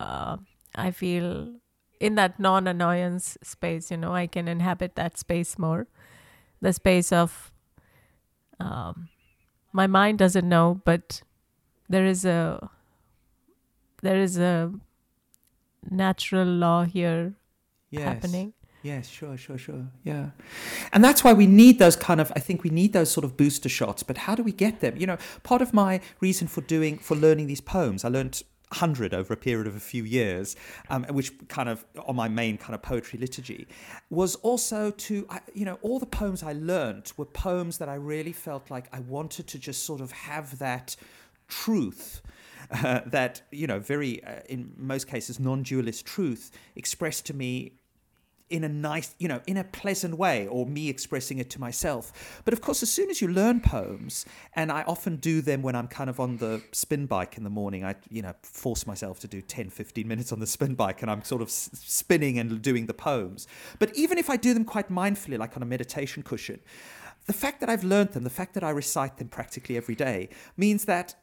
uh, 0.00 0.36
I 0.74 0.90
feel 0.90 1.54
in 2.00 2.14
that 2.14 2.38
non-annoyance 2.38 3.38
space. 3.42 3.90
You 3.90 3.96
know, 3.96 4.14
I 4.14 4.26
can 4.26 4.48
inhabit 4.48 4.94
that 4.96 5.18
space 5.18 5.58
more. 5.58 5.86
The 6.60 6.72
space 6.72 7.12
of 7.12 7.52
um, 8.60 9.08
my 9.72 9.86
mind 9.86 10.18
doesn't 10.18 10.48
know, 10.48 10.80
but 10.84 11.22
there 11.88 12.04
is 12.06 12.24
a 12.24 12.70
there 14.02 14.18
is 14.18 14.38
a 14.38 14.72
natural 15.90 16.46
law 16.46 16.84
here 16.84 17.34
Yes. 17.90 18.04
happening. 18.04 18.52
Yes, 18.82 19.08
sure, 19.08 19.36
sure, 19.36 19.58
sure. 19.58 19.86
Yeah. 20.04 20.30
And 20.92 21.02
that's 21.02 21.24
why 21.24 21.32
we 21.32 21.46
need 21.46 21.78
those 21.78 21.96
kind 21.96 22.20
of, 22.20 22.32
I 22.36 22.38
think 22.38 22.62
we 22.62 22.70
need 22.70 22.92
those 22.92 23.10
sort 23.10 23.24
of 23.24 23.36
booster 23.36 23.68
shots. 23.68 24.02
But 24.02 24.18
how 24.18 24.34
do 24.34 24.42
we 24.42 24.52
get 24.52 24.80
them? 24.80 24.96
You 24.96 25.06
know, 25.06 25.18
part 25.42 25.62
of 25.62 25.74
my 25.74 26.00
reason 26.20 26.46
for 26.46 26.60
doing, 26.60 26.98
for 26.98 27.16
learning 27.16 27.48
these 27.48 27.60
poems, 27.60 28.04
I 28.04 28.08
learned 28.08 28.42
100 28.70 29.14
over 29.14 29.32
a 29.34 29.36
period 29.36 29.66
of 29.66 29.74
a 29.74 29.80
few 29.80 30.04
years, 30.04 30.54
um, 30.90 31.04
which 31.10 31.32
kind 31.48 31.68
of 31.68 31.84
on 32.06 32.14
my 32.14 32.28
main 32.28 32.56
kind 32.58 32.74
of 32.74 32.82
poetry 32.82 33.18
liturgy, 33.18 33.66
was 34.10 34.36
also 34.36 34.90
to, 34.90 35.26
you 35.54 35.64
know, 35.64 35.78
all 35.82 35.98
the 35.98 36.06
poems 36.06 36.42
I 36.42 36.52
learned 36.52 37.12
were 37.16 37.24
poems 37.24 37.78
that 37.78 37.88
I 37.88 37.94
really 37.94 38.32
felt 38.32 38.70
like 38.70 38.86
I 38.92 39.00
wanted 39.00 39.46
to 39.48 39.58
just 39.58 39.84
sort 39.84 40.00
of 40.00 40.12
have 40.12 40.58
that 40.58 40.96
truth. 41.48 42.20
Uh, 42.70 43.00
that 43.06 43.40
you 43.50 43.66
know, 43.66 43.78
very 43.78 44.22
uh, 44.24 44.40
in 44.46 44.70
most 44.76 45.06
cases 45.06 45.40
non-dualist 45.40 46.04
truth 46.04 46.50
expressed 46.76 47.24
to 47.24 47.32
me 47.32 47.72
in 48.50 48.64
a 48.64 48.68
nice, 48.68 49.14
you 49.18 49.28
know, 49.28 49.40
in 49.46 49.56
a 49.56 49.64
pleasant 49.64 50.16
way, 50.16 50.46
or 50.46 50.66
me 50.66 50.88
expressing 50.88 51.38
it 51.38 51.50
to 51.50 51.60
myself. 51.60 52.40
But 52.44 52.54
of 52.54 52.60
course, 52.60 52.82
as 52.82 52.90
soon 52.90 53.10
as 53.10 53.20
you 53.20 53.28
learn 53.28 53.60
poems, 53.60 54.24
and 54.54 54.72
I 54.72 54.82
often 54.82 55.16
do 55.16 55.40
them 55.40 55.62
when 55.62 55.74
I'm 55.74 55.88
kind 55.88 56.08
of 56.08 56.20
on 56.20 56.38
the 56.38 56.62
spin 56.72 57.06
bike 57.06 57.36
in 57.36 57.44
the 57.44 57.50
morning, 57.50 57.84
I, 57.84 57.94
you 58.10 58.22
know, 58.22 58.34
force 58.42 58.86
myself 58.86 59.20
to 59.20 59.28
do 59.28 59.40
10, 59.40 59.70
15 59.70 60.06
minutes 60.08 60.32
on 60.32 60.40
the 60.40 60.46
spin 60.46 60.74
bike, 60.74 61.02
and 61.02 61.10
I'm 61.10 61.22
sort 61.22 61.42
of 61.42 61.48
s- 61.48 61.70
spinning 61.74 62.38
and 62.38 62.60
doing 62.62 62.86
the 62.86 62.94
poems. 62.94 63.46
But 63.78 63.94
even 63.96 64.18
if 64.18 64.30
I 64.30 64.36
do 64.36 64.54
them 64.54 64.64
quite 64.64 64.90
mindfully, 64.90 65.38
like 65.38 65.56
on 65.56 65.62
a 65.62 65.66
meditation 65.66 66.22
cushion, 66.22 66.60
the 67.26 67.32
fact 67.34 67.60
that 67.60 67.68
I've 67.68 67.84
learned 67.84 68.10
them, 68.10 68.24
the 68.24 68.30
fact 68.30 68.54
that 68.54 68.64
I 68.64 68.70
recite 68.70 69.18
them 69.18 69.28
practically 69.28 69.76
every 69.76 69.94
day, 69.94 70.30
means 70.56 70.86
that 70.86 71.14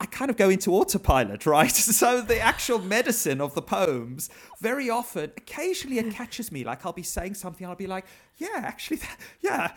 I 0.00 0.06
kind 0.06 0.30
of 0.30 0.38
go 0.38 0.48
into 0.48 0.74
autopilot, 0.74 1.44
right? 1.46 1.70
So 2.00 2.22
the 2.22 2.40
actual 2.40 2.78
medicine 2.78 3.40
of 3.40 3.54
the 3.54 3.60
poems, 3.60 4.30
very 4.60 4.88
often, 4.88 5.32
occasionally 5.36 5.98
it 5.98 6.12
catches 6.14 6.50
me. 6.50 6.64
Like 6.64 6.86
I'll 6.86 6.94
be 6.94 7.02
saying 7.02 7.34
something, 7.34 7.66
I'll 7.66 7.74
be 7.74 7.86
like, 7.86 8.06
"Yeah, 8.38 8.48
actually, 8.54 8.98
that, 8.98 9.18
yeah, 9.42 9.72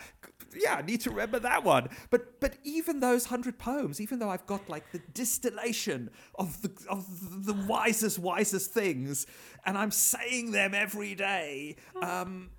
yeah, 0.56 0.76
I 0.76 0.82
need 0.82 1.02
to 1.02 1.10
remember 1.10 1.38
that 1.40 1.64
one." 1.64 1.90
But 2.08 2.40
but 2.40 2.56
even 2.64 3.00
those 3.00 3.26
hundred 3.26 3.58
poems, 3.58 4.00
even 4.00 4.18
though 4.18 4.30
I've 4.30 4.46
got 4.46 4.66
like 4.68 4.90
the 4.92 5.00
distillation 5.12 6.10
of 6.36 6.62
the 6.62 6.72
of 6.88 7.04
the 7.44 7.54
wisest 7.54 8.18
wisest 8.18 8.70
things, 8.72 9.26
and 9.66 9.76
I'm 9.76 9.90
saying 9.90 10.52
them 10.52 10.72
every 10.72 11.14
day, 11.14 11.76
um, 12.00 12.50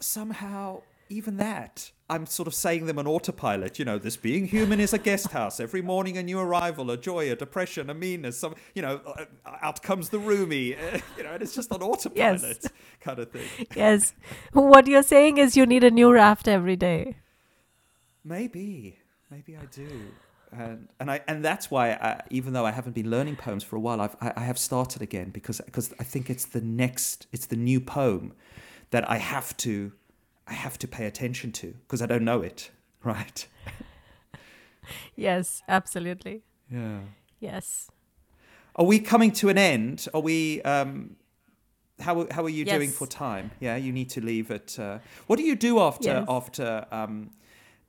somehow 0.00 0.82
even 1.08 1.36
that 1.36 1.90
i'm 2.08 2.26
sort 2.26 2.46
of 2.46 2.54
saying 2.54 2.86
them 2.86 2.98
on 2.98 3.06
autopilot 3.06 3.78
you 3.78 3.84
know 3.84 3.98
this 3.98 4.16
being 4.16 4.46
human 4.46 4.80
is 4.80 4.92
a 4.92 4.98
guest 4.98 5.32
house. 5.32 5.60
Every 5.60 5.82
morning 5.82 6.16
a 6.16 6.22
new 6.22 6.38
arrival 6.38 6.90
a 6.90 6.96
joy 6.96 7.30
a 7.30 7.36
depression 7.36 7.90
a 7.90 7.94
meanness 7.94 8.38
some 8.38 8.54
you 8.74 8.82
know 8.82 9.00
uh, 9.06 9.24
out 9.60 9.82
comes 9.82 10.08
the 10.08 10.18
Rumi 10.18 10.74
uh, 10.74 10.98
you 11.16 11.22
know 11.24 11.32
and 11.32 11.42
it's 11.42 11.54
just 11.54 11.72
on 11.72 11.82
autopilot 11.82 12.66
kind 13.00 13.18
of 13.18 13.30
thing. 13.30 13.48
Yes. 13.74 14.14
what 14.52 14.86
you're 14.86 15.02
saying 15.02 15.38
is 15.38 15.56
you 15.56 15.66
need 15.66 15.84
a 15.84 15.90
new 15.90 16.12
raft 16.12 16.48
every 16.48 16.76
day. 16.76 17.16
maybe. 18.24 18.98
Maybe 19.30 19.56
i 19.56 19.64
do. 19.66 19.88
And 20.52 20.88
and 21.00 21.10
I 21.10 21.20
and 21.26 21.44
that's 21.44 21.70
why 21.70 21.90
I, 21.90 22.22
even 22.30 22.52
though 22.52 22.64
I 22.64 22.70
haven't 22.70 22.94
been 22.94 23.10
learning 23.10 23.36
poems 23.36 23.64
for 23.64 23.76
a 23.76 23.80
while, 23.80 24.00
I've, 24.00 24.16
I 24.20 24.32
I 24.36 24.44
have 24.44 24.58
started 24.58 25.02
again 25.02 25.30
because 25.30 25.60
because 25.64 25.92
I 25.98 26.04
think 26.04 26.30
it's 26.30 26.44
the 26.44 26.60
next 26.60 27.26
it's 27.32 27.46
the 27.46 27.56
new 27.56 27.80
poem 27.80 28.32
that 28.90 29.10
I 29.10 29.16
have 29.16 29.56
to 29.58 29.92
I 30.46 30.52
have 30.54 30.78
to 30.78 30.88
pay 30.88 31.06
attention 31.06 31.52
to 31.52 31.74
because 31.82 32.00
I 32.02 32.06
don't 32.06 32.24
know 32.24 32.40
it 32.42 32.70
right 33.04 33.46
Yes, 35.16 35.62
absolutely. 35.68 36.42
yeah 36.70 37.00
Yes. 37.40 37.90
Are 38.76 38.84
we 38.84 38.98
coming 39.00 39.32
to 39.32 39.48
an 39.48 39.58
end? 39.58 40.06
Are 40.14 40.20
we? 40.20 40.60
Um, 40.62 41.16
how 41.98 42.26
how 42.30 42.44
are 42.44 42.50
you 42.50 42.64
doing 42.64 42.90
for 42.90 43.06
time? 43.06 43.50
Yeah, 43.60 43.76
you 43.76 43.90
need 43.92 44.10
to 44.10 44.20
leave 44.20 44.50
at. 44.50 44.78
Uh, 44.78 44.98
what 45.26 45.36
do 45.38 45.42
you 45.42 45.56
do 45.56 45.80
after 45.80 46.08
Yes. 46.08 46.24
after 46.28 46.86
um, 46.90 47.30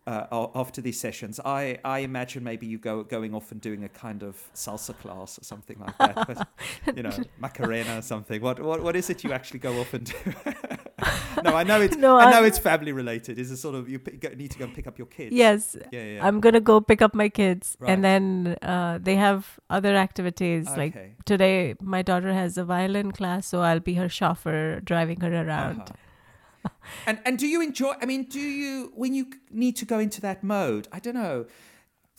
uh, 0.07 0.47
after 0.55 0.81
these 0.81 0.99
sessions? 0.99 1.39
I, 1.43 1.77
I 1.83 1.99
imagine 1.99 2.43
maybe 2.43 2.65
you 2.65 2.77
go 2.77 3.03
going 3.03 3.35
off 3.35 3.51
and 3.51 3.59
doing 3.61 3.83
a 3.83 3.89
kind 3.89 4.23
of 4.23 4.41
salsa 4.55 4.97
class 4.97 5.37
or 5.39 5.43
something 5.43 5.77
like 5.79 5.97
that. 5.97 6.15
But, 6.27 6.47
you 6.97 7.03
know, 7.03 7.11
Macarena 7.39 7.99
or 7.99 8.01
something. 8.01 8.41
What 8.41 8.59
what 8.59 8.81
what 8.81 8.95
is 8.95 9.09
it 9.09 9.23
you 9.23 9.33
actually 9.33 9.59
go 9.59 9.79
off 9.81 9.93
and 9.93 10.05
do? 10.05 10.15
no, 11.43 11.51
I 11.55 11.63
know 11.63 11.79
it's 11.81 11.95
No, 11.97 12.17
I 12.17 12.31
know 12.31 12.37
I'm- 12.37 12.45
it's 12.45 12.57
family 12.57 12.91
related. 12.91 13.37
Is 13.37 13.51
it 13.51 13.57
sort 13.57 13.75
of 13.75 13.89
you 13.89 13.99
p- 13.99 14.35
need 14.35 14.51
to 14.51 14.57
go 14.57 14.65
and 14.65 14.73
pick 14.73 14.87
up 14.87 14.97
your 14.97 15.07
kids? 15.07 15.33
Yes. 15.35 15.75
Yeah, 15.91 16.03
yeah. 16.03 16.25
I'm 16.27 16.39
going 16.39 16.53
to 16.53 16.61
go 16.61 16.79
pick 16.81 17.01
up 17.01 17.13
my 17.13 17.29
kids. 17.29 17.77
Right. 17.79 17.91
And 17.91 18.03
then 18.03 18.57
uh, 18.61 18.97
they 19.01 19.15
have 19.15 19.59
other 19.69 19.95
activities. 19.95 20.67
Like 20.75 20.95
today, 21.25 21.75
my 21.81 22.01
daughter 22.01 22.33
has 22.33 22.57
a 22.57 22.63
violin 22.63 23.11
class, 23.11 23.45
so 23.47 23.61
I'll 23.61 23.79
be 23.79 23.95
her 23.95 24.09
chauffeur 24.09 24.79
driving 24.79 25.19
her 25.21 25.33
around. 25.33 25.81
Uh-huh. 25.81 25.93
And 27.05 27.19
and 27.25 27.37
do 27.37 27.47
you 27.47 27.61
enjoy? 27.61 27.93
I 28.01 28.05
mean, 28.05 28.23
do 28.23 28.39
you 28.39 28.91
when 28.95 29.13
you 29.13 29.27
need 29.51 29.75
to 29.77 29.85
go 29.85 29.99
into 29.99 30.21
that 30.21 30.43
mode? 30.43 30.87
I 30.91 30.99
don't 30.99 31.15
know. 31.15 31.45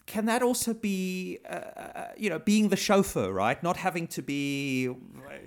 Can 0.06 0.24
that 0.24 0.42
also 0.42 0.72
be, 0.72 1.38
uh, 1.44 1.52
uh, 1.52 2.08
you 2.16 2.30
know, 2.30 2.38
being 2.38 2.70
the 2.70 2.76
chauffeur, 2.76 3.30
right? 3.30 3.62
Not 3.62 3.76
having 3.76 4.06
to 4.06 4.22
be, 4.22 4.88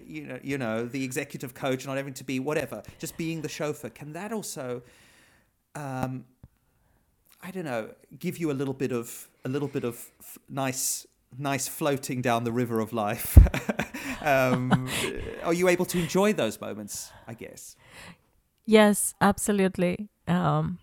you 0.06 0.28
know, 0.28 0.40
you 0.44 0.60
know, 0.60 0.86
the 0.86 1.04
executive 1.04 1.56
coach, 1.56 1.88
not 1.88 1.98
having 1.98 2.14
to 2.14 2.24
be 2.24 2.40
whatever, 2.40 2.84
just 3.00 3.18
being 3.18 3.42
the 3.42 3.50
chauffeur. 3.50 3.90
Can 3.90 4.14
that 4.14 4.32
also, 4.32 4.84
um, 5.74 6.26
I 7.42 7.50
don't 7.50 7.66
know, 7.66 7.90
give 8.20 8.38
you 8.38 8.52
a 8.52 8.54
little 8.54 8.76
bit 8.76 8.92
of 8.92 9.28
a 9.46 9.50
little 9.50 9.68
bit 9.68 9.84
of 9.84 9.96
f- 10.20 10.38
nice, 10.48 11.08
nice 11.40 11.68
floating 11.68 12.22
down 12.22 12.44
the 12.44 12.52
river 12.52 12.80
of 12.80 12.94
life? 12.94 13.40
um, 14.22 14.88
are 15.44 15.54
you 15.56 15.70
able 15.70 15.86
to 15.86 15.98
enjoy 15.98 16.34
those 16.34 16.62
moments? 16.62 17.12
I 17.28 17.34
guess. 17.34 17.76
Yes, 18.66 19.14
absolutely. 19.22 20.10
Um, 20.28 20.80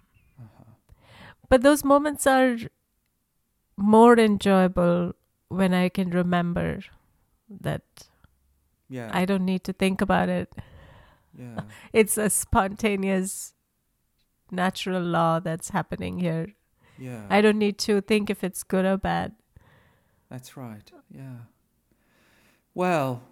But 1.49 1.63
those 1.63 1.83
moments 1.83 2.27
are 2.27 2.59
more 3.77 4.19
enjoyable 4.19 5.15
when 5.49 5.73
I 5.73 5.89
can 5.89 6.11
remember 6.11 6.81
that 7.49 7.83
Yeah. 8.89 9.11
I 9.13 9.25
don't 9.25 9.45
need 9.45 9.65
to 9.65 9.73
think 9.73 10.01
about 10.03 10.29
it. 10.29 10.53
yeah. 11.39 11.61
It's 11.93 12.19
a 12.19 12.29
spontaneous, 12.29 13.55
natural 14.51 15.03
law 15.03 15.41
that's 15.41 15.71
happening 15.71 16.19
here. 16.19 16.55
Yeah. 16.99 17.25
I 17.31 17.41
don't 17.41 17.59
need 17.59 17.79
to 17.89 18.01
think 18.01 18.29
if 18.31 18.45
it's 18.45 18.63
good 18.63 18.85
or 18.85 18.97
bad. 18.99 19.33
That's 20.29 20.57
right. 20.57 20.91
Yeah. 21.09 21.49
Well, 22.75 23.23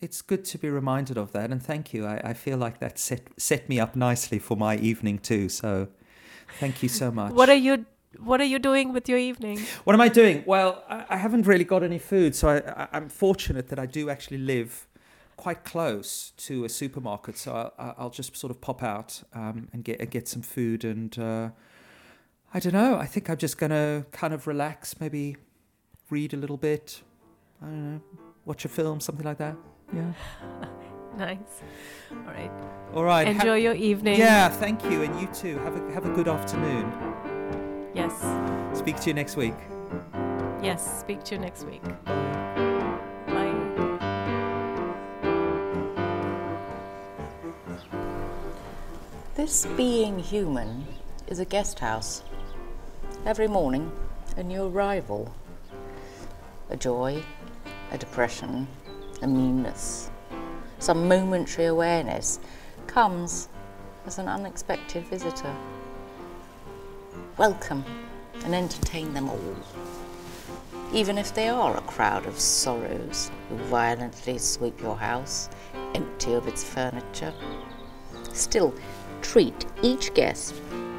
it's 0.00 0.22
good 0.22 0.44
to 0.46 0.58
be 0.58 0.70
reminded 0.70 1.18
of 1.18 1.32
that, 1.32 1.50
and 1.50 1.62
thank 1.62 1.92
you. 1.92 2.06
I, 2.06 2.20
I 2.24 2.32
feel 2.32 2.56
like 2.56 2.78
that 2.80 2.98
set 2.98 3.22
set 3.36 3.68
me 3.68 3.78
up 3.78 3.94
nicely 3.94 4.38
for 4.38 4.56
my 4.56 4.76
evening 4.76 5.18
too. 5.18 5.48
So, 5.48 5.88
thank 6.58 6.82
you 6.82 6.88
so 6.88 7.10
much. 7.10 7.32
What 7.32 7.48
are 7.48 7.54
you 7.54 7.84
What 8.18 8.40
are 8.40 8.46
you 8.46 8.58
doing 8.58 8.92
with 8.92 9.08
your 9.08 9.18
evening? 9.18 9.58
What 9.84 9.94
am 9.94 10.00
I 10.00 10.08
doing? 10.08 10.42
Well, 10.46 10.82
I, 10.88 11.04
I 11.10 11.16
haven't 11.16 11.46
really 11.46 11.64
got 11.64 11.82
any 11.82 11.98
food, 11.98 12.34
so 12.34 12.48
I, 12.48 12.56
I, 12.82 12.88
I'm 12.92 13.08
fortunate 13.08 13.68
that 13.68 13.78
I 13.78 13.86
do 13.86 14.10
actually 14.10 14.38
live 14.38 14.88
quite 15.36 15.64
close 15.64 16.32
to 16.36 16.64
a 16.64 16.68
supermarket. 16.68 17.38
So 17.38 17.72
I'll, 17.78 17.94
I'll 17.98 18.10
just 18.10 18.36
sort 18.36 18.50
of 18.50 18.60
pop 18.60 18.82
out 18.82 19.22
um, 19.34 19.68
and 19.72 19.84
get 19.84 20.10
get 20.10 20.28
some 20.28 20.42
food, 20.42 20.84
and 20.84 21.18
uh, 21.18 21.50
I 22.54 22.58
don't 22.58 22.72
know. 22.72 22.96
I 22.96 23.06
think 23.06 23.28
I'm 23.30 23.36
just 23.36 23.58
gonna 23.58 24.06
kind 24.12 24.32
of 24.34 24.46
relax, 24.46 24.98
maybe 24.98 25.36
read 26.08 26.32
a 26.34 26.36
little 26.36 26.56
bit. 26.56 27.02
I 27.62 27.66
don't 27.66 27.92
know, 27.92 28.00
watch 28.46 28.64
a 28.64 28.68
film, 28.68 29.00
something 29.00 29.26
like 29.26 29.38
that. 29.38 29.56
Yeah. 29.92 30.12
nice. 31.16 31.38
All 32.10 32.16
right. 32.32 32.50
All 32.94 33.04
right. 33.04 33.26
ha- 33.26 33.32
Enjoy 33.32 33.56
your 33.56 33.74
evening. 33.74 34.18
yeah, 34.18 34.48
thank 34.48 34.84
you, 34.84 35.02
and 35.02 35.20
you 35.20 35.26
too. 35.28 35.58
Have 35.58 35.76
a 35.76 35.92
have 35.92 36.06
a 36.06 36.10
good 36.10 36.28
afternoon. 36.28 36.92
Yes. 37.94 38.12
Speak 38.78 38.98
to 39.00 39.08
you 39.08 39.14
next 39.14 39.36
week. 39.36 39.54
Yes. 40.62 41.00
Speak 41.00 41.22
to 41.24 41.34
you 41.34 41.40
next 41.40 41.64
week. 41.64 41.82
Bye. 42.04 42.14
Bye. 43.26 43.50
This 49.34 49.66
being 49.76 50.18
human 50.18 50.86
is 51.28 51.38
a 51.38 51.44
guest 51.44 51.78
house. 51.78 52.22
Every 53.24 53.48
morning, 53.48 53.90
a 54.36 54.42
new 54.42 54.64
arrival. 54.66 55.34
A 56.70 56.76
joy, 56.76 57.22
a 57.90 57.98
depression, 57.98 58.68
a 59.22 59.26
meanness, 59.26 60.10
some 60.78 61.06
momentary 61.06 61.66
awareness 61.66 62.40
comes 62.86 63.48
as 64.06 64.18
an 64.18 64.28
unexpected 64.28 65.06
visitor. 65.06 65.54
Welcome 67.36 67.84
and 68.44 68.54
entertain 68.54 69.12
them 69.12 69.28
all. 69.28 69.56
Even 70.92 71.18
if 71.18 71.34
they 71.34 71.48
are 71.48 71.76
a 71.76 71.82
crowd 71.82 72.26
of 72.26 72.38
sorrows 72.38 73.30
who 73.48 73.56
violently 73.64 74.38
sweep 74.38 74.80
your 74.80 74.96
house 74.96 75.50
empty 75.94 76.32
of 76.32 76.48
its 76.48 76.64
furniture, 76.64 77.34
still 78.32 78.74
treat 79.20 79.66
each 79.82 80.14
guest 80.14 80.54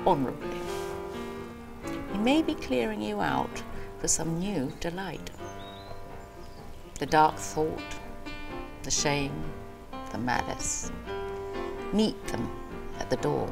honourably. 0.06 0.60
He 2.12 2.18
may 2.20 2.42
be 2.42 2.54
clearing 2.56 3.02
you 3.02 3.20
out 3.20 3.64
for 4.00 4.08
some 4.08 4.40
new 4.40 4.72
delight. 4.80 5.32
The 7.00 7.08
dark 7.08 7.38
thought, 7.38 7.82
the 8.84 8.92
shame, 8.92 9.44
the 10.12 10.18
malice. 10.18 10.92
Meet 11.94 12.28
them 12.28 12.50
at 13.00 13.10
the 13.10 13.18
door, 13.18 13.50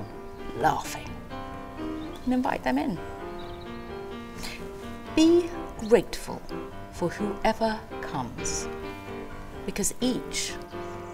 laughing, 0.57 1.09
and 2.23 2.33
invite 2.33 2.63
them 2.63 2.77
in. 2.77 2.97
Be 5.15 5.49
grateful 5.87 6.41
for 6.93 7.09
whoever 7.09 7.79
comes, 8.01 8.67
because 9.65 9.93
each 10.01 10.53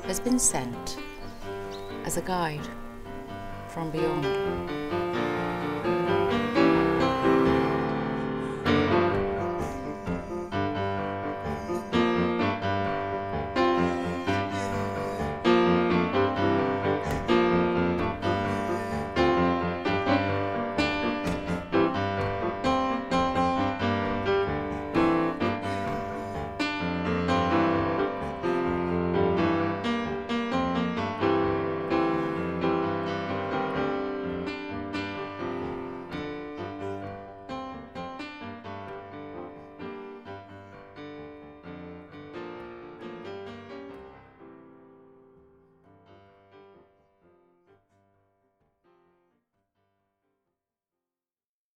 has 0.05 0.19
been 0.19 0.39
sent 0.39 0.97
as 2.05 2.17
a 2.17 2.21
guide 2.21 2.67
from 3.69 3.91
beyond. 3.91 4.25